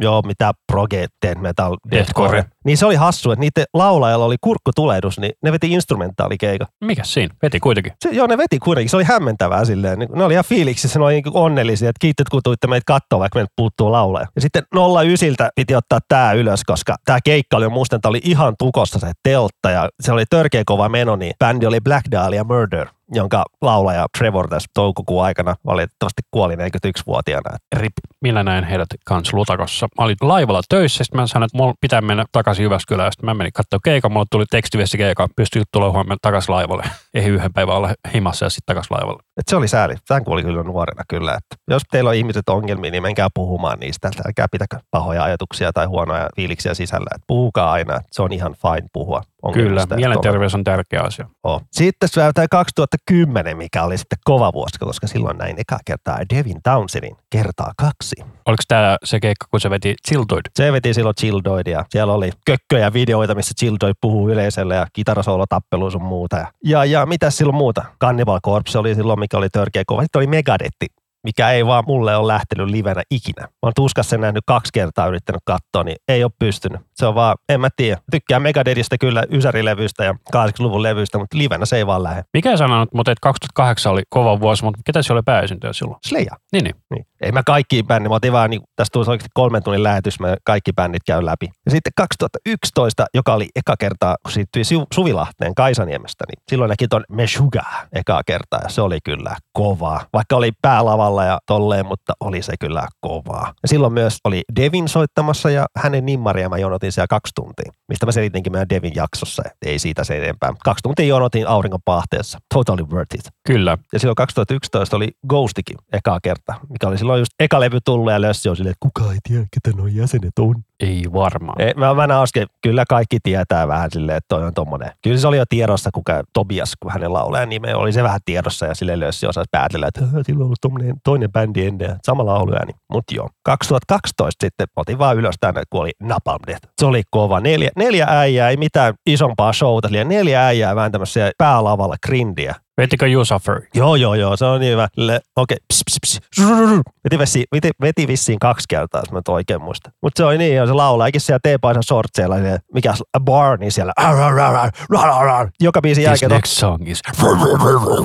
Joo, 0.00 0.22
mitä 0.22 0.52
proge, 0.72 1.06
death 1.26 1.40
metal, 1.40 1.76
Deathcore. 1.90 2.44
Niin 2.64 2.78
se 2.78 2.86
oli 2.86 2.94
hassu, 2.94 3.30
että 3.30 3.40
niiden 3.40 3.64
laulajalla 3.74 4.24
oli 4.24 4.36
kurkkutulehdus, 4.40 5.18
niin 5.18 5.32
ne 5.42 5.52
veti 5.52 5.72
instrumentaalikeika. 5.72 6.66
Mikä 6.84 7.04
siinä? 7.04 7.34
Veti 7.42 7.60
kuitenkin. 7.60 7.92
Se, 8.02 8.10
joo, 8.10 8.26
ne 8.26 8.38
veti 8.38 8.58
kuitenkin. 8.58 8.90
Se 8.90 8.96
oli 8.96 9.04
hämmentävää 9.04 9.64
silleen. 9.64 9.98
Niin, 9.98 10.08
ne 10.14 10.24
oli 10.24 10.32
ihan 10.32 10.44
fiiliksissä, 10.44 10.98
ne 10.98 11.04
oli 11.04 11.12
niin 11.12 11.24
onnellisia, 11.34 11.88
että 11.88 12.00
kiitos 12.00 12.26
kun 12.30 12.40
tuitte 12.44 12.66
meitä 12.66 12.84
katsoa, 12.86 13.18
vaikka 13.18 13.38
meiltä 13.38 13.52
puuttuu 13.56 13.92
laulaja. 13.92 14.26
Ja 14.34 14.40
sitten 14.40 14.62
09 15.04 15.48
piti 15.56 15.74
ottaa 15.74 15.98
tämä 16.08 16.32
ylös, 16.32 16.64
koska 16.64 16.96
tämä 17.04 17.18
keikka 17.24 17.56
oli 17.56 17.68
muistan, 17.68 17.96
että 17.96 18.08
oli 18.08 18.20
ihan 18.24 18.54
tukossa 18.58 18.98
se 18.98 19.12
teltta 19.22 19.70
ja 19.70 19.88
se 20.00 20.12
oli 20.12 20.24
törkeä 20.30 20.62
kova 20.66 20.88
meno, 20.88 21.16
niin 21.16 21.32
bändi 21.38 21.66
oli 21.66 21.80
Black 21.80 22.10
Dahlia 22.10 22.44
Murder 22.44 22.88
jonka 23.12 23.44
laulaja 23.60 24.06
Trevor 24.18 24.48
tässä 24.48 24.68
toukokuun 24.74 25.24
aikana 25.24 25.56
valitettavasti 25.66 26.22
kuoli 26.30 26.54
41-vuotiaana. 26.54 27.58
Rip, 27.76 27.92
millä 28.20 28.42
näin 28.42 28.64
heidät 28.64 28.88
kanssa 29.04 29.36
Lutakossa. 29.36 29.88
Mä 29.98 30.04
olin 30.04 30.16
laivalla 30.20 30.62
töissä, 30.68 31.04
sitten 31.04 31.20
mä 31.20 31.26
sanoin, 31.26 31.46
että 31.46 31.58
mulla 31.58 31.74
pitää 31.80 32.00
mennä 32.00 32.24
takaisin 32.32 32.62
Jyväskylään. 32.62 33.12
Sitten 33.12 33.26
mä 33.26 33.34
menin 33.34 33.52
katsoa 33.52 33.78
keikan, 33.84 34.12
mulla 34.12 34.26
tuli 34.30 34.44
tekstiviesti 34.50 34.98
keikka, 34.98 35.28
pystyi 35.36 35.62
tulla 35.72 35.90
huomenna 35.90 36.16
takaisin 36.22 36.54
laivalle. 36.54 36.84
Ei 37.14 37.26
yhden 37.26 37.52
päivän 37.52 37.76
olla 37.76 37.94
himassa 38.14 38.46
ja 38.46 38.50
sitten 38.50 38.66
takaisin 38.66 38.96
laivalle. 38.96 39.22
Et 39.36 39.48
se 39.48 39.56
oli 39.56 39.68
sääli. 39.68 39.94
Tämän 40.08 40.24
kuoli 40.24 40.42
kyllä 40.42 40.62
nuorena 40.62 41.02
kyllä. 41.08 41.34
Että 41.34 41.56
jos 41.68 41.82
teillä 41.90 42.10
on 42.10 42.16
ihmiset 42.16 42.48
ongelmia, 42.48 42.90
niin 42.90 43.02
menkää 43.02 43.28
puhumaan 43.34 43.78
niistä. 43.80 44.10
Älkää 44.26 44.46
pitäkö 44.52 44.78
pahoja 44.90 45.24
ajatuksia 45.24 45.72
tai 45.72 45.86
huonoja 45.86 46.28
fiiliksiä 46.36 46.74
sisällä. 46.74 47.10
Et 47.14 47.22
puhukaa 47.26 47.72
aina. 47.72 47.94
että 47.94 48.08
Se 48.12 48.22
on 48.22 48.32
ihan 48.32 48.54
fine 48.54 48.88
puhua. 48.92 49.22
Kyllä, 49.52 49.86
mielenterveys 49.96 50.54
on 50.54 50.64
tärkeä 50.64 51.02
asia. 51.02 51.26
Oh. 51.42 51.62
Sitten 51.72 52.08
tämä 52.34 52.48
2010, 52.50 53.56
mikä 53.56 53.84
oli 53.84 53.98
sitten 53.98 54.18
kova 54.24 54.52
vuosi, 54.52 54.78
koska 54.78 55.06
silloin 55.06 55.38
näin 55.38 55.56
eka 55.58 55.78
kertaa 55.84 56.18
Devin 56.34 56.62
Townsendin 56.62 57.16
kertaa 57.30 57.72
kaksi. 57.76 58.16
Oliko 58.46 58.62
tämä 58.68 58.96
se 59.04 59.20
keikka, 59.20 59.46
kun 59.50 59.60
se 59.60 59.70
veti 59.70 59.94
Chiltoid? 60.08 60.42
Se 60.54 60.72
veti 60.72 60.94
silloin 60.94 61.16
Childoidia. 61.16 61.84
Siellä 61.88 62.12
oli 62.12 62.30
kökköjä 62.46 62.92
videoita, 62.92 63.34
missä 63.34 63.54
Childoid 63.60 63.94
puhuu 64.00 64.30
yleisölle 64.30 64.74
ja 64.74 64.86
kitarasoolotappelu 64.92 65.90
sun 65.90 66.02
muuta. 66.02 66.36
Ja, 66.36 66.48
ja, 66.64 66.84
ja 66.84 67.03
mitä 67.06 67.30
silloin 67.30 67.56
muuta? 67.56 67.84
Cannibal 68.00 68.40
Corpse 68.40 68.78
oli 68.78 68.94
silloin, 68.94 69.20
mikä 69.20 69.38
oli 69.38 69.48
törkeä 69.48 69.82
kova. 69.86 70.02
Sitten 70.02 70.18
oli 70.20 70.26
Megadetti, 70.26 70.86
mikä 71.24 71.50
ei 71.50 71.66
vaan 71.66 71.84
mulle 71.86 72.16
ole 72.16 72.32
lähtenyt 72.32 72.70
livenä 72.70 73.02
ikinä. 73.10 73.42
Mä 73.42 73.48
oon 73.62 73.72
tuskassa 73.76 74.10
sen 74.10 74.20
nähnyt 74.20 74.44
kaksi 74.46 74.70
kertaa 74.72 75.06
yrittänyt 75.06 75.42
katsoa, 75.44 75.84
niin 75.84 75.96
ei 76.08 76.24
ole 76.24 76.32
pystynyt. 76.38 76.80
Se 76.94 77.06
on 77.06 77.14
vaan, 77.14 77.36
en 77.48 77.60
mä 77.60 77.68
tiedä. 77.76 78.00
Tykkään 78.10 78.42
Megadethistä 78.42 78.98
kyllä 78.98 79.24
Ysärilevystä 79.30 80.04
ja 80.04 80.12
80-luvun 80.36 80.82
levyistä, 80.82 81.18
mutta 81.18 81.38
livenä 81.38 81.66
se 81.66 81.76
ei 81.76 81.86
vaan 81.86 82.02
lähde. 82.02 82.22
Mikä 82.34 82.56
sanonut, 82.56 82.88
mutta 82.94 83.12
että 83.12 83.20
2008 83.22 83.92
oli 83.92 84.02
kova 84.08 84.40
vuosi, 84.40 84.64
mutta 84.64 84.80
ketä 84.86 85.02
siellä 85.02 85.18
oli 85.18 85.22
pääesyntöjä 85.26 85.72
silloin? 85.72 85.98
Slayer. 86.06 86.36
Niin, 86.52 86.64
niin. 86.64 86.74
Niin. 86.90 87.06
Ei 87.24 87.32
mä 87.32 87.42
kaikki 87.46 87.82
bändi, 87.82 88.08
mä 88.08 88.14
otin 88.14 88.32
vaan, 88.32 88.50
niin, 88.50 88.62
tästä 88.76 88.92
tuli 88.92 89.04
oikeasti 89.08 89.30
kolmen 89.34 89.62
tunnin 89.62 89.82
lähetys, 89.82 90.20
mä 90.20 90.36
kaikki 90.44 90.72
bändit 90.72 91.02
käyn 91.06 91.26
läpi. 91.26 91.50
Ja 91.64 91.70
sitten 91.70 91.92
2011, 91.96 93.06
joka 93.14 93.34
oli 93.34 93.48
eka 93.56 93.74
kertaa, 93.78 94.16
kun 94.22 94.32
siirtyi 94.32 94.62
Su- 94.62 94.86
Suvilahteen 94.94 95.54
Kaisaniemestä, 95.54 96.24
niin 96.28 96.42
silloin 96.50 96.68
näki 96.68 96.88
ton 96.88 97.04
Meshuga 97.08 97.62
ekaa 97.92 98.22
kertaa, 98.26 98.60
ja 98.62 98.68
se 98.68 98.80
oli 98.82 98.98
kyllä 99.04 99.36
kovaa. 99.52 100.06
Vaikka 100.12 100.36
oli 100.36 100.52
päälavalla 100.62 101.24
ja 101.24 101.38
tolleen, 101.46 101.86
mutta 101.86 102.12
oli 102.20 102.42
se 102.42 102.52
kyllä 102.60 102.88
kovaa. 103.00 103.52
Ja 103.62 103.68
silloin 103.68 103.92
myös 103.92 104.18
oli 104.24 104.42
Devin 104.56 104.88
soittamassa, 104.88 105.50
ja 105.50 105.66
hänen 105.76 106.06
nimmaria 106.06 106.48
mä 106.48 106.58
jonotin 106.58 106.92
siellä 106.92 107.06
kaksi 107.06 107.32
tuntia, 107.34 107.72
mistä 107.88 108.06
mä 108.06 108.12
selitinkin 108.12 108.52
meidän 108.52 108.68
Devin 108.68 108.92
jaksossa, 108.94 109.42
ei 109.66 109.78
siitä 109.78 110.04
se 110.04 110.16
enempää. 110.16 110.52
Kaksi 110.64 110.82
tuntia 110.82 111.06
jonotin 111.06 111.48
auringon 111.48 111.80
pahteessa. 111.84 112.38
Totally 112.54 112.82
worth 112.82 113.14
it. 113.14 113.28
Kyllä. 113.46 113.78
Ja 113.92 113.98
silloin 113.98 114.16
2011 114.16 114.96
oli 114.96 115.10
Ghostikin 115.28 115.76
ekaa 115.92 116.18
kerta, 116.22 116.54
mikä 116.68 116.88
oli 116.88 116.98
silloin 116.98 117.13
just 117.18 117.32
eka 117.40 117.60
levy 117.60 117.78
tullut 117.84 118.12
ja 118.12 118.20
Lössi 118.20 118.48
on 118.48 118.56
silleen, 118.56 118.72
että 118.72 118.88
kuka 118.94 119.12
ei 119.12 119.18
tiedä, 119.28 119.46
ketä 119.50 119.76
nuo 119.76 119.86
jäsenet 119.86 120.38
on. 120.38 120.64
Ei 120.80 121.02
varmaan. 121.12 121.60
Ei, 121.60 121.74
mä, 121.76 121.94
mä 122.06 122.22
äsken, 122.22 122.46
kyllä 122.62 122.84
kaikki 122.88 123.18
tietää 123.22 123.68
vähän 123.68 123.90
silleen, 123.92 124.18
että 124.18 124.28
toi 124.28 124.44
on 124.44 124.54
tommonen. 124.54 124.90
Kyllä 125.02 125.18
se 125.18 125.26
oli 125.28 125.36
jo 125.36 125.44
tiedossa, 125.48 125.90
kuka 125.94 126.22
Tobias, 126.32 126.72
kun 126.80 126.92
hänen 126.92 127.12
laulajan 127.12 127.48
nime 127.48 127.74
oli 127.74 127.92
se 127.92 128.02
vähän 128.02 128.20
tiedossa 128.24 128.66
ja 128.66 128.74
sille 128.74 129.00
Lössi 129.00 129.26
osasi 129.26 129.48
päätellä, 129.50 129.86
että 129.86 130.00
"Hä, 130.00 130.22
sillä 130.22 130.38
on 130.38 130.44
ollut 130.44 130.60
tommonen 130.60 130.94
toinen 131.04 131.32
bändi 131.32 131.66
ennen 131.66 131.96
sama 132.02 132.26
lauluääni. 132.26 132.72
Mut 132.92 133.04
joo. 133.12 133.28
2012 133.44 134.44
sitten 134.46 134.66
otin 134.76 134.98
vaan 134.98 135.16
ylös 135.16 135.34
tänne, 135.40 135.62
kun 135.70 135.80
oli 135.80 135.90
Napalm 136.02 136.40
Death. 136.46 136.68
Se 136.78 136.86
oli 136.86 137.02
kova. 137.10 137.40
Neljä, 137.40 137.70
neljä 137.76 138.06
äijää, 138.08 138.48
ei 138.50 138.56
mitään 138.56 138.94
isompaa 139.06 139.52
showta, 139.52 139.88
eli 139.88 140.04
neljä 140.04 140.46
äijää 140.46 140.76
vääntämässä 140.76 141.30
päälavalla 141.38 141.96
grindiä. 142.06 142.54
Vetikö 142.80 143.06
You 143.06 143.24
Suffer? 143.24 143.60
Joo, 143.74 143.96
joo, 143.96 144.14
joo, 144.14 144.36
se 144.36 144.44
on 144.44 144.60
niin 144.60 144.72
hyvä. 144.72 144.88
Le- 144.96 145.20
Okei, 145.36 145.56
okay. 145.56 146.80
Veti, 147.04 147.18
vesi, 147.18 147.44
veti, 147.54 147.70
veti 147.80 148.08
vissiin 148.08 148.38
kaksi 148.38 148.64
kertaa, 148.68 149.00
jos 149.00 149.12
mä 149.12 149.18
nyt 149.18 149.28
oikein 149.28 149.62
muistan. 149.62 149.92
Mutta 150.02 150.18
se 150.18 150.24
oli 150.24 150.38
niin, 150.38 150.56
ja 150.64 150.68
se 150.68 150.72
laulaa, 150.72 151.06
eikä 151.06 151.18
siellä 151.18 151.40
teepaisa 151.42 151.80
sortseilla, 151.82 152.36
siellä, 152.38 152.58
mikä 152.74 152.94
Barney 153.20 153.70
siellä. 153.70 153.92
Arr, 153.96 154.20
arr, 154.20 154.40
arr, 154.40 154.56
arr, 154.56 154.70
arr, 154.96 155.28
arr. 155.28 155.50
Joka 155.60 155.80
biisin 155.80 156.04
This 156.04 156.22
jälkeen, 156.22 156.36
next 156.36 156.52
song 156.52 156.88
is... 156.88 157.02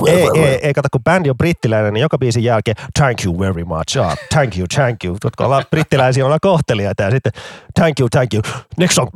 ei, 0.07 0.29
ei, 0.35 0.59
ei, 0.61 0.73
kato, 0.73 0.87
kun 0.91 1.03
bändi 1.03 1.29
on 1.29 1.37
brittiläinen, 1.37 1.93
niin 1.93 2.01
joka 2.01 2.17
biisin 2.17 2.43
jälkeen, 2.43 2.75
thank 2.99 3.25
you 3.25 3.39
very 3.39 3.63
much, 3.63 3.97
ah, 3.97 4.17
thank 4.33 4.57
you, 4.57 4.67
thank 4.75 5.03
you. 5.03 5.17
Kun 5.37 5.45
ollaan 5.45 5.63
brittiläisiä, 5.71 6.25
ollaan 6.25 6.39
kohteliaita, 6.41 7.03
ja 7.03 7.11
sitten 7.11 7.31
thank 7.79 7.99
you, 7.99 8.09
thank 8.09 8.33
you, 8.33 8.43
next 8.77 8.95
song. 8.95 9.09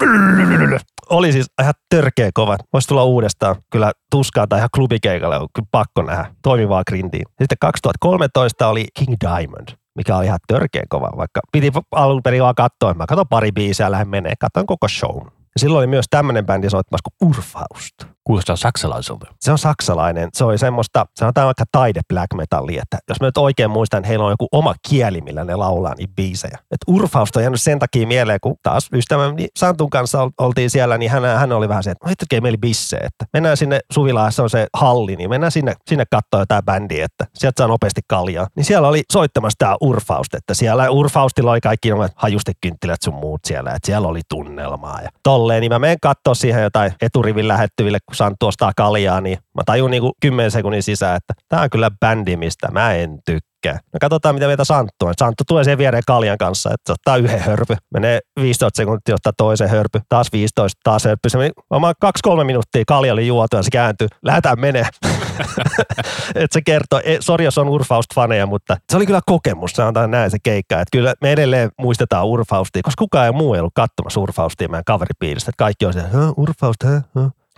Oli 1.10 1.32
siis 1.32 1.46
ihan 1.62 1.74
törkeä 1.90 2.30
kova. 2.34 2.58
Voisi 2.74 2.88
tulla 2.88 3.04
uudestaan. 3.04 3.56
Kyllä 3.72 3.92
tuskaa 4.12 4.48
tai 4.48 4.60
ihan 4.60 4.70
klubikeikalle 4.76 5.38
on 5.38 5.48
kyllä 5.56 5.68
pakko 5.72 6.02
nähdä. 6.02 6.26
Toimivaa 6.42 6.84
grindiä. 6.88 7.24
Sitten 7.42 7.58
2013 7.62 8.68
oli 8.68 8.86
King 9.00 9.16
Diamond 9.22 9.83
mikä 9.96 10.18
oli 10.18 10.26
ihan 10.26 10.40
törkeä 10.48 10.84
kova, 10.90 11.10
vaikka 11.18 11.42
piti 11.52 11.72
alun 11.92 12.24
perin 12.24 12.42
vaan 12.42 12.56
katsoa. 12.56 12.94
Mä 12.94 13.06
katson 13.06 13.28
pari 13.28 13.52
biisiä 13.52 13.92
lähden 13.92 14.08
menee, 14.08 14.34
katson 14.40 14.66
koko 14.66 14.88
show. 14.88 15.18
Ja 15.26 15.60
silloin 15.60 15.80
oli 15.80 15.88
myös 15.88 16.06
tämmöinen 16.10 16.46
bändi 16.46 16.70
soittamassa 16.70 17.10
kuin 17.20 17.30
Urfaust. 17.30 17.96
Kuulostaa 18.24 18.56
saksalaiselta. 18.56 19.26
Se 19.42 19.52
on 19.52 19.58
saksalainen. 19.58 20.30
Se 20.34 20.44
oli 20.44 20.58
semmoista, 20.58 21.06
sanotaan 21.16 21.46
vaikka 21.46 21.64
taide 21.72 22.02
black 22.10 22.34
metallia, 22.34 22.82
että 22.82 22.98
jos 23.10 23.22
mä 23.22 23.28
nyt 23.28 23.38
oikein 23.38 23.72
muistan, 23.72 23.98
että 23.98 24.08
heillä 24.08 24.26
on 24.26 24.32
joku 24.32 24.48
oma 24.52 24.74
kieli, 24.90 25.22
millä 25.22 25.44
ne 25.44 25.56
laulaa 25.56 25.96
niitä 25.96 26.14
biisejä. 26.16 26.58
Et 26.72 26.78
Urfaust 26.88 27.36
on 27.36 27.44
jäänyt 27.44 27.62
sen 27.62 27.80
takia 27.80 28.08
mieleen, 28.08 28.40
kun 28.42 28.56
taas 28.64 28.90
ystäväni 28.94 29.48
Santun 29.58 29.90
kanssa 29.90 30.30
oltiin 30.38 30.70
siellä, 30.70 30.98
niin 30.98 31.12
hän, 31.12 31.24
hän 31.24 31.52
oli 31.52 31.70
vähän 31.70 31.84
se, 31.84 31.92
että 31.92 32.08
no 32.08 32.42
meillä 32.42 32.58
bisse, 32.58 32.98
että 32.98 33.26
mennään 33.34 33.58
sinne 33.58 33.80
Suvilaassa 33.92 34.44
on 34.44 34.50
se 34.50 34.68
halli, 34.74 35.16
niin 35.16 35.30
mennään 35.30 35.52
sinne, 35.52 35.74
sinne 35.88 36.06
katsoa 36.12 36.40
jotain 36.40 36.66
bändiä, 36.66 37.06
että 37.06 37.26
sieltä 37.34 37.62
saa 37.62 37.68
nopeasti 37.68 38.02
kaljaa. 38.08 38.48
Niin 38.56 38.66
siellä 38.66 38.88
oli 38.88 39.04
soittamassa 39.12 39.58
tämä 39.58 39.76
Urfaust, 39.82 40.34
että 40.34 40.54
siellä 40.54 40.90
Urfaustilla 40.90 41.52
oli 41.52 41.62
kaikki 41.62 41.90
hajustekynttilät 42.16 43.02
sun 43.02 43.14
muut 43.14 43.42
siellä, 43.46 43.72
että 43.72 43.86
siellä 43.86 44.08
oli 44.08 44.22
tunnelmaa 44.30 45.02
ja 45.02 45.10
tolleen, 45.24 45.62
niin 45.62 45.72
mä 45.72 45.80
menen 45.80 45.98
katsoa 46.02 46.36
siihen 46.36 46.64
jotain 46.64 46.94
eturivin 47.02 47.48
lähettyville, 47.48 47.98
kun 48.14 48.18
Santtu 48.18 48.48
ostaa 48.48 48.72
kaljaa, 48.76 49.22
niin 49.22 49.38
mä 49.38 49.62
tajun 49.66 49.92
niin 49.92 50.02
kuin 50.02 50.14
10 50.22 50.52
sekunnin 50.52 50.84
sisään, 50.84 51.16
että 51.16 51.34
tämä 51.50 51.62
on 51.62 51.70
kyllä 51.70 51.92
bändi, 52.00 52.38
mistä 52.38 52.72
mä 52.72 52.94
en 52.94 53.20
tykkää. 53.26 53.80
No 53.94 53.98
katsotaan, 54.02 54.36
mitä 54.36 54.48
meitä 54.48 54.64
Santtu 54.64 55.06
on. 55.06 55.14
Santtu 55.18 55.44
tulee 55.48 55.64
siihen 55.64 55.78
viereen 55.78 56.04
kaljan 56.08 56.38
kanssa, 56.38 56.70
että 56.74 56.84
se 56.88 56.94
ottaa 56.94 57.18
yhden 57.18 57.40
hörpy. 57.40 57.76
Menee 57.94 58.20
15 58.42 58.78
sekuntia 58.78 59.16
ottaa 59.16 59.34
toisen 59.38 59.70
hörpy. 59.70 60.02
Taas 60.10 60.28
15, 60.34 60.80
taas 60.84 61.06
hörpy. 61.06 61.30
Se 61.30 61.38
meni 61.38 61.52
kaksi-kolme 62.00 62.44
minuuttia 62.44 62.84
kalja 62.88 63.14
oli 63.14 63.28
juotu 63.28 63.56
ja 63.56 63.64
se 63.64 63.72
kääntyi. 63.72 64.08
Lähdetään 64.24 64.60
menee. 64.60 64.86
että 66.36 66.54
se 66.54 66.62
kertoo, 66.66 67.02
e, 67.04 67.18
sori 67.20 67.46
jos 67.46 67.58
on 67.58 67.68
Urfaust-faneja, 67.68 68.46
mutta 68.46 68.78
se 68.90 68.98
oli 68.98 69.06
kyllä 69.06 69.22
kokemus, 69.26 69.72
sanotaan 69.72 70.12
näin 70.12 70.32
se 70.32 70.38
keikka. 70.44 70.76
Että 70.76 70.98
kyllä 70.98 71.14
me 71.22 71.32
edelleen 71.32 71.72
muistetaan 71.80 72.26
Urfaustia, 72.26 72.82
koska 72.84 73.02
kukaan 73.02 73.26
ei 73.26 73.32
muu 73.32 73.54
ei 73.54 73.60
ollut 73.60 73.74
katsomassa 73.76 74.20
Urfaustia 74.20 74.68
meidän 74.68 74.84
kaveripiiristä. 74.86 75.50
Että 75.50 75.64
kaikki 75.64 75.86
on 75.86 75.94
se, 75.94 76.04
Urfaust, 76.38 76.84
hä? 76.84 77.02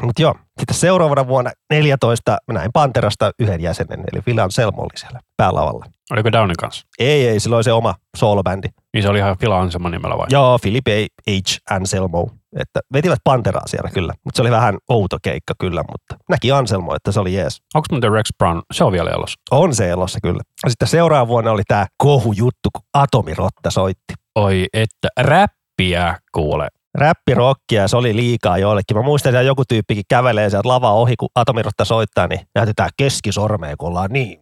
Mutta 0.02 0.22
joo, 0.22 0.36
sitten 0.60 0.76
seuraavana 0.76 1.28
vuonna 1.28 1.52
14 1.70 2.38
mä 2.48 2.60
näin 2.60 2.72
Panterasta 2.74 3.32
yhden 3.40 3.62
jäsenen, 3.62 4.04
eli 4.14 4.22
Filan 4.22 4.52
Selmo 4.52 4.82
oli 4.82 4.98
siellä 4.98 5.20
päälavalla. 5.38 5.86
Oliko 6.12 6.32
Downin 6.32 6.56
kanssa? 6.60 6.88
Ei, 7.00 7.28
ei, 7.28 7.40
sillä 7.40 7.56
oli 7.56 7.64
se 7.64 7.72
oma 7.72 7.96
soolobändi. 8.18 8.68
Niin 8.94 9.04
se 9.04 9.10
oli 9.10 9.18
ihan 9.18 9.38
Phil 9.38 9.52
Anselmo 9.52 9.90
nimellä 9.90 10.18
vai? 10.18 10.28
Joo, 10.30 10.60
Philip 10.60 10.86
H. 11.30 11.34
Anselmo. 11.70 12.30
Että 12.60 12.80
vetivät 12.94 13.20
Panteraa 13.24 13.68
siellä 13.68 13.90
kyllä, 13.90 14.14
mutta 14.24 14.38
se 14.38 14.42
oli 14.42 14.52
vähän 14.52 14.78
outo 14.90 15.18
keikka 15.24 15.54
kyllä, 15.60 15.84
mutta 15.92 16.26
näki 16.30 16.52
Anselmo, 16.52 16.96
että 16.96 17.12
se 17.12 17.20
oli 17.20 17.34
jees. 17.34 17.62
Onko 17.74 17.86
muuten 17.92 18.12
Rex 18.12 18.30
Brown, 18.38 18.62
se 18.74 18.84
on 18.84 18.92
vielä 18.92 19.10
elossa? 19.10 19.40
On 19.52 19.76
se 19.76 19.90
elossa 19.90 20.20
kyllä. 20.24 20.40
Sitten 20.68 20.88
seuraava 20.88 21.28
vuonna 21.28 21.52
oli 21.52 21.64
tämä 21.68 21.86
kohujuttu, 21.98 22.70
kun 22.74 22.82
Atomirotta 22.94 23.72
soitti. 23.72 24.14
Oi, 24.36 24.66
että 24.74 25.08
räppiä 25.20 26.18
kuule 26.32 26.68
räppirokkia 26.96 27.82
ja 27.82 27.88
se 27.88 27.98
oli 27.98 28.16
liikaa 28.16 28.58
joillekin. 28.58 28.98
Mä 28.98 29.04
muistan, 29.04 29.30
että 29.30 29.42
joku 29.42 29.64
tyyppikin 29.70 30.04
kävelee 30.10 30.50
sieltä 30.50 30.70
lavaa 30.70 30.94
ohi, 30.94 31.16
kun 31.16 31.30
Atomirotta 31.36 31.86
soittaa, 31.86 32.28
niin 32.28 32.40
näytetään 32.56 32.90
keskisormea, 32.98 33.78
kun 33.78 33.88
ollaan 33.88 34.10
niin. 34.12 34.40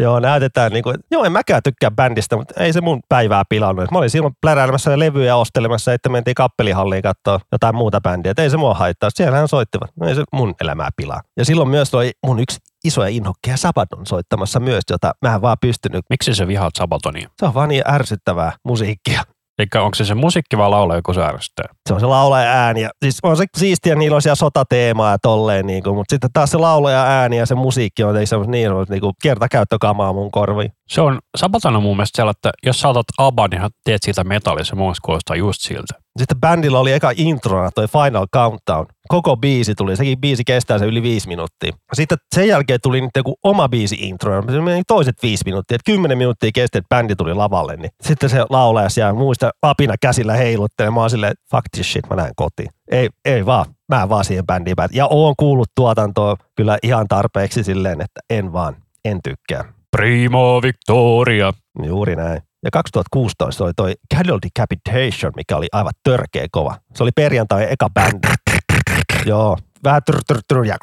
Joo, 0.00 0.20
näytetään 0.20 0.72
niin 0.72 0.82
kuin, 0.82 0.96
joo 1.10 1.24
en 1.24 1.32
mäkään 1.32 1.62
tykkää 1.64 1.90
bändistä, 1.90 2.36
mutta 2.36 2.54
ei 2.64 2.72
se 2.72 2.80
mun 2.80 3.00
päivää 3.08 3.42
pilannut. 3.48 3.90
Mä 3.90 3.98
olin 3.98 4.10
silloin 4.10 4.34
pläräämässä 4.40 4.98
levyjä 4.98 5.36
ostelemassa, 5.36 5.92
että 5.92 6.08
mentiin 6.08 6.34
kappelihalliin 6.34 7.02
katsoa 7.02 7.40
jotain 7.52 7.74
muuta 7.74 8.00
bändiä. 8.00 8.32
Et 8.32 8.38
ei 8.38 8.50
se 8.50 8.56
mua 8.56 8.74
haittaa. 8.74 9.10
Siellähän 9.14 9.48
soittivat. 9.48 9.90
No 10.00 10.08
ei 10.08 10.14
se 10.14 10.22
mun 10.32 10.54
elämää 10.60 10.88
pilaa. 10.96 11.20
Ja 11.36 11.44
silloin 11.44 11.68
myös 11.68 11.94
oli 11.94 12.12
mun 12.26 12.40
yksi 12.40 12.58
isoja 12.84 13.08
inhokkeja 13.08 13.56
Sabaton 13.56 14.06
soittamassa 14.06 14.60
myös, 14.60 14.82
jota 14.90 15.12
mä 15.22 15.34
en 15.34 15.42
vaan 15.42 15.56
pystynyt. 15.60 16.04
Miksi 16.10 16.34
se 16.34 16.46
vihaat 16.46 16.72
Sabatonia? 16.78 17.28
Se 17.40 17.46
on 17.46 17.54
vaan 17.54 17.68
niin 17.68 17.82
ärsyttävää 17.88 18.52
musiikkia. 18.64 19.22
Eli 19.58 19.82
onko 19.82 19.94
se 19.94 20.04
se 20.04 20.14
musiikki 20.14 20.58
vai 20.58 20.70
laulaja, 20.70 21.02
kun 21.02 21.14
se 21.14 21.22
ärsyttää? 21.22 21.66
Se 21.88 21.94
on 21.94 22.00
se 22.00 22.06
laulaja 22.06 22.50
ääni. 22.50 22.80
Ja, 22.80 22.90
siis 23.02 23.18
on 23.22 23.36
se 23.36 23.44
siistiä, 23.56 23.94
niillä 23.94 24.14
on 24.14 24.22
siellä 24.22 24.34
sotateemaa 24.34 25.10
ja 25.10 25.18
tolleen, 25.18 25.66
niin 25.66 25.82
kuin, 25.82 25.96
mutta 25.96 26.12
sitten 26.12 26.30
taas 26.32 26.50
se 26.50 26.58
laulaja 26.58 27.02
ääni 27.02 27.38
ja 27.38 27.46
se 27.46 27.54
musiikki 27.54 28.04
on 28.04 28.26
se 28.26 28.36
niin, 28.46 28.70
niin 28.88 29.00
kuin 29.00 29.12
kertakäyttökamaa 29.22 30.12
mun 30.12 30.30
korviin. 30.30 30.72
Se 30.88 31.00
on, 31.00 31.18
Sabaton 31.36 31.76
on 31.76 31.82
mun 31.82 31.96
mielestä 31.96 32.16
sellainen, 32.16 32.38
että 32.38 32.50
jos 32.66 32.80
sä 32.80 32.88
otat 32.88 33.06
ABBA, 33.18 33.48
niin 33.48 33.62
teet 33.84 34.02
siitä 34.02 34.24
metallista, 34.24 34.70
se 34.70 34.76
mun 34.76 34.94
kuulostaa 35.02 35.36
just 35.36 35.60
siltä. 35.60 35.94
Sitten 36.18 36.40
bändillä 36.40 36.78
oli 36.78 36.92
eka 36.92 37.10
introna 37.16 37.70
toi 37.70 37.86
Final 37.88 38.26
Countdown. 38.34 38.86
Koko 39.08 39.36
biisi 39.36 39.74
tuli, 39.74 39.96
sekin 39.96 40.20
biisi 40.20 40.44
kestää 40.44 40.78
se 40.78 40.84
yli 40.84 41.02
viisi 41.02 41.28
minuuttia. 41.28 41.72
Sitten 41.92 42.18
sen 42.34 42.48
jälkeen 42.48 42.80
tuli 42.82 43.00
nyt 43.00 43.10
joku 43.16 43.36
oma 43.42 43.68
biisi 43.68 43.96
intro, 44.00 44.42
se 44.50 44.60
meni 44.60 44.82
toiset 44.86 45.22
viisi 45.22 45.42
minuuttia, 45.44 45.74
että 45.74 45.92
kymmenen 45.92 46.18
minuuttia 46.18 46.50
kesti, 46.54 46.78
että 46.78 46.88
bändi 46.96 47.16
tuli 47.16 47.34
lavalle. 47.34 47.76
Niin 47.76 47.90
sitten 48.02 48.30
se 48.30 48.46
laulaja 48.50 48.88
siellä 48.88 49.12
muista 49.12 49.50
apina 49.62 49.94
käsillä 50.00 50.32
heiluttelemaan, 50.32 50.94
mä 50.94 51.00
oon 51.00 51.10
silleen, 51.10 51.34
fuck 51.50 51.64
this 51.74 51.92
shit, 51.92 52.10
mä 52.10 52.16
näen 52.16 52.32
kotiin. 52.36 52.68
Ei, 52.90 53.08
ei 53.24 53.46
vaan, 53.46 53.64
mä 53.88 54.02
en 54.02 54.08
vaan 54.08 54.24
siihen 54.24 54.46
bändiin 54.46 54.76
päätä. 54.76 54.96
Ja 54.96 55.06
oon 55.06 55.34
kuullut 55.36 55.68
tuotantoa 55.74 56.36
kyllä 56.56 56.78
ihan 56.82 57.08
tarpeeksi 57.08 57.64
silleen, 57.64 58.00
että 58.00 58.20
en 58.30 58.52
vaan, 58.52 58.76
en 59.04 59.20
tykkää. 59.22 59.64
Primo 59.90 60.62
Victoria. 60.62 61.52
Juuri 61.82 62.16
näin. 62.16 62.47
Ja 62.64 62.70
2016 62.70 63.64
oli 63.64 63.72
toi 63.76 63.94
Cattle 64.14 64.38
Decapitation, 64.42 65.32
mikä 65.36 65.56
oli 65.56 65.66
aivan 65.72 65.92
törkeä 66.02 66.46
kova. 66.50 66.74
Se 66.94 67.02
oli 67.02 67.10
perjantai 67.16 67.66
eka 67.70 67.90
bändi. 67.90 68.28
Joo, 69.24 69.56
vähän 69.84 70.02
tr, 70.06 70.16
tr, 70.26 70.38
tr, 70.48 70.64
ja 70.64 70.76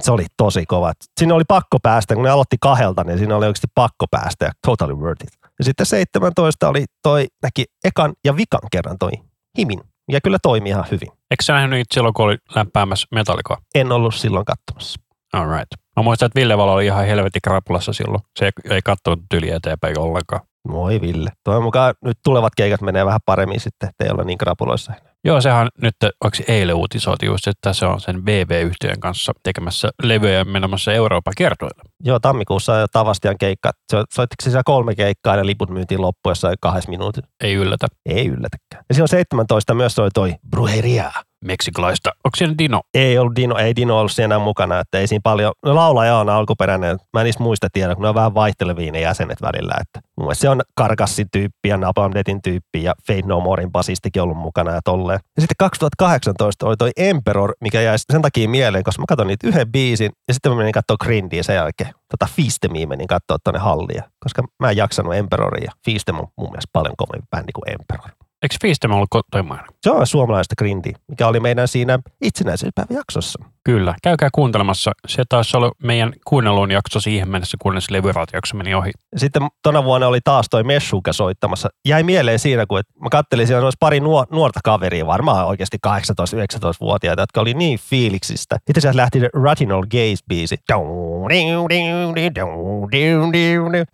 se 0.00 0.12
oli 0.12 0.26
tosi 0.36 0.66
kova. 0.66 0.92
Siinä 1.20 1.34
oli 1.34 1.44
pakko 1.48 1.78
päästä, 1.82 2.14
kun 2.14 2.24
ne 2.24 2.30
aloitti 2.30 2.56
kahdelta, 2.60 3.04
niin 3.04 3.18
siinä 3.18 3.36
oli 3.36 3.46
oikeasti 3.46 3.66
pakko 3.74 4.06
päästä 4.10 4.44
ja 4.44 4.52
totally 4.66 4.94
worth 4.94 5.24
it. 5.24 5.30
Ja 5.58 5.64
sitten 5.64 5.86
17 5.86 6.68
oli 6.68 6.84
toi, 7.02 7.26
näki 7.42 7.64
ekan 7.84 8.12
ja 8.24 8.36
vikan 8.36 8.60
kerran 8.72 8.98
toi 8.98 9.10
Himin, 9.58 9.80
ja 10.12 10.20
kyllä 10.20 10.38
toimi 10.42 10.68
ihan 10.68 10.84
hyvin. 10.90 11.08
Eikö 11.30 11.44
sä 11.44 11.52
nähnyt 11.52 11.70
niitä 11.70 11.94
silloin, 11.94 12.14
kun 12.14 12.24
oli 12.24 12.36
lämpäämässä 12.54 13.06
metallikoa? 13.10 13.56
En 13.74 13.92
ollut 13.92 14.14
silloin 14.14 14.44
katsomassa. 14.44 15.00
All 15.32 15.48
right. 15.48 15.68
Mä 15.96 16.02
muistan, 16.02 16.26
että 16.26 16.40
Ville 16.40 16.58
Valo 16.58 16.72
oli 16.72 16.86
ihan 16.86 17.06
helvetti 17.06 17.38
krapulassa 17.44 17.92
silloin. 17.92 18.22
Se 18.38 18.44
ei, 18.44 18.50
ei 18.70 18.80
katsonut 18.84 19.24
tyli 19.30 19.50
eteenpäin 19.50 19.98
ollenkaan. 19.98 20.40
Moi 20.68 21.00
Ville. 21.00 21.30
Toivon 21.44 21.62
mukaan 21.62 21.94
nyt 22.04 22.18
tulevat 22.24 22.52
keikat 22.56 22.80
menee 22.80 23.04
vähän 23.04 23.20
paremmin 23.26 23.60
sitten, 23.60 23.88
ettei 23.88 24.10
olla 24.10 24.24
niin 24.24 24.38
krapuloissa 24.38 24.92
Joo, 25.24 25.40
sehän 25.40 25.68
nyt, 25.82 25.94
onko 26.02 26.36
eilen 26.48 26.74
uutisoitu 26.74 27.26
just, 27.26 27.46
että 27.46 27.72
se 27.72 27.86
on 27.86 28.00
sen 28.00 28.22
BB-yhtiön 28.22 29.00
kanssa 29.00 29.32
tekemässä 29.42 29.90
levyjä 30.02 30.44
menemässä 30.44 30.92
Euroopan 30.92 31.32
kertoilla. 31.36 31.82
Joo, 32.04 32.20
tammikuussa 32.20 32.86
Tavastian 32.92 33.38
keikka. 33.40 33.70
Soittiko 33.92 34.42
siellä 34.42 34.62
kolme 34.64 34.94
keikkaa 34.94 35.36
ja 35.36 35.46
liput 35.46 35.70
myytiin 35.70 36.02
loppuessa 36.02 36.52
kahdessa 36.60 36.90
minuutissa? 36.90 37.30
Ei 37.40 37.54
yllätä. 37.54 37.86
Ei 38.06 38.26
yllätäkään. 38.26 38.84
Ja 38.88 38.94
silloin 38.94 39.08
17 39.08 39.74
myös 39.74 39.94
soi 39.94 40.10
toi 40.14 40.34
Brujeria 40.50 41.12
meksikolaista. 41.44 42.10
Onko 42.24 42.36
siinä 42.36 42.54
Dino? 42.58 42.80
Ei 42.94 43.18
ollut 43.18 43.36
Dino, 43.36 43.56
ei 43.56 43.76
Dino 43.76 43.98
ollut 43.98 44.12
siinä 44.12 44.38
mukana, 44.38 44.80
että 44.80 44.98
ei 44.98 45.06
siinä 45.06 45.20
paljon, 45.24 45.52
no 45.64 45.74
laulaja 45.74 46.16
on 46.16 46.28
alkuperäinen, 46.28 46.98
mä 47.12 47.20
en 47.20 47.24
niistä 47.24 47.42
muista 47.42 47.68
tiedä, 47.72 47.94
kun 47.94 48.02
ne 48.02 48.08
on 48.08 48.14
vähän 48.14 48.34
vaihtelevia 48.34 48.92
ne 48.92 49.00
jäsenet 49.00 49.42
välillä, 49.42 49.74
että 49.80 50.00
mun 50.16 50.26
mielestä 50.26 50.42
se 50.42 50.48
on 50.48 50.60
Karkassin 50.74 51.26
tyyppi 51.32 51.68
ja 51.68 51.76
Napalm 51.76 52.12
tyyppi 52.42 52.82
ja 52.82 52.94
Fade 53.06 53.22
No 53.26 53.40
Morein 53.40 53.72
basistikin 53.72 54.22
ollut 54.22 54.36
mukana 54.36 54.74
ja 54.74 54.80
tolleen. 54.84 55.20
Ja 55.36 55.42
sitten 55.42 55.56
2018 55.58 56.66
oli 56.66 56.76
toi 56.76 56.90
Emperor, 56.96 57.52
mikä 57.60 57.80
jäi 57.80 57.98
sen 58.12 58.22
takia 58.22 58.48
mieleen, 58.48 58.84
koska 58.84 59.02
mä 59.02 59.06
katson 59.08 59.26
niitä 59.26 59.46
yhden 59.46 59.72
biisin 59.72 60.12
ja 60.28 60.34
sitten 60.34 60.52
mä 60.52 60.58
menin 60.58 60.72
katsoa 60.72 60.96
Grindia 60.96 61.42
sen 61.42 61.56
jälkeen. 61.56 61.94
Tota 62.10 62.32
Feastemia 62.36 62.86
menin 62.86 63.06
katsoa 63.06 63.36
tonne 63.44 63.60
hallia, 63.60 64.02
koska 64.20 64.42
mä 64.58 64.70
en 64.70 64.76
jaksanut 64.76 65.14
Emperoria 65.14 65.72
Feastem 65.86 66.18
on 66.18 66.26
mun 66.36 66.50
mielestä 66.50 66.70
paljon 66.72 66.94
kovempi 66.96 67.26
bändi 67.30 67.52
kuin 67.52 67.70
Emperor. 67.72 68.19
Eikö 68.42 68.56
Feastem 68.62 68.92
ollut 68.92 69.08
kotimainen? 69.10 69.66
Se 69.82 69.90
on 69.90 70.06
suomalaista 70.06 70.54
grindiä, 70.58 70.96
mikä 71.08 71.26
oli 71.26 71.40
meidän 71.40 71.68
siinä 71.68 71.98
itsenäisyyspäiväjaksossa. 72.22 73.44
Kyllä, 73.64 73.94
käykää 74.02 74.28
kuuntelemassa. 74.32 74.92
Se 75.06 75.22
taisi 75.28 75.56
olla 75.56 75.72
meidän 75.82 76.12
kuunnelun 76.24 76.70
jakso 76.70 77.00
siihen 77.00 77.28
mennessä, 77.28 77.56
kunnes 77.62 77.90
levyratjakso 77.90 78.56
meni 78.56 78.74
ohi. 78.74 78.90
Sitten 79.16 79.42
tona 79.62 79.84
vuonna 79.84 80.06
oli 80.06 80.20
taas 80.24 80.46
toi 80.50 80.64
Meshuka 80.64 81.12
soittamassa. 81.12 81.68
Jäi 81.88 82.02
mieleen 82.02 82.38
siinä, 82.38 82.66
kun 82.66 82.80
mä 83.00 83.08
kattelin 83.10 83.46
siellä 83.46 83.64
olisi 83.64 83.76
pari 83.80 84.00
nuorta 84.30 84.60
kaveria, 84.64 85.06
varmaan 85.06 85.46
oikeasti 85.46 85.78
18-19-vuotiaita, 85.86 87.22
jotka 87.22 87.40
oli 87.40 87.54
niin 87.54 87.78
fiiliksistä. 87.78 88.56
Sitten 88.66 88.82
sieltä 88.82 88.96
lähti 88.96 89.20
Ratinal 89.44 89.82
Gaze-biisi. 89.82 90.56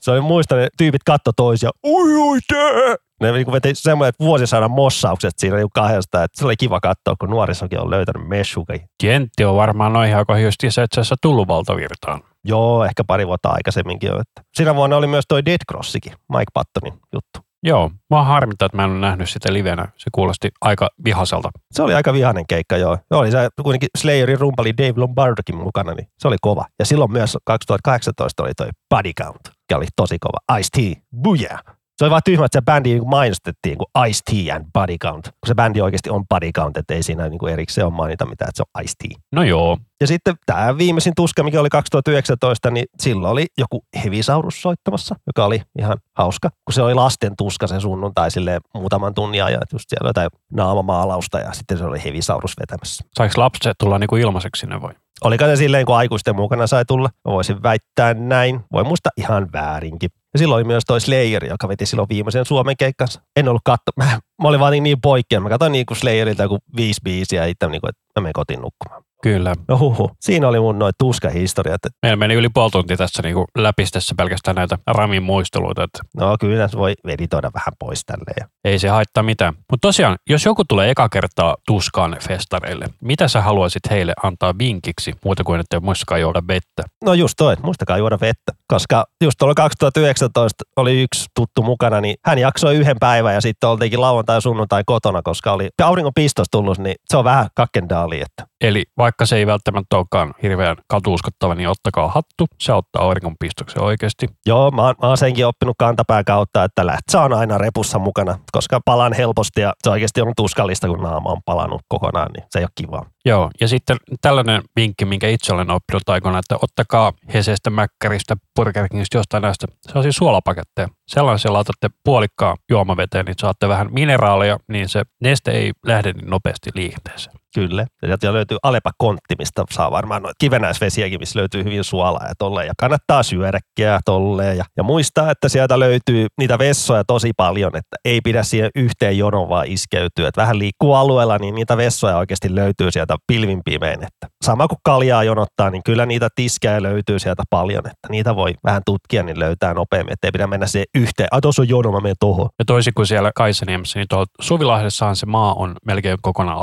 Se 0.00 0.10
oli 0.10 0.20
muista, 0.20 0.56
ne 0.56 0.68
tyypit 0.78 1.04
katto 1.04 1.32
toisia. 1.36 1.70
Oi, 1.82 2.14
oi, 2.14 2.38
tää! 2.48 3.05
Ne 3.20 3.32
niin 3.32 3.52
veti 3.52 3.74
semmoinen, 3.74 4.12
vuosisadan 4.20 4.70
mossaukset 4.70 5.38
siinä 5.38 5.56
niin 5.56 5.68
kahdesta, 5.74 6.24
että 6.24 6.38
se 6.38 6.44
oli 6.44 6.56
kiva 6.56 6.80
katsoa, 6.80 7.14
kun 7.20 7.30
nuorisokin 7.30 7.80
on 7.80 7.90
löytänyt 7.90 8.28
meshukai. 8.28 8.80
Kentti 9.00 9.44
on 9.44 9.56
varmaan 9.56 9.92
noin 9.92 10.16
aika 10.16 10.38
just 10.38 10.64
itse 10.64 10.82
asiassa 10.82 11.14
tullut 11.22 11.48
valtavirtaan. 11.48 12.22
Joo, 12.44 12.84
ehkä 12.84 13.04
pari 13.04 13.26
vuotta 13.26 13.48
aikaisemminkin 13.48 14.08
jo. 14.08 14.20
Että. 14.20 14.42
Siinä 14.54 14.74
vuonna 14.74 14.96
oli 14.96 15.06
myös 15.06 15.24
toi 15.28 15.44
Dead 15.44 15.58
Crossikin, 15.70 16.12
Mike 16.12 16.50
Pattonin 16.54 16.92
juttu. 17.12 17.46
Joo, 17.62 17.90
mä 18.10 18.22
harmittaa, 18.22 18.66
että 18.66 18.76
mä 18.76 18.84
en 18.84 18.90
ole 18.90 18.98
nähnyt 18.98 19.30
sitä 19.30 19.52
livenä. 19.52 19.88
Se 19.96 20.10
kuulosti 20.12 20.50
aika 20.60 20.88
vihaselta. 21.04 21.50
Se 21.72 21.82
oli 21.82 21.94
aika 21.94 22.12
vihainen 22.12 22.46
keikka, 22.46 22.76
joo. 22.76 22.98
Joo, 23.10 23.20
oli 23.20 23.30
se 23.30 23.48
kuitenkin 23.62 23.88
Slayerin 23.98 24.40
rumpali 24.40 24.76
Dave 24.78 24.92
Lombardokin 24.96 25.56
mukana, 25.56 25.94
niin 25.94 26.08
se 26.18 26.28
oli 26.28 26.36
kova. 26.40 26.64
Ja 26.78 26.86
silloin 26.86 27.12
myös 27.12 27.38
2018 27.44 28.42
oli 28.42 28.52
toi 28.56 28.68
Body 28.94 29.12
Count, 29.12 29.40
joka 29.46 29.78
oli 29.78 29.86
tosi 29.96 30.16
kova. 30.18 30.58
Ice-T, 30.58 30.98
booyah! 31.22 31.62
Se 31.96 32.04
oli 32.04 32.10
vaan 32.10 32.22
tyhmä, 32.24 32.44
että 32.44 32.58
se 32.58 32.62
bändi 32.64 32.88
niin 32.88 33.08
mainostettiin 33.08 33.78
kuin 33.78 34.08
Ice 34.08 34.20
T 34.24 34.54
and 34.54 34.64
Body 34.72 34.98
Count. 34.98 35.24
Kun 35.24 35.46
se 35.46 35.54
bändi 35.54 35.80
oikeasti 35.80 36.10
on 36.10 36.26
Body 36.28 36.52
Count, 36.52 36.76
että 36.76 36.94
ei 36.94 37.02
siinä 37.02 37.28
niin 37.28 37.38
kuin 37.38 37.52
erikseen 37.52 37.86
ole 37.86 37.94
mainita 37.94 38.26
mitään, 38.26 38.48
että 38.48 38.56
se 38.56 38.62
on 38.74 38.84
Ice 38.84 38.94
T. 38.98 39.20
No 39.32 39.42
joo, 39.42 39.78
Ja 40.00 40.06
sitten 40.06 40.34
tämä 40.46 40.78
viimeisin 40.78 41.12
tuska, 41.16 41.42
mikä 41.42 41.60
oli 41.60 41.68
2019, 41.68 42.70
niin 42.70 42.86
silloin 43.00 43.32
oli 43.32 43.46
joku 43.58 43.84
Hevisaurus 44.04 44.62
soittamassa, 44.62 45.14
joka 45.26 45.44
oli 45.44 45.62
ihan 45.78 45.96
hauska. 46.16 46.50
Kun 46.64 46.72
se 46.72 46.82
oli 46.82 46.94
lasten 46.94 47.32
tuska 47.38 47.66
se 47.66 47.80
sunnuntai 47.80 48.30
silleen 48.30 48.60
muutaman 48.74 49.14
tunnin 49.14 49.44
ajan, 49.44 49.62
että 49.62 49.74
just 49.74 49.84
siellä 49.88 50.08
jotain 50.08 50.28
naamamaalausta 50.52 51.38
ja 51.38 51.52
sitten 51.52 51.78
se 51.78 51.84
oli 51.84 52.04
Hevisaurus 52.04 52.54
vetämässä. 52.60 53.04
saiko 53.18 53.34
lapset 53.36 53.78
tulla 53.78 53.98
niinku 53.98 54.16
ilmaiseksi 54.16 54.60
sinne 54.60 54.82
vai? 54.82 54.92
Oliko 55.24 55.44
se 55.44 55.56
silleen, 55.56 55.86
kun 55.86 55.96
aikuisten 55.96 56.36
mukana 56.36 56.66
sai 56.66 56.84
tulla? 56.84 57.08
Mä 57.24 57.32
voisin 57.32 57.62
väittää 57.62 58.14
näin. 58.14 58.60
Voi 58.72 58.84
muista 58.84 59.10
ihan 59.16 59.48
väärinkin. 59.52 60.10
Ja 60.36 60.38
silloin 60.38 60.56
oli 60.56 60.64
myös 60.64 60.84
toi 60.86 61.00
Slayer, 61.00 61.44
joka 61.44 61.68
veti 61.68 61.86
silloin 61.86 62.08
viimeisen 62.08 62.44
Suomen 62.44 62.76
keikkansa. 62.76 63.20
En 63.36 63.48
ollut 63.48 63.62
katto. 63.64 63.92
Mä, 63.96 64.04
mä 64.42 64.48
olin 64.48 64.60
vaan 64.60 64.72
niin, 64.72 64.82
niin 64.82 65.00
poikkea. 65.00 65.40
Mä 65.40 65.48
katsoin 65.48 65.72
niin 65.72 65.86
kuin 65.86 65.98
Slayerilta 65.98 66.42
joku 66.42 66.58
viisi 66.76 67.00
biisiä 67.04 67.46
itse 67.46 67.66
niin 67.66 67.80
kuin, 67.80 67.88
että 67.88 68.02
mä 68.16 68.22
menen 68.22 68.32
kotiin 68.32 68.60
nukkumaan. 68.60 69.02
Kyllä. 69.26 69.54
No 69.68 69.78
huhu. 69.78 70.10
Siinä 70.20 70.48
oli 70.48 70.60
mun 70.60 70.78
noin 70.78 70.92
tuskahistoriat. 70.98 71.80
Meillä 72.02 72.16
meni 72.16 72.34
yli 72.34 72.48
puoli 72.48 72.70
tuntia 72.70 72.96
tässä 72.96 73.22
niinku 73.22 73.44
läpistessä 73.58 74.14
pelkästään 74.18 74.54
näitä 74.54 74.78
Ramin 74.86 75.22
muisteluita, 75.22 75.84
että 75.84 75.98
no 76.16 76.36
kyllä 76.40 76.68
se 76.68 76.78
voi 76.78 76.94
editoida 77.08 77.50
vähän 77.54 77.72
pois 77.78 78.02
tälleen. 78.04 78.36
Ja 78.40 78.46
ei 78.64 78.78
se 78.78 78.88
haittaa 78.88 79.22
mitään. 79.22 79.54
Mutta 79.54 79.88
tosiaan, 79.88 80.16
jos 80.30 80.44
joku 80.44 80.64
tulee 80.68 80.90
eka 80.90 81.08
kertaa 81.08 81.56
tuskaan 81.66 82.16
festareille, 82.28 82.86
mitä 83.00 83.28
sä 83.28 83.42
haluaisit 83.42 83.82
heille 83.90 84.12
antaa 84.22 84.54
vinkiksi, 84.58 85.14
muuta 85.24 85.44
kuin 85.44 85.60
että 85.60 85.80
muistakaa 85.80 86.18
juoda 86.18 86.42
vettä? 86.48 86.82
No 87.04 87.14
just 87.14 87.34
toi, 87.36 87.52
että 87.52 87.64
muistakaa 87.64 87.98
juoda 87.98 88.18
vettä. 88.20 88.52
Koska 88.68 89.04
just 89.24 89.38
tuolla 89.38 89.54
2019 89.54 90.64
oli 90.76 91.02
yksi 91.02 91.26
tuttu 91.36 91.62
mukana, 91.62 92.00
niin 92.00 92.16
hän 92.26 92.38
jaksoi 92.38 92.76
yhden 92.76 92.96
päivän 93.00 93.34
ja 93.34 93.40
sitten 93.40 93.70
oltiinkin 93.70 94.00
lauantai 94.00 94.42
sunnuntai 94.42 94.82
kotona, 94.86 95.22
koska 95.22 95.52
oli 95.52 95.68
auringon 95.82 96.12
pistos 96.14 96.46
tullut, 96.50 96.78
niin 96.78 96.94
se 97.06 97.16
on 97.16 97.24
vähän 97.24 97.48
kakkendaali, 97.54 98.20
että 98.20 98.55
Eli 98.60 98.84
vaikka 98.98 99.26
se 99.26 99.36
ei 99.36 99.46
välttämättä 99.46 99.96
olekaan 99.96 100.34
hirveän 100.42 100.76
katuuskottava, 100.88 101.54
niin 101.54 101.68
ottakaa 101.68 102.08
hattu. 102.08 102.46
Se 102.60 102.72
ottaa 102.72 103.02
auringonpistoksen 103.02 103.82
oikeasti. 103.82 104.26
Joo, 104.46 104.70
mä, 104.70 104.82
oon- 104.82 104.94
mä 105.02 105.08
oon 105.08 105.16
senkin 105.16 105.46
oppinut 105.46 105.76
kantapään 105.78 106.24
kautta, 106.24 106.64
että 106.64 106.86
lähtsä 106.86 107.20
on 107.20 107.32
aina 107.32 107.58
repussa 107.58 107.98
mukana, 107.98 108.38
koska 108.52 108.80
palan 108.84 109.12
helposti 109.12 109.60
ja 109.60 109.72
se 109.82 109.90
oikeasti 109.90 110.20
on 110.20 110.32
tuskallista, 110.36 110.88
kun 110.88 111.00
naama 111.02 111.30
on 111.30 111.40
palannut 111.44 111.82
kokonaan, 111.88 112.32
niin 112.32 112.44
se 112.50 112.58
ei 112.58 112.64
ole 112.64 112.70
kivaa. 112.74 113.06
Joo, 113.24 113.50
ja 113.60 113.68
sitten 113.68 113.96
tällainen 114.20 114.62
vinkki, 114.76 115.04
minkä 115.04 115.28
itse 115.28 115.54
olen 115.54 115.70
oppinut 115.70 116.08
aikoina, 116.08 116.38
että 116.38 116.56
ottakaa 116.62 117.12
Hesestä, 117.34 117.70
Mäkkäristä, 117.70 118.36
Burger 118.56 118.88
Kingistä, 118.88 119.18
jostain 119.18 119.42
näistä 119.42 119.66
sellaisia 119.86 120.12
suolapaketteja. 120.12 120.88
Sellaisia 121.08 121.52
laitatte 121.52 121.90
puolikkaan 122.04 122.56
juomaveteen, 122.70 123.24
niin 123.24 123.34
saatte 123.38 123.68
vähän 123.68 123.88
mineraaleja, 123.90 124.58
niin 124.68 124.88
se 124.88 125.02
neste 125.22 125.50
ei 125.50 125.72
lähde 125.86 126.12
niin 126.12 126.30
nopeasti 126.30 126.70
liikenteeseen. 126.74 127.36
Kyllä. 127.56 127.86
Ja 128.22 128.32
löytyy 128.32 128.58
Alepa 128.62 128.90
Kontti, 128.98 129.34
mistä 129.38 129.64
saa 129.70 129.90
varmaan 129.90 130.22
noita 130.22 130.34
kivenäisvesiäkin, 130.38 131.20
missä 131.20 131.38
löytyy 131.38 131.64
hyvin 131.64 131.84
suolaa 131.84 132.26
ja 132.28 132.34
tolleen. 132.38 132.66
Ja 132.66 132.72
kannattaa 132.80 133.22
syödäkkiä 133.22 134.00
tolleen. 134.04 134.56
Ja, 134.56 134.64
ja 134.76 134.82
muistaa, 134.82 135.30
että 135.30 135.48
sieltä 135.48 135.80
löytyy 135.80 136.26
niitä 136.38 136.58
vessoja 136.58 137.04
tosi 137.06 137.30
paljon, 137.36 137.76
että 137.76 137.96
ei 138.04 138.20
pidä 138.20 138.42
siihen 138.42 138.70
yhteen 138.74 139.18
jonon 139.18 139.48
vaan 139.48 139.66
iskeytyä. 139.66 140.28
Että 140.28 140.40
vähän 140.40 140.58
liikkuu 140.58 140.94
alueella, 140.94 141.38
niin 141.38 141.54
niitä 141.54 141.76
vessoja 141.76 142.16
oikeasti 142.16 142.54
löytyy 142.54 142.90
sieltä 142.90 143.16
pilvin 143.26 143.60
pimein. 143.64 144.02
Että 144.02 144.26
sama 144.44 144.68
kuin 144.68 144.78
kaljaa 144.84 145.24
jonottaa, 145.24 145.70
niin 145.70 145.82
kyllä 145.84 146.06
niitä 146.06 146.28
tiskejä 146.34 146.82
löytyy 146.82 147.18
sieltä 147.18 147.42
paljon. 147.50 147.86
Että 147.86 148.08
niitä 148.10 148.36
voi 148.36 148.54
vähän 148.64 148.82
tutkia, 148.86 149.22
niin 149.22 149.38
löytää 149.38 149.74
nopeammin. 149.74 150.12
Että 150.12 150.26
ei 150.26 150.32
pidä 150.32 150.46
mennä 150.46 150.66
siihen 150.66 150.86
yhteen. 150.94 151.28
Ai 151.30 151.40
tuossa 151.40 151.62
on 151.62 151.68
jono, 151.68 151.92
mä 151.92 152.00
menen 152.00 152.16
tohon. 152.20 152.48
Ja 152.58 152.64
toisin 152.64 152.94
kuin 152.94 153.06
siellä 153.06 153.30
Kaisaniemessä, 153.34 153.98
niin 153.98 154.08
tuolla 154.08 154.26
Suvilahdessahan 154.40 155.16
se 155.16 155.26
maa 155.26 155.54
on 155.54 155.74
melkein 155.86 156.18
kokonaan 156.22 156.58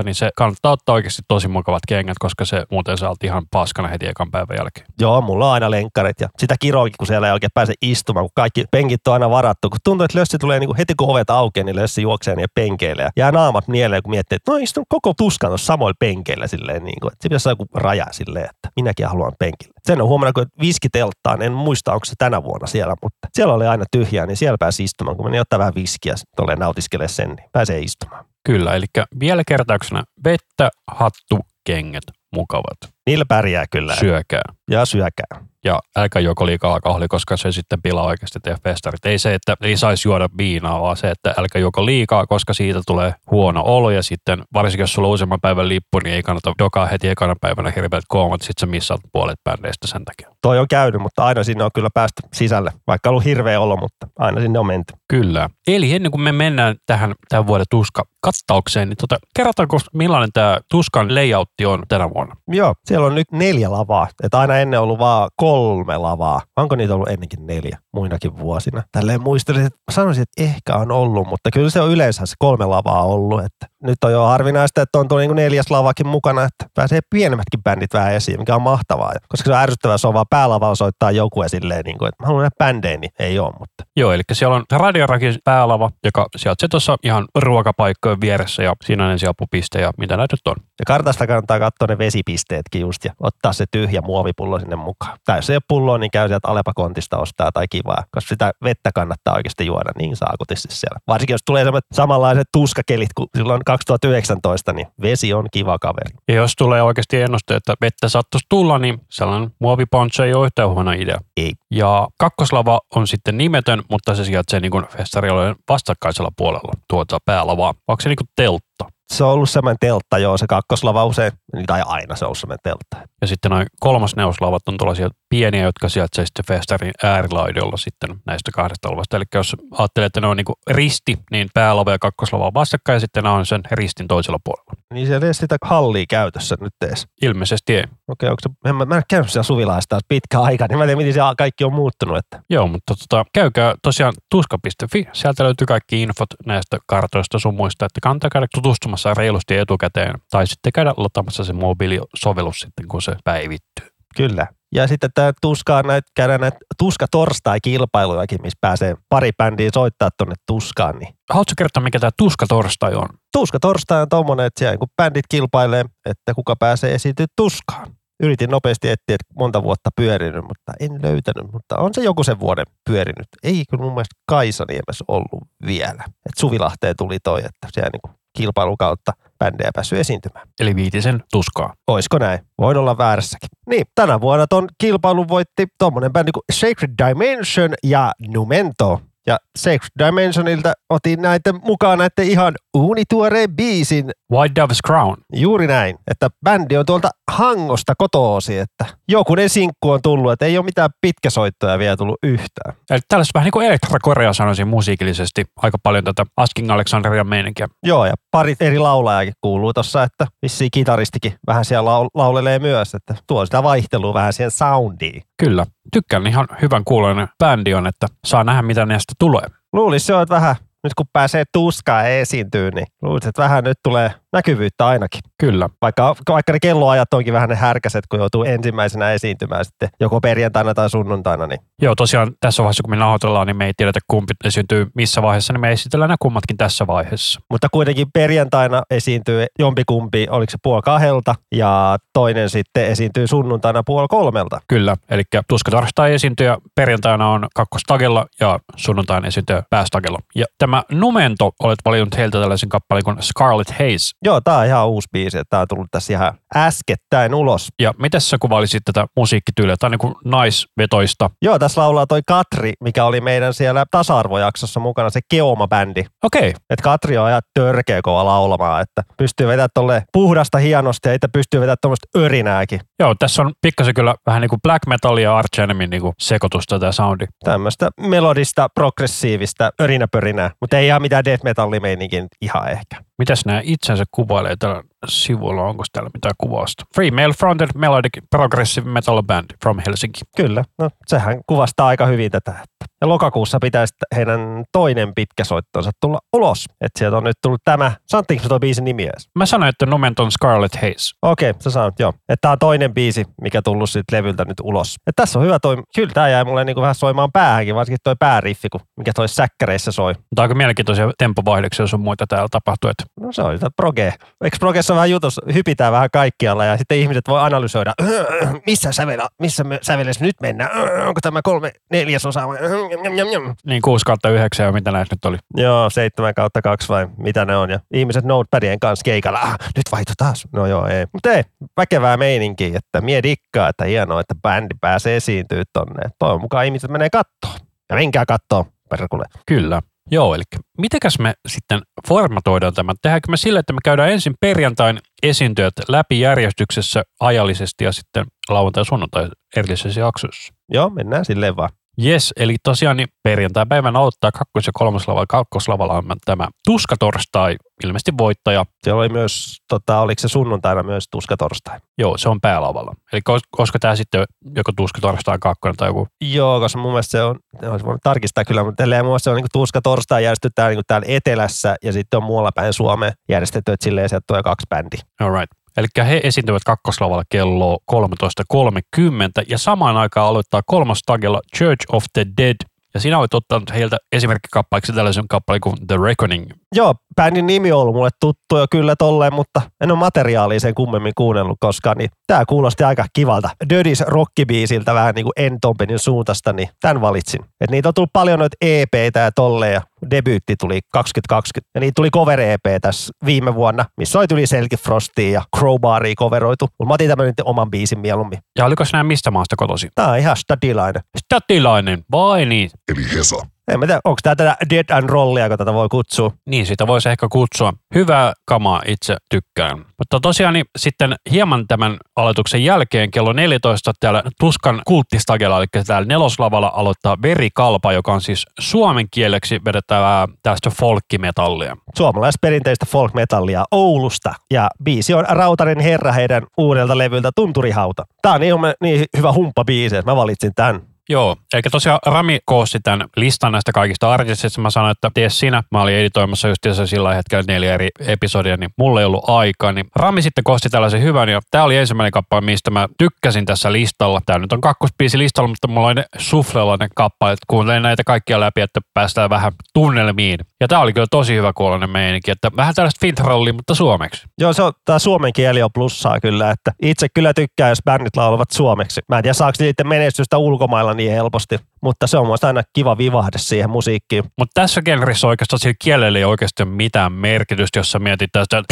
asfaltipeitossa, 0.00 0.02
niin 0.02 0.14
se 0.14 0.30
kannattaa 0.36 0.72
ottaa 0.72 0.94
oikeasti 0.94 1.22
tosi 1.28 1.48
mukavat 1.48 1.82
kengät, 1.88 2.18
koska 2.18 2.44
se 2.44 2.64
muuten 2.70 2.98
sä 2.98 3.08
oot 3.08 3.24
ihan 3.24 3.42
paskana 3.50 3.88
heti 3.88 4.06
ekan 4.06 4.30
päivän 4.30 4.56
jälkeen. 4.56 4.86
Joo, 5.00 5.20
mulla 5.20 5.46
on 5.46 5.52
aina 5.52 5.70
lenkkarit 5.70 6.20
ja 6.20 6.28
sitä 6.38 6.54
kiroakin, 6.60 6.94
kun 6.98 7.06
siellä 7.06 7.26
ei 7.26 7.32
oikein 7.32 7.50
pääse 7.54 7.74
istumaan, 7.82 8.24
kun 8.24 8.30
kaikki 8.34 8.64
penkit 8.70 9.08
on 9.08 9.12
aina 9.12 9.30
varattu. 9.30 9.70
Kun 9.70 9.80
tuntuu, 9.84 10.04
että 10.04 10.18
lössi 10.18 10.38
tulee 10.38 10.60
niin 10.60 10.76
heti 10.78 10.94
kun 10.94 11.10
ovet 11.10 11.30
aukeaa, 11.30 11.64
niin 11.64 11.76
lössi 11.76 12.02
juoksee 12.02 12.34
niille 12.34 12.52
penkeille 12.54 13.02
ja 13.02 13.10
jää 13.16 13.32
naamat 13.32 13.68
mieleen, 13.68 14.02
kun 14.02 14.10
miettii, 14.10 14.36
että 14.36 14.52
no 14.52 14.56
istun 14.56 14.84
koko 14.88 15.14
tuskan 15.14 15.58
samoilla 15.58 15.96
penkeillä 15.98 16.46
silleen, 16.46 16.84
niin 16.84 17.00
kuin, 17.00 17.12
että 17.12 17.22
se 17.22 17.28
pitäisi 17.28 17.48
olla 17.48 17.52
joku 17.52 17.66
raja 17.74 18.06
silleen, 18.10 18.44
että 18.44 18.68
minäkin 18.76 19.06
haluan 19.06 19.32
penkille. 19.38 19.72
Sen 19.86 20.02
on 20.02 20.08
huomannut, 20.08 20.34
kun 20.34 20.46
viskitelttaan, 20.60 21.42
en 21.42 21.52
muista 21.52 21.92
onko 21.92 22.04
se 22.04 22.14
tänä 22.18 22.42
vuonna 22.42 22.66
siellä, 22.66 22.94
mutta 23.02 23.28
siellä 23.32 23.54
oli 23.54 23.66
aina 23.66 23.84
tyhjää, 23.90 24.26
niin 24.26 24.36
siellä 24.36 24.56
pääsi 24.58 24.84
istumaan. 24.84 25.16
Kun 25.16 25.26
meni 25.26 25.40
ottaa 25.40 25.58
vähän 25.58 25.74
viskiä, 25.74 26.14
tolleen 26.36 26.58
nautiskelee 26.58 27.08
sen, 27.08 27.28
niin 27.28 27.50
pääsee 27.52 27.78
istumaan. 27.78 28.29
Kyllä, 28.44 28.74
eli 28.74 28.86
vielä 29.20 29.42
kertauksena 29.48 30.04
vettä, 30.24 30.70
hattu, 30.86 31.38
kengät, 31.64 32.04
mukavat. 32.32 32.78
Niillä 33.06 33.24
pärjää 33.28 33.64
kyllä. 33.70 33.96
Syökää. 33.96 34.42
ja 34.70 34.84
syökää. 34.84 35.49
Ja 35.64 35.80
älkää 35.96 36.22
joko 36.22 36.46
liikaa 36.46 36.74
alkoholi, 36.74 37.08
koska 37.08 37.36
se 37.36 37.52
sitten 37.52 37.82
pilaa 37.82 38.04
oikeasti 38.04 38.40
teidän 38.42 38.60
festarit. 38.64 39.06
Ei 39.06 39.18
se, 39.18 39.34
että 39.34 39.56
ei 39.62 39.76
saisi 39.76 40.08
juoda 40.08 40.28
viinaa, 40.38 40.80
vaan 40.80 40.96
se, 40.96 41.10
että 41.10 41.34
älkää 41.38 41.60
joko 41.60 41.86
liikaa, 41.86 42.26
koska 42.26 42.54
siitä 42.54 42.80
tulee 42.86 43.14
huono 43.30 43.62
olo. 43.64 43.90
Ja 43.90 44.02
sitten 44.02 44.42
varsinkin 44.54 44.82
jos 44.82 44.92
sulla 44.92 45.08
on 45.08 45.14
useamman 45.14 45.40
päivän 45.42 45.68
lippu, 45.68 45.98
niin 45.98 46.14
ei 46.14 46.22
kannata 46.22 46.52
dokaa 46.58 46.86
heti 46.86 47.08
ekana 47.08 47.34
päivänä 47.40 47.72
hirveät 47.76 48.04
koomat, 48.08 48.40
sitten 48.40 48.60
sä 48.60 48.66
missaat 48.66 49.00
puolet 49.12 49.38
bändeistä 49.44 49.86
sen 49.86 50.04
takia. 50.04 50.36
Toi 50.42 50.58
on 50.58 50.68
käynyt, 50.68 51.02
mutta 51.02 51.24
aina 51.24 51.44
sinne 51.44 51.64
on 51.64 51.70
kyllä 51.74 51.88
päästy 51.94 52.22
sisälle. 52.32 52.72
Vaikka 52.86 53.08
on 53.08 53.10
ollut 53.10 53.24
hirveä 53.24 53.60
olo, 53.60 53.76
mutta 53.76 54.06
aina 54.18 54.40
sinne 54.40 54.58
on 54.58 54.66
menty. 54.66 54.94
Kyllä. 55.08 55.48
Eli 55.66 55.94
ennen 55.94 56.10
kuin 56.10 56.22
me 56.22 56.32
mennään 56.32 56.76
tähän 56.86 57.14
tämän 57.28 57.46
vuoden 57.46 57.66
tuska 57.70 58.02
kattaukseen, 58.20 58.88
niin 58.88 58.96
tota, 58.96 59.16
kerrotaanko 59.36 59.78
millainen 59.94 60.30
tämä 60.32 60.58
tuskan 60.70 61.14
layoutti 61.14 61.66
on 61.66 61.82
tänä 61.88 62.10
vuonna? 62.14 62.36
Joo, 62.48 62.74
siellä 62.84 63.06
on 63.06 63.14
nyt 63.14 63.32
neljä 63.32 63.70
lavaa. 63.70 64.08
Että 64.22 64.38
aina 64.38 64.58
ennen 64.58 64.80
ollut 64.80 64.98
vaan 64.98 65.30
kolme 65.36 65.49
lavaa. 65.96 66.40
Onko 66.56 66.76
niitä 66.76 66.94
ollut 66.94 67.08
ennenkin 67.08 67.46
neljä 67.46 67.78
muinakin 67.92 68.38
vuosina? 68.38 68.82
Tälleen 68.92 69.22
muistelin, 69.22 69.66
että 69.66 69.78
sanoisin, 69.90 70.22
että 70.22 70.42
ehkä 70.42 70.76
on 70.76 70.92
ollut, 70.92 71.28
mutta 71.28 71.50
kyllä 71.50 71.70
se 71.70 71.80
on 71.80 71.90
yleensä 71.90 72.26
se 72.26 72.34
kolme 72.38 72.64
lavaa 72.64 73.04
ollut. 73.04 73.44
Että 73.44 73.66
nyt 73.82 74.04
on 74.04 74.12
jo 74.12 74.24
harvinaista, 74.24 74.82
että 74.82 74.98
on 74.98 75.08
tuo 75.08 75.18
niin 75.18 75.36
neljäs 75.36 75.70
lavakin 75.70 76.06
mukana, 76.06 76.44
että 76.44 76.66
pääsee 76.74 77.00
pienemmätkin 77.10 77.62
bändit 77.62 77.94
vähän 77.94 78.14
esiin, 78.14 78.40
mikä 78.40 78.54
on 78.54 78.62
mahtavaa. 78.62 79.12
Koska 79.28 79.44
se 79.44 79.52
on 79.52 79.62
ärsyttävää, 79.62 79.98
se 79.98 80.08
on 80.08 80.14
vaan 80.14 80.26
päälavalla 80.30 80.74
soittaa 80.74 81.10
joku 81.10 81.42
ja 81.42 81.48
silleen, 81.48 81.84
niin 81.84 81.98
kuin, 81.98 82.08
että 82.08 82.22
mä 82.22 82.26
haluan 82.26 82.42
nähdä 82.42 82.56
bändejä, 82.58 82.96
niin 82.96 83.10
ei 83.18 83.38
ole, 83.38 83.52
mutta 83.58 83.84
Joo, 83.96 84.12
eli 84.12 84.22
siellä 84.32 84.56
on 84.56 84.64
Radiorakin 84.72 85.34
päälava, 85.44 85.90
joka 86.04 86.26
sijaitsee 86.36 86.68
tuossa 86.68 86.96
ihan 87.02 87.24
ruokapaikkojen 87.38 88.20
vieressä 88.20 88.62
ja 88.62 88.74
siinä 88.84 89.04
on 89.04 89.10
ensiapupiste 89.10 89.80
ja 89.80 89.92
mitä 89.98 90.16
näitä 90.16 90.36
nyt 90.36 90.56
on. 90.56 90.64
Ja 90.66 90.84
kartasta 90.86 91.26
kannattaa 91.26 91.58
katsoa 91.58 91.86
ne 91.88 91.98
vesipisteetkin 91.98 92.80
just 92.80 93.04
ja 93.04 93.12
ottaa 93.20 93.52
se 93.52 93.64
tyhjä 93.70 94.00
muovipullo 94.00 94.58
sinne 94.58 94.76
mukaan. 94.76 95.18
Tai 95.24 95.38
jos 95.38 95.50
ei 95.50 95.56
ole 95.56 95.62
pulloa, 95.68 95.98
niin 95.98 96.10
käy 96.10 96.28
sieltä 96.28 96.48
Alepakontista 96.48 97.18
ostaa 97.18 97.52
tai 97.52 97.68
kivaa, 97.70 98.04
koska 98.10 98.28
sitä 98.28 98.52
vettä 98.64 98.90
kannattaa 98.94 99.34
oikeasti 99.34 99.66
juoda 99.66 99.90
niin 99.98 100.16
saakutisti 100.16 100.74
siellä. 100.74 101.00
Varsinkin 101.06 101.34
jos 101.34 101.42
tulee 101.46 101.64
sellaiset 101.64 101.88
samanlaiset 101.92 102.48
tuskakelit 102.52 103.12
kuin 103.16 103.28
silloin 103.36 103.60
2019, 103.70 104.72
niin 104.72 104.86
vesi 105.02 105.34
on 105.34 105.46
kiva 105.52 105.78
kaveri. 105.78 106.14
Ja 106.28 106.34
jos 106.34 106.56
tulee 106.58 106.82
oikeasti 106.82 107.20
ennuste, 107.20 107.56
että 107.56 107.74
vettä 107.80 108.08
sattuisi 108.08 108.46
tulla, 108.48 108.78
niin 108.78 109.00
sellainen 109.10 109.50
muoviponcho 109.58 110.24
ei 110.24 110.34
ole 110.34 110.46
yhtään 110.46 110.70
huono 110.70 110.92
idea. 110.92 111.18
Ei. 111.36 111.52
Ja 111.70 112.08
kakkoslava 112.18 112.80
on 112.94 113.06
sitten 113.06 113.38
nimetön, 113.38 113.82
mutta 113.90 114.14
se 114.14 114.24
sijaitsee 114.24 114.60
niin 114.60 114.70
kuin 114.70 114.86
festariolojen 114.96 115.56
vastakkaisella 115.68 116.30
puolella 116.36 116.72
tuota 116.88 117.18
päälavaa. 117.24 117.74
Onko 117.88 118.00
se 118.00 118.08
niin 118.08 118.16
kuin 118.16 118.28
teltta? 118.36 119.00
Se 119.12 119.24
on 119.24 119.30
ollut 119.30 119.50
semmoinen 119.50 119.78
teltta, 119.80 120.18
joo, 120.18 120.38
se 120.38 120.46
kakkoslava 120.46 121.04
usein, 121.04 121.32
tai 121.66 121.82
aina 121.86 122.16
se 122.16 122.24
on 122.24 122.26
ollut 122.26 122.38
semmoinen 122.38 122.62
teltta. 122.62 122.96
Ja 123.20 123.26
sitten 123.26 123.50
noin 123.50 123.66
kolmas 123.80 124.16
neuslavat 124.16 124.68
on 124.68 124.76
tuollaisia 124.76 125.08
pieniä, 125.30 125.62
jotka 125.62 125.88
sijaitsee 125.88 126.26
sitten 126.26 126.44
festarin 126.44 126.92
äärilaidolla 127.02 127.76
sitten 127.76 128.10
näistä 128.26 128.50
kahdesta 128.54 128.90
lavasta. 128.90 129.16
Eli 129.16 129.24
jos 129.34 129.56
ajattelee, 129.78 130.06
että 130.06 130.20
ne 130.20 130.26
on 130.26 130.36
niin 130.36 130.44
kuin 130.44 130.56
risti, 130.70 131.18
niin 131.30 131.48
päälava 131.54 131.90
ja 131.90 131.98
kakkoslava 131.98 132.46
on 132.46 132.54
vastakkain 132.54 132.96
ja 132.96 133.00
sitten 133.00 133.24
ne 133.24 133.30
on 133.30 133.46
sen 133.46 133.60
ristin 133.70 134.08
toisella 134.08 134.38
puolella. 134.44 134.72
Niin 134.94 135.06
siellä 135.06 135.24
ei 135.24 135.28
ole 135.28 135.34
sitä 135.34 135.56
hallia 135.62 136.04
käytössä 136.08 136.56
nyt 136.60 136.72
edes. 136.80 137.06
Ilmeisesti 137.22 137.76
ei. 137.76 137.84
Okei, 138.08 138.28
onko 138.28 138.40
se, 138.42 138.68
en 138.68 138.76
mä, 138.76 138.84
mä 138.84 138.96
en 138.96 139.02
käynyt 139.10 139.30
siellä 139.30 139.42
suvilaista 139.42 139.98
pitkä 140.08 140.40
aika, 140.40 140.66
niin 140.66 140.78
mä 140.78 140.84
en 140.84 140.88
tiedä, 140.88 140.96
miten 140.96 141.12
siellä 141.12 141.34
kaikki 141.38 141.64
on 141.64 141.72
muuttunut. 141.72 142.16
Että. 142.16 142.42
Joo, 142.50 142.66
mutta 142.66 142.94
tota, 142.94 143.24
käykää 143.32 143.74
tosiaan 143.82 144.12
tuska.fi. 144.30 145.08
Sieltä 145.12 145.44
löytyy 145.44 145.66
kaikki 145.66 146.02
infot 146.02 146.28
näistä 146.46 146.78
kartoista 146.86 147.38
sun 147.38 147.54
muista, 147.54 147.86
että 147.86 148.00
kannattaa 148.02 148.30
käydä 148.30 148.46
tutustumassa 148.54 149.14
reilusti 149.14 149.56
etukäteen. 149.56 150.14
Tai 150.30 150.46
sitten 150.46 150.72
käydä 150.72 150.94
lataamassa 150.96 151.44
se 151.44 151.52
mobiilisovellus 151.52 152.60
sitten, 152.60 152.88
kun 152.88 153.02
se 153.02 153.16
päivittyy. 153.24 153.86
Kyllä. 154.16 154.46
Ja 154.74 154.86
sitten 154.86 155.10
tämä 155.14 155.32
tuskaa 155.40 155.82
näitä, 155.82 156.10
käydään 156.16 156.40
näitä 156.40 156.58
tuska 156.78 157.06
torstai-kilpailujakin, 157.10 158.42
missä 158.42 158.58
pääsee 158.60 158.94
pari 159.08 159.30
bändiä 159.38 159.70
soittaa 159.74 160.08
tuonne 160.18 160.34
tuskaan. 160.46 160.98
Niin. 160.98 161.14
Haluatko 161.30 161.52
kertoa, 161.58 161.82
mikä 161.82 162.00
tämä 162.00 162.10
tuska 162.18 162.46
torstai 162.46 162.94
on? 162.94 163.08
Tuska 163.32 163.60
torstai 163.60 164.02
on 164.02 164.08
tommonen, 164.08 164.46
että 164.46 164.58
siellä 164.58 164.78
kun 164.78 164.88
bändit 164.96 165.24
kilpailee, 165.28 165.84
että 166.04 166.34
kuka 166.34 166.56
pääsee 166.56 166.94
esiintyä 166.94 167.26
tuskaan. 167.36 167.86
Yritin 168.22 168.50
nopeasti 168.50 168.88
etsiä, 168.88 169.14
että 169.14 169.34
monta 169.38 169.62
vuotta 169.62 169.90
pyörinyt, 169.96 170.44
mutta 170.44 170.72
en 170.80 171.02
löytänyt. 171.02 171.52
Mutta 171.52 171.76
on 171.76 171.94
se 171.94 172.02
joku 172.02 172.24
sen 172.24 172.40
vuoden 172.40 172.66
pyörinyt. 172.90 173.26
Ei 173.42 173.64
kyllä 173.70 173.84
mun 173.84 173.92
mielestä 173.92 174.14
Kaisaniemessä 174.28 175.04
ollut 175.08 175.48
vielä. 175.66 176.04
Et 176.06 176.38
Suvilahteen 176.38 176.94
tuli 176.98 177.18
toi, 177.24 177.40
että 177.40 177.68
siellä 177.72 177.90
niin 177.92 178.19
kilpailun 178.40 178.76
kautta 178.78 179.12
bändejä 179.38 179.70
päässyt 179.74 179.98
esiintymään. 179.98 180.48
Eli 180.60 180.76
viitisen 180.76 181.22
tuskaa. 181.32 181.74
Oisko 181.86 182.18
näin? 182.18 182.38
Voin 182.58 182.76
olla 182.76 182.98
väärässäkin. 182.98 183.48
Niin, 183.68 183.86
tänä 183.94 184.20
vuonna 184.20 184.46
ton 184.46 184.68
kilpailun 184.78 185.28
voitti 185.28 185.66
tommonen 185.78 186.12
bändi 186.12 186.32
kuin 186.32 186.44
Sacred 186.52 186.92
Dimension 187.06 187.74
ja 187.84 188.12
Numento. 188.28 189.00
Ja 189.26 189.38
Sacred 189.58 190.06
Dimensionilta 190.06 190.72
otin 190.90 191.22
näiden 191.22 191.60
mukaan 191.64 191.98
näiden 191.98 192.30
ihan 192.30 192.54
uunituoreen 192.76 193.56
biisin. 193.56 194.10
White 194.32 194.62
Dove's 194.62 194.78
Crown. 194.86 195.16
Juuri 195.32 195.66
näin, 195.66 195.98
että 196.10 196.28
bändi 196.44 196.76
on 196.76 196.86
tuolta 196.86 197.10
Hangosta 197.30 197.94
kotoosi, 197.98 198.58
että 198.58 198.84
jokunen 199.08 199.48
sinkku 199.48 199.90
on 199.90 200.02
tullut, 200.02 200.32
että 200.32 200.46
ei 200.46 200.58
ole 200.58 200.64
mitään 200.64 200.90
pitkäsoittoja 201.00 201.78
vielä 201.78 201.96
tullut 201.96 202.18
yhtään. 202.22 202.76
Eli 202.90 203.00
tällaista 203.08 203.30
vähän 203.34 203.44
niin 203.44 203.52
kuin 203.52 203.66
elektrokorea 203.66 204.32
sanoisin 204.32 204.68
musiikillisesti. 204.68 205.44
Aika 205.56 205.78
paljon 205.82 206.04
tätä 206.04 206.24
Asking 206.36 206.70
Alexandria 206.70 207.24
meininkiä. 207.24 207.68
Joo, 207.82 208.06
ja 208.06 208.14
pari 208.30 208.56
eri 208.60 208.78
laulajakin 208.78 209.34
kuuluu 209.40 209.72
tuossa, 209.72 210.02
että 210.02 210.26
vissiin 210.42 210.70
kitaristikin 210.70 211.34
vähän 211.46 211.64
siellä 211.64 211.90
laul- 211.90 212.10
laulelee 212.14 212.58
myös, 212.58 212.94
että 212.94 213.14
tuo 213.26 213.44
sitä 213.44 213.62
vaihtelua 213.62 214.14
vähän 214.14 214.32
siihen 214.32 214.50
soundiin. 214.50 215.22
Kyllä. 215.40 215.66
Tykkään 215.92 216.26
ihan 216.26 216.48
hyvän 216.62 216.84
kuuloinen 216.84 217.28
bändi 217.38 217.74
on, 217.74 217.86
että 217.86 218.06
saa 218.24 218.44
nähdä 218.44 218.62
mitä 218.62 218.86
näistä 218.86 219.12
tulee. 219.18 219.46
Luulisi 219.72 220.12
jo, 220.12 220.22
että 220.22 220.34
vähän 220.34 220.56
nyt 220.84 220.94
kun 220.94 221.06
pääsee 221.12 221.44
tuskaa 221.52 222.02
esiintyy, 222.02 222.70
niin 222.70 222.86
luulisin, 223.02 223.28
että 223.28 223.42
vähän 223.42 223.64
nyt 223.64 223.78
tulee 223.82 224.10
näkyvyyttä 224.32 224.86
ainakin. 224.86 225.20
Kyllä. 225.38 225.68
Vaikka, 225.82 226.16
vaikka 226.28 226.52
ne 226.52 226.58
kelloajat 226.62 227.14
onkin 227.14 227.34
vähän 227.34 227.48
ne 227.48 227.54
härkäset, 227.54 228.04
kun 228.06 228.18
joutuu 228.18 228.44
ensimmäisenä 228.44 229.12
esiintymään 229.12 229.64
sitten 229.64 229.88
joko 230.00 230.20
perjantaina 230.20 230.74
tai 230.74 230.90
sunnuntaina. 230.90 231.46
Niin. 231.46 231.60
Joo, 231.82 231.94
tosiaan 231.94 232.32
tässä 232.40 232.62
vaiheessa, 232.62 232.82
kun 232.82 232.90
me 232.90 232.96
nauhoitellaan, 232.96 233.46
niin 233.46 233.56
me 233.56 233.66
ei 233.66 233.72
tiedetä 233.76 234.00
kumpi 234.08 234.34
esiintyy 234.44 234.86
missä 234.94 235.22
vaiheessa, 235.22 235.52
niin 235.52 235.60
me 235.60 235.72
esitellään 235.72 236.08
nämä 236.08 236.16
kummatkin 236.22 236.56
tässä 236.56 236.86
vaiheessa. 236.86 237.40
Mutta 237.50 237.68
kuitenkin 237.72 238.06
perjantaina 238.12 238.82
esiintyy 238.90 239.46
jompikumpi, 239.58 240.26
oliko 240.30 240.50
se 240.50 240.58
puoli 240.62 240.82
kahdelta, 240.82 241.34
ja 241.54 241.98
toinen 242.12 242.50
sitten 242.50 242.86
esiintyy 242.86 243.26
sunnuntaina 243.26 243.82
puoli 243.86 244.08
kolmelta. 244.08 244.60
Kyllä, 244.68 244.96
eli 245.10 245.22
tuska 245.48 245.70
torstai 245.70 246.14
esiintyjä 246.14 246.58
perjantaina 246.74 247.28
on 247.28 247.48
kakkostagella 247.54 248.26
ja 248.40 248.58
sunnuntaina 248.76 249.26
esiintyjä 249.26 249.62
päästagella. 249.70 250.18
Ja 250.34 250.46
tämä 250.58 250.82
Numento, 250.92 251.50
olet 251.62 251.78
valinnut 251.84 252.16
heiltä 252.16 252.40
tällaisen 252.40 252.68
kappaleen 252.68 253.04
kuin 253.04 253.16
Scarlet 253.22 253.70
Haze. 253.70 254.19
Joo, 254.24 254.40
tää 254.40 254.58
on 254.58 254.66
ihan 254.66 254.88
uusi 254.88 255.08
biisi, 255.12 255.38
että 255.38 255.50
tää 255.50 255.60
on 255.60 255.68
tullut 255.68 255.86
tässä 255.90 256.12
ihan 256.12 256.34
äskettäin 256.56 257.34
ulos. 257.34 257.68
Ja 257.80 257.92
miten 257.98 258.20
sä 258.20 258.36
kuvailisit 258.40 258.82
tätä 258.84 259.06
musiikkityyliä? 259.16 259.76
Tämä 259.78 259.88
on 259.88 259.90
niin 259.90 259.98
kuin 259.98 260.14
naisvetoista. 260.24 261.30
Joo, 261.42 261.58
tässä 261.58 261.80
laulaa 261.80 262.06
toi 262.06 262.20
Katri, 262.26 262.72
mikä 262.80 263.04
oli 263.04 263.20
meidän 263.20 263.54
siellä 263.54 263.84
tasa-arvojaksossa 263.90 264.80
mukana, 264.80 265.10
se 265.10 265.20
Keoma-bändi. 265.34 266.04
Okei. 266.24 266.40
Okay. 266.40 266.52
Että 266.70 266.82
Katri 266.82 267.18
on 267.18 267.28
ihan 267.28 267.42
törkeä 267.54 268.00
kova 268.02 268.24
laulamaan, 268.24 268.82
että 268.82 269.02
pystyy 269.16 269.46
vetämään 269.46 269.68
tolle 269.74 270.02
puhdasta 270.12 270.58
hienosti 270.58 271.08
ja 271.08 271.14
että 271.14 271.28
pystyy 271.32 271.60
vetämään 271.60 271.76
tuommoista 271.82 272.08
örinääkin. 272.16 272.80
Joo, 273.00 273.14
tässä 273.18 273.42
on 273.42 273.52
pikkasen 273.62 273.94
kyllä 273.94 274.14
vähän 274.26 274.40
niin 274.40 274.48
kuin 274.48 274.62
black 274.62 274.86
metal 274.86 275.18
ja 275.18 275.36
Arch 275.36 275.60
Enemy 275.60 275.86
niin 275.86 276.02
kuin 276.02 276.14
sekoitusta 276.18 276.78
tämä 276.78 276.92
soundi. 276.92 277.24
Tämmöistä 277.44 277.90
melodista, 278.00 278.68
progressiivista 278.74 279.70
örinäpörinää, 279.80 280.50
mutta 280.60 280.78
ei 280.78 280.86
ihan 280.86 281.02
mitään 281.02 281.24
death 281.24 281.44
metallimeininkin 281.44 282.26
ihan 282.40 282.70
ehkä. 282.70 282.96
Mitäs 283.18 283.46
nämä 283.46 283.60
itsensä 283.64 284.04
kuvailee 284.10 284.56
tällä 284.58 284.82
sivulla? 285.08 285.62
Onko 285.62 285.84
täällä 285.92 286.10
mitään 286.14 286.34
kuvausta? 286.38 286.84
Free 286.94 287.10
Male 287.10 287.34
Fronted 287.38 287.68
Melodic 287.74 288.12
Progressive 288.30 288.90
Metal 288.90 289.22
Band 289.22 289.46
from 289.62 289.78
Helsinki. 289.86 290.20
Kyllä, 290.36 290.64
no 290.78 290.90
sehän 291.06 291.40
kuvastaa 291.46 291.86
aika 291.86 292.06
hyvin 292.06 292.30
tätä. 292.30 292.54
Ja 293.00 293.08
lokakuussa 293.08 293.58
pitäisi 293.62 293.94
heidän 294.16 294.64
toinen 294.72 295.14
pitkä 295.14 295.44
soittonsa 295.44 295.90
tulla 296.00 296.18
ulos. 296.32 296.64
Että 296.80 296.98
sieltä 296.98 297.16
on 297.16 297.24
nyt 297.24 297.36
tullut 297.42 297.60
tämä, 297.64 297.92
sanottiinko 298.06 298.48
tuo 298.48 298.58
biisin 298.58 298.84
nimi 298.84 299.02
edes? 299.02 299.28
Mä 299.38 299.46
sanoin, 299.46 299.68
että 299.68 299.86
Numenton 299.86 300.32
Scarlet 300.32 300.74
Haze. 300.74 301.14
Okei, 301.22 301.50
okay, 301.50 301.60
sä 301.62 301.70
sanot, 301.70 301.98
joo. 301.98 302.10
Että 302.10 302.40
tämä 302.40 302.52
on 302.52 302.58
toinen 302.58 302.94
biisi, 302.94 303.24
mikä 303.42 303.62
tullut 303.62 303.90
sitten 303.90 304.18
levyltä 304.18 304.44
nyt 304.44 304.60
ulos. 304.62 304.94
Että 305.06 305.22
tässä 305.22 305.38
on 305.38 305.44
hyvä 305.44 305.58
toi, 305.58 305.76
kyllä 305.94 306.10
tämä 306.14 306.28
jäi 306.28 306.44
mulle 306.44 306.64
niinku 306.64 306.80
vähän 306.80 306.94
soimaan 306.94 307.32
päähänkin, 307.32 307.74
varsinkin 307.74 307.98
toi 308.04 308.14
pääriffi, 308.18 308.68
kun 308.68 308.80
mikä 308.96 309.12
toi 309.12 309.28
säkkäreissä 309.28 309.92
soi. 309.92 310.14
Mutta 310.14 310.42
aika 310.42 310.54
mielenkiintoisia 310.54 311.10
tempovaihdoksia 311.18 311.86
sun 311.86 312.00
muita 312.00 312.26
täällä 312.26 312.48
tapahtuu. 312.50 312.90
Että... 312.90 313.04
No 313.20 313.32
se 313.32 313.42
on 313.42 313.54
sitä 313.54 313.70
proge. 313.76 314.14
Eikö 314.44 314.56
progessa 314.90 314.94
vähän 314.94 315.10
jutus, 315.10 315.40
hypitään 315.54 315.92
vähän 315.92 316.08
kaikkialla 316.12 316.64
ja 316.64 316.76
sitten 316.76 316.98
ihmiset 316.98 317.28
voi 317.28 317.40
analysoida, 317.40 317.94
missä 318.66 318.92
sävelä, 318.92 319.28
missä 319.38 319.64
sävelessä 319.82 320.24
nyt 320.24 320.36
mennään, 320.40 320.70
onko 321.08 321.20
tämä 321.20 321.40
kolme 321.42 321.72
neljäsosaa 321.90 322.48
vai 322.48 322.58
niin 323.66 323.82
6 323.82 324.04
kautta 324.04 324.28
9 324.28 324.66
ja 324.66 324.72
mitä 324.72 324.90
näissä 324.92 325.14
nyt 325.14 325.24
oli? 325.24 325.36
Joo, 325.56 325.90
7 325.90 326.34
kautta 326.34 326.62
2 326.62 326.88
vai 326.88 327.08
mitä 327.16 327.44
ne 327.44 327.56
on. 327.56 327.70
Ja 327.70 327.80
ihmiset 327.94 328.24
notepadien 328.24 328.80
kanssa 328.80 329.04
keikalla, 329.04 329.38
ah, 329.38 329.56
nyt 329.76 329.86
vaihto 329.92 330.12
taas. 330.16 330.48
No 330.52 330.66
joo, 330.66 330.86
ei. 330.86 331.06
Mutta 331.12 331.32
ei, 331.32 331.42
väkevää 331.76 332.16
meininkiä, 332.16 332.78
että 332.78 333.00
mie 333.00 333.22
dikkaa, 333.22 333.68
että 333.68 333.84
hienoa, 333.84 334.20
että 334.20 334.34
bändi 334.42 334.74
pääsee 334.80 335.16
esiintyä 335.16 335.62
tonne. 335.72 336.10
Toivon 336.18 336.40
mukaan 336.40 336.64
ihmiset 336.64 336.90
menee 336.90 337.10
kattoon. 337.10 337.54
Ja 337.90 337.96
menkää 337.96 338.26
kattoon, 338.26 338.64
perkule. 338.90 339.24
Kyllä. 339.46 339.82
Joo, 340.10 340.34
eli 340.34 340.42
mitenkäs 340.78 341.18
me 341.18 341.34
sitten 341.48 341.80
formatoidaan 342.08 342.74
tämän? 342.74 342.96
Tehdäänkö 343.02 343.30
me 343.30 343.36
sille, 343.36 343.58
että 343.58 343.72
me 343.72 343.78
käydään 343.84 344.10
ensin 344.10 344.34
perjantain 344.40 344.98
esiintyjät 345.22 345.74
läpi 345.88 346.20
järjestyksessä 346.20 347.02
ajallisesti 347.20 347.84
ja 347.84 347.92
sitten 347.92 348.26
lauantai 348.48 348.84
sunnuntai 348.84 349.28
erillisessä 349.56 350.00
jaksossa? 350.00 350.52
Joo, 350.68 350.90
mennään 350.90 351.24
silleen 351.24 351.56
vaan. 351.56 351.70
Yes, 352.04 352.32
eli 352.36 352.56
tosiaan 352.62 352.96
niin 352.96 353.08
perjantai-päivänä 353.22 353.98
aloittaa 353.98 354.30
kakkos- 354.32 354.66
ja 354.66 354.72
kolmoslavalla. 354.74 355.26
Kakkoslavalla 355.28 355.92
on 355.92 356.04
tämä 356.24 356.48
Tuskatorstai, 356.66 357.56
ilmeisesti 357.84 358.12
voittaja. 358.18 358.64
Siellä 358.82 359.00
oli 359.00 359.08
myös, 359.08 359.56
tota, 359.68 360.00
oliko 360.00 360.20
se 360.20 360.28
sunnuntaina 360.28 360.82
myös 360.82 361.04
Tuskatorstai? 361.10 361.78
Joo, 361.98 362.18
se 362.18 362.28
on 362.28 362.40
päälavalla. 362.40 362.94
Eli 363.12 363.20
koska 363.50 363.78
tämä 363.78 363.96
sitten 363.96 364.24
joko 364.56 364.72
Tuskatorstai 364.76 365.38
kakkonen 365.40 365.76
tai 365.76 365.88
joku? 365.88 366.06
Joo, 366.20 366.60
koska 366.60 366.80
mun 366.80 366.92
mielestä 366.92 367.10
se 367.10 367.22
on, 367.22 367.38
olisi 367.70 367.84
voinut 367.84 368.02
tarkistaa 368.02 368.44
kyllä, 368.44 368.64
mutta 368.64 368.82
tälleen 368.82 369.04
mun 369.04 369.20
se 369.20 369.30
on 369.30 369.36
niin 369.36 369.46
Tuskatorstai 369.52 370.24
järjestetty 370.24 370.54
täällä, 370.54 370.74
niin 370.74 370.84
täällä 370.86 371.06
etelässä 371.08 371.76
ja 371.84 371.92
sitten 371.92 372.18
on 372.18 372.24
muualla 372.24 372.50
päin 372.54 372.72
Suomeen 372.72 373.12
järjestetty, 373.28 373.72
että 373.72 373.84
silleen 373.84 374.08
sieltä 374.08 374.24
tulee 374.26 374.42
kaksi 374.42 374.66
bändiä. 374.70 375.00
All 375.20 375.40
right. 375.40 375.59
Eli 375.76 375.86
he 376.06 376.20
esiintyvät 376.24 376.64
kakkoslavalla 376.66 377.22
kello 377.28 377.78
13.30 377.92 379.44
ja 379.48 379.58
samaan 379.58 379.96
aikaan 379.96 380.26
aloittaa 380.26 380.62
kolmas 380.66 381.00
tagella 381.06 381.40
Church 381.56 381.86
of 381.92 382.04
the 382.12 382.26
Dead. 382.36 382.56
Ja 382.94 383.00
sinä 383.00 383.18
olet 383.18 383.34
ottanut 383.34 383.72
heiltä 383.74 383.96
esimerkkikappaleeksi 384.12 384.92
tällaisen 384.92 385.28
kappaleen 385.28 385.60
kuin 385.60 385.86
The 385.86 385.96
Reckoning. 386.02 386.50
Joo, 386.74 386.94
bändin 387.16 387.46
nimi 387.46 387.72
on 387.72 387.80
ollut 387.80 387.94
mulle 387.94 388.10
tuttu 388.20 388.56
jo 388.58 388.66
kyllä 388.70 388.96
tolleen, 388.96 389.34
mutta 389.34 389.62
en 389.80 389.90
ole 389.90 389.98
materiaalia 389.98 390.60
sen 390.60 390.74
kummemmin 390.74 391.12
kuunnellut 391.16 391.56
koskaan, 391.60 391.96
niin 391.98 392.10
tää 392.26 392.44
kuulosti 392.48 392.84
aika 392.84 393.04
kivalta. 393.12 393.50
Dirtys 393.68 394.00
rockibiisiltä 394.00 394.94
vähän 394.94 395.14
niin 395.14 395.24
kuin 395.24 395.32
Entompenin 395.36 395.98
suuntasta, 395.98 396.52
niin 396.52 396.68
tämän 396.80 397.00
valitsin. 397.00 397.44
Et 397.60 397.70
niitä 397.70 397.88
on 397.88 397.94
tullut 397.94 398.12
paljon 398.12 398.38
noita 398.38 398.56
EPitä 398.60 399.20
ja 399.20 399.32
tolleen, 399.32 399.74
ja 399.74 399.82
debyytti 400.10 400.54
tuli 400.60 400.80
2020. 400.92 401.70
Ja 401.74 401.80
niitä 401.80 401.92
tuli 401.96 402.10
cover 402.10 402.40
EP 402.40 402.60
tässä 402.80 403.12
viime 403.26 403.54
vuonna, 403.54 403.84
missä 403.96 404.18
oli 404.18 404.26
yli 404.32 404.46
Selki 404.46 404.76
Frostia 404.76 405.30
ja 405.30 405.42
Crowbaria 405.56 406.14
coveroitu. 406.14 406.64
Mutta 406.64 406.88
mä 406.88 406.94
otin 406.94 407.08
tämän 407.08 407.26
nyt 407.26 407.40
oman 407.44 407.70
biisin 407.70 407.98
mieluummin. 407.98 408.38
Ja 408.58 408.64
oliko 408.64 408.84
nämä 408.92 409.04
mistä 409.04 409.30
maasta 409.30 409.56
kotosi? 409.56 409.88
Tää 409.94 410.10
on 410.10 410.18
ihan 410.18 410.36
stadilainen. 410.36 411.02
Stadilainen, 411.24 412.04
vai 412.12 412.44
niin? 412.44 412.70
Eli 412.92 413.04
Hesa. 413.14 413.36
En 413.70 413.80
mä 413.80 413.86
tiedä, 413.86 414.00
onko 414.04 414.18
tämä 414.22 414.36
tätä 414.36 414.56
Dead 414.70 414.84
and 414.90 415.10
Rollia, 415.10 415.48
kun 415.48 415.58
tätä 415.58 415.74
voi 415.74 415.88
kutsua. 415.88 416.32
Niin, 416.46 416.66
sitä 416.66 416.86
voisi 416.86 417.08
ehkä 417.08 417.28
kutsua. 417.32 417.72
Hyvää 417.94 418.32
kamaa 418.46 418.82
itse 418.86 419.16
tykkään. 419.30 419.78
Mutta 419.98 420.20
tosiaan 420.22 420.54
niin 420.54 420.64
sitten 420.78 421.14
hieman 421.30 421.64
tämän 421.68 421.96
aloituksen 422.16 422.64
jälkeen 422.64 423.10
kello 423.10 423.32
14 423.32 423.92
täällä 424.00 424.22
Tuskan 424.40 424.82
kulttistagella, 424.86 425.58
eli 425.58 425.66
täällä 425.86 426.06
neloslavalla 426.06 426.72
aloittaa 426.74 427.22
Verikalpa, 427.22 427.92
joka 427.92 428.12
on 428.12 428.20
siis 428.20 428.46
suomen 428.60 429.06
kieleksi 429.10 429.60
vedettävää 429.64 430.28
tästä 430.42 430.70
folkkimetallia. 430.70 431.76
Suomalaisperinteistä 431.96 432.86
folkmetallia 432.86 433.64
Oulusta. 433.70 434.34
Ja 434.50 434.68
biisi 434.84 435.14
on 435.14 435.24
Rautarin 435.28 435.80
herra 435.80 436.12
heidän 436.12 436.46
uudelta 436.58 436.98
levyltä 436.98 437.30
Tunturihauta. 437.36 438.04
Tää 438.22 438.32
on 438.32 438.40
niin, 438.40 438.54
niin 438.82 439.04
hyvä 439.16 439.32
humppabiisi, 439.32 439.96
että 439.96 440.10
mä 440.10 440.16
valitsin 440.16 440.52
tämän. 440.54 440.89
Joo, 441.10 441.36
eikä 441.54 441.70
tosiaan 441.70 441.98
Rami 442.06 442.38
koosti 442.44 442.80
tämän 442.80 443.08
listan 443.16 443.52
näistä 443.52 443.72
kaikista 443.72 444.12
artisteista. 444.12 444.60
Mä 444.60 444.70
sanoin, 444.70 444.90
että 444.90 445.10
ties 445.14 445.38
sinä, 445.38 445.62
mä 445.70 445.82
olin 445.82 445.94
editoimassa 445.94 446.48
just 446.48 446.66
sillä 446.84 447.14
hetkellä 447.14 447.44
neljä 447.46 447.74
eri 447.74 447.88
episodia, 448.00 448.56
niin 448.56 448.70
mulla 448.76 449.00
ei 449.00 449.06
ollut 449.06 449.28
aikaa. 449.28 449.72
Niin 449.72 449.86
Rami 449.96 450.22
sitten 450.22 450.44
koosti 450.44 450.68
tällaisen 450.68 451.02
hyvän 451.02 451.28
ja 451.28 451.40
tämä 451.50 451.64
oli 451.64 451.76
ensimmäinen 451.76 452.10
kappale, 452.10 452.40
mistä 452.40 452.70
mä 452.70 452.88
tykkäsin 452.98 453.44
tässä 453.44 453.72
listalla. 453.72 454.20
Tämä 454.26 454.38
nyt 454.38 454.52
on 454.52 454.60
kakkospiisi 454.60 455.18
listalla, 455.18 455.48
mutta 455.48 455.68
mulla 455.68 455.88
on 455.88 455.96
ne 455.96 456.04
suflelainen 456.18 456.88
kappale, 456.96 457.32
että 457.32 457.44
kuuntelen 457.48 457.82
näitä 457.82 458.04
kaikkia 458.06 458.40
läpi, 458.40 458.60
että 458.60 458.80
päästään 458.94 459.30
vähän 459.30 459.52
tunnelmiin. 459.74 460.40
Ja 460.60 460.68
tää 460.68 460.80
oli 460.80 460.92
kyllä 460.92 461.06
tosi 461.10 461.34
hyvä 461.34 461.52
kuulonen 461.52 461.90
meininki, 461.90 462.30
että 462.30 462.50
vähän 462.56 462.74
tällaista 462.74 463.00
fintrollia, 463.00 463.52
mutta 463.52 463.74
suomeksi. 463.74 464.26
Joo, 464.38 464.52
se 464.52 464.62
on, 464.62 464.72
tää 464.84 464.98
suomen 464.98 465.32
kieli 465.32 465.62
on 465.62 465.70
plussaa 465.74 466.20
kyllä, 466.20 466.50
että 466.50 466.72
itse 466.82 467.08
kyllä 467.14 467.34
tykkää, 467.34 467.68
jos 467.68 467.78
bändit 467.84 468.16
laulavat 468.16 468.50
suomeksi. 468.50 469.00
Mä 469.08 469.18
en 469.18 469.22
tiedä, 469.22 469.34
saako 469.34 469.56
niiden 469.58 469.88
menestystä 469.88 470.38
ulkomailla 470.38 470.94
niin 470.94 471.12
helposti, 471.12 471.58
mutta 471.82 472.06
se 472.06 472.18
on 472.18 472.26
mun 472.26 472.38
aina 472.42 472.62
kiva 472.72 472.98
vivahde 472.98 473.38
siihen 473.38 473.70
musiikkiin. 473.70 474.24
Mutta 474.38 474.60
tässä 474.60 474.82
genressä 474.82 475.26
oikeastaan 475.26 475.60
sillä 475.60 475.74
kielellä 475.82 476.18
ei 476.18 476.24
oikeasti 476.24 476.62
ole 476.62 476.70
mitään 476.70 477.12
merkitystä, 477.12 477.78
jos 477.78 477.92
sä 477.92 477.98
mietit 477.98 478.30
tästä. 478.32 478.62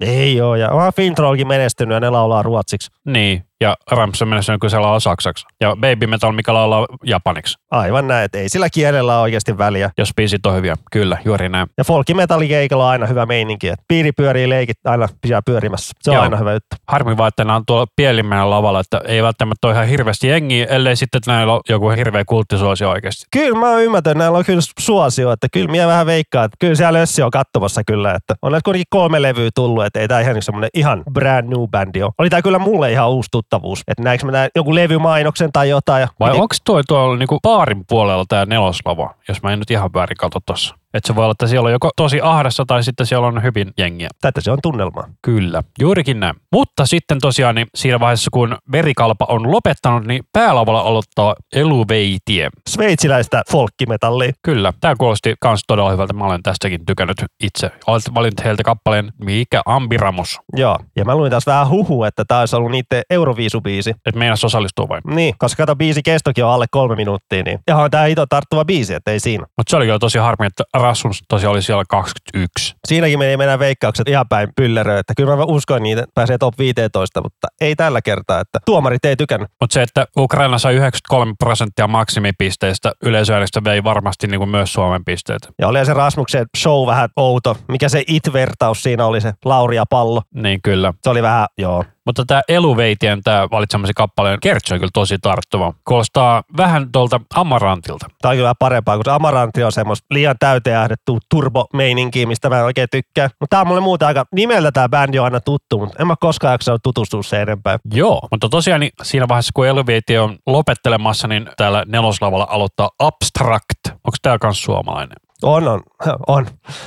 Ei 0.00 0.40
oo, 0.40 0.54
ja 0.54 0.70
onhan 0.70 0.92
Fintrollkin 0.96 1.48
menestynyt 1.48 1.94
ja 1.94 2.00
ne 2.00 2.10
laulaa 2.10 2.42
ruotsiksi. 2.42 2.90
Niin, 3.06 3.44
ja 3.62 3.76
Ramps 3.90 4.22
on 4.22 4.28
mennessä 4.28 4.56
kun 4.60 4.70
se 4.70 4.78
laulaa 4.78 5.00
saksaksi. 5.00 5.46
Ja 5.60 5.76
Baby 5.76 6.06
Metal, 6.06 6.32
mikä 6.32 6.54
laulaa 6.54 6.86
japaniksi. 7.04 7.58
Aivan 7.70 8.08
näin, 8.08 8.24
että 8.24 8.38
ei 8.38 8.48
sillä 8.48 8.68
kielellä 8.70 9.14
ole 9.14 9.22
oikeasti 9.22 9.58
väliä. 9.58 9.90
Jos 9.98 10.10
biisit 10.16 10.46
on 10.46 10.54
hyviä. 10.54 10.76
Kyllä, 10.92 11.18
juuri 11.24 11.48
näin. 11.48 11.66
Ja 11.78 11.84
folkimetallikeikalla 11.84 12.84
on 12.84 12.90
aina 12.90 13.06
hyvä 13.06 13.26
meininki, 13.26 13.68
että 13.68 13.84
piiri 13.88 14.12
pyörii 14.12 14.48
leikit 14.48 14.76
aina 14.84 15.08
pitää 15.20 15.42
pyörimässä. 15.46 15.92
Se 16.02 16.10
on 16.10 16.14
Joo. 16.14 16.22
aina 16.22 16.36
hyvä 16.36 16.52
juttu. 16.52 16.76
Harmi 16.88 17.16
vaan, 17.16 17.28
että 17.28 17.44
nämä 17.44 17.56
on 17.56 17.62
tuolla 17.66 17.86
Pielimmäinen 17.96 18.50
lavalla, 18.50 18.80
että 18.80 19.00
ei 19.04 19.22
välttämättä 19.22 19.66
ole 19.66 19.74
ihan 19.74 19.86
hirveästi 19.86 20.28
jengiä, 20.28 20.66
ellei 20.66 20.96
sitten 20.96 21.20
näillä 21.26 21.60
joku 21.72 21.90
hirveä 21.90 22.24
kulttisuosio 22.24 22.90
oikeasti. 22.90 23.26
Kyllä 23.30 23.58
mä 23.58 23.78
ymmärrän, 23.78 24.18
näillä 24.18 24.38
on 24.38 24.44
kyllä 24.44 24.60
suosio, 24.78 25.32
että 25.32 25.46
kyllä 25.52 25.70
minä 25.70 25.86
vähän 25.86 26.06
veikkaan, 26.06 26.44
että 26.44 26.56
kyllä 26.60 26.74
siellä 26.74 26.98
Össi 26.98 27.22
on 27.22 27.30
katsomassa 27.30 27.84
kyllä, 27.86 28.14
että 28.14 28.34
on 28.42 28.52
näitä 28.52 28.64
kuitenkin 28.64 28.86
kolme 28.90 29.22
levyä 29.22 29.50
tullut, 29.54 29.84
että 29.84 30.00
ei 30.00 30.08
tämä 30.08 30.20
ihan 30.20 30.42
semmoinen 30.42 30.70
ihan 30.74 31.02
brand 31.12 31.48
new 31.48 31.68
bändi 31.70 32.02
ole. 32.02 32.12
Oli 32.18 32.30
tämä 32.30 32.42
kyllä 32.42 32.58
mulle 32.58 32.92
ihan 32.92 33.10
uusi 33.10 33.28
tuttavuus, 33.32 33.82
että 33.88 34.02
näinkö 34.02 34.26
mä 34.26 34.32
näin 34.32 34.50
joku 34.56 34.74
levymainoksen 34.74 35.52
tai 35.52 35.68
jotain. 35.68 36.00
Ja 36.00 36.08
Vai 36.20 36.30
piti- 36.30 36.40
onko 36.42 36.54
toi 36.64 36.82
tuolla 36.88 37.16
niinku 37.16 37.38
baarin 37.42 37.84
puolella 37.88 38.24
tämä 38.28 38.46
neloslava, 38.46 39.14
jos 39.28 39.42
mä 39.42 39.52
en 39.52 39.58
nyt 39.58 39.70
ihan 39.70 39.90
väärin 39.94 40.16
katso 40.16 40.38
tossa? 40.46 40.74
Että 40.94 41.06
se 41.06 41.14
voi 41.14 41.24
olla, 41.24 41.32
että 41.32 41.46
siellä 41.46 41.66
on 41.66 41.72
joko 41.72 41.90
tosi 41.96 42.20
ahdassa 42.22 42.64
tai 42.66 42.84
sitten 42.84 43.06
siellä 43.06 43.26
on 43.26 43.42
hyvin 43.42 43.70
jengiä. 43.78 44.08
Tätä 44.20 44.40
se 44.40 44.50
on 44.50 44.58
tunnelmaa. 44.62 45.08
Kyllä, 45.22 45.62
juurikin 45.80 46.20
näin. 46.20 46.34
Mutta 46.52 46.86
sitten 46.86 47.18
tosiaan 47.20 47.54
niin 47.54 47.66
siinä 47.74 48.00
vaiheessa, 48.00 48.28
kun 48.32 48.56
verikalpa 48.72 49.26
on 49.28 49.52
lopettanut, 49.52 50.04
niin 50.04 50.22
päälavalla 50.32 50.80
aloittaa 50.80 51.34
Eluveitie. 51.52 52.50
Sveitsiläistä 52.68 53.42
folkkimetallia. 53.50 54.32
Kyllä, 54.42 54.72
tämä 54.80 54.94
kuulosti 54.98 55.34
kans 55.40 55.64
todella 55.66 55.90
hyvältä. 55.90 56.12
Mä 56.12 56.24
olen 56.24 56.42
tästäkin 56.42 56.86
tykännyt 56.86 57.24
itse. 57.42 57.70
Olet 57.86 58.02
valinnut 58.14 58.44
heiltä 58.44 58.62
kappaleen 58.62 59.12
Mikä 59.24 59.62
Ambiramus. 59.66 60.40
Joo. 60.56 60.78
Ja 60.96 61.04
mä 61.04 61.16
luin 61.16 61.30
taas 61.30 61.46
vähän 61.46 61.68
huhu, 61.68 62.04
että 62.04 62.24
tämä 62.24 62.40
olisi 62.40 62.56
ollut 62.56 62.70
niiden 62.70 63.02
Euroviisubiisi. 63.10 63.90
Että 63.90 64.18
meinas 64.18 64.44
osallistuu 64.44 64.88
vai? 64.88 65.00
Niin, 65.06 65.34
koska 65.38 65.62
kato 65.62 65.76
biisi 65.76 66.02
kestokin 66.02 66.44
on 66.44 66.50
alle 66.50 66.66
kolme 66.70 66.96
minuuttia, 66.96 67.42
niin 67.42 67.58
ihan 67.68 67.90
tämä 67.90 68.04
hito 68.04 68.26
tarttuva 68.26 68.64
biisi, 68.64 68.94
että 68.94 69.10
ei 69.10 69.20
siinä. 69.20 69.46
Mutta 69.56 69.70
se 69.70 69.76
oli 69.76 69.84
kyllä 69.84 69.98
tosi 69.98 70.18
harmi, 70.18 70.46
että 70.46 70.64
Rasmus 70.82 71.22
tosiaan 71.28 71.52
oli 71.52 71.62
siellä 71.62 71.84
21. 71.88 72.74
Siinäkin 72.88 73.18
meni 73.18 73.36
meidän 73.36 73.58
veikkaukset 73.58 74.08
ihan 74.08 74.28
päin 74.28 74.48
pylleröä, 74.56 74.98
että 74.98 75.14
kyllä 75.16 75.36
mä 75.36 75.44
uskoin 75.44 75.82
niitä 75.82 76.04
pääsee 76.14 76.38
top 76.38 76.58
15, 76.58 77.22
mutta 77.22 77.48
ei 77.60 77.76
tällä 77.76 78.02
kertaa, 78.02 78.40
että 78.40 78.58
tuomarit 78.66 79.04
ei 79.04 79.16
tykännyt. 79.16 79.50
Mutta 79.60 79.74
se, 79.74 79.82
että 79.82 80.06
Ukraina 80.16 80.58
sai 80.58 80.74
93 80.74 81.32
prosenttia 81.38 81.86
maksimipisteistä 81.86 82.92
yleisöäänestä 83.04 83.64
vei 83.64 83.84
varmasti 83.84 84.26
niin 84.26 84.38
kuin 84.38 84.50
myös 84.50 84.72
Suomen 84.72 85.04
pisteet. 85.04 85.48
Ja 85.60 85.68
oli 85.68 85.86
se 85.86 85.94
Rasmuksen 85.94 86.46
show 86.58 86.86
vähän 86.86 87.08
outo, 87.16 87.56
mikä 87.68 87.88
se 87.88 88.04
it-vertaus 88.06 88.82
siinä 88.82 89.06
oli 89.06 89.20
se 89.20 89.32
Lauri 89.44 89.76
ja 89.76 89.84
pallo. 89.90 90.22
Niin 90.34 90.62
kyllä. 90.62 90.94
Se 91.02 91.10
oli 91.10 91.22
vähän, 91.22 91.46
joo, 91.58 91.84
Mutta 92.06 92.24
tämä 92.26 92.42
Eluveitien, 92.48 93.22
tämä 93.22 93.48
valitsemasi 93.50 93.92
kappaleen 93.96 94.40
kertsi 94.40 94.74
on 94.74 94.80
kyllä 94.80 94.90
tosi 94.94 95.18
tarttuva. 95.22 95.72
Kuulostaa 95.88 96.42
vähän 96.56 96.92
tuolta 96.92 97.20
Amarantilta. 97.34 98.06
Tämä 98.22 98.30
on 98.30 98.36
kyllä 98.36 98.54
parempaa, 98.58 98.96
kun 98.96 99.04
se 99.04 99.10
Amarantti 99.10 99.64
on 99.64 99.72
semmoista 99.72 100.06
liian 100.10 100.36
täyteen 100.38 100.78
ahdettu 100.78 101.18
turbo-meininkiä, 101.30 102.26
mistä 102.26 102.48
mä 102.48 102.58
en 102.58 102.64
oikein 102.64 102.88
tykkää. 102.90 103.28
Mutta 103.40 103.56
tämä 103.56 103.60
on 103.60 103.66
mulle 103.66 103.80
muuta 103.80 104.06
aika, 104.06 104.24
nimeltä 104.34 104.72
tämä 104.72 104.88
bändi 104.88 105.18
on 105.18 105.24
aina 105.24 105.40
tuttu, 105.40 105.78
mutta 105.78 105.96
en 105.98 106.06
mä 106.06 106.14
koskaan 106.20 106.52
jaksanut 106.52 106.82
tutustua 106.82 107.22
se 107.22 107.42
enempää. 107.42 107.78
Joo, 107.94 108.28
mutta 108.30 108.48
tosiaan 108.48 108.80
niin 108.80 108.92
siinä 109.02 109.28
vaiheessa, 109.28 109.52
kun 109.54 109.66
Eluveitien 109.66 110.22
on 110.22 110.38
lopettelemassa, 110.46 111.28
niin 111.28 111.48
täällä 111.56 111.84
neloslavalla 111.86 112.46
aloittaa 112.50 112.90
Abstract. 112.98 113.86
Onko 113.86 114.16
tämä 114.22 114.38
myös 114.42 114.62
suomalainen? 114.62 115.16
On, 115.42 115.68
on, 115.68 115.80
on. 116.26 116.46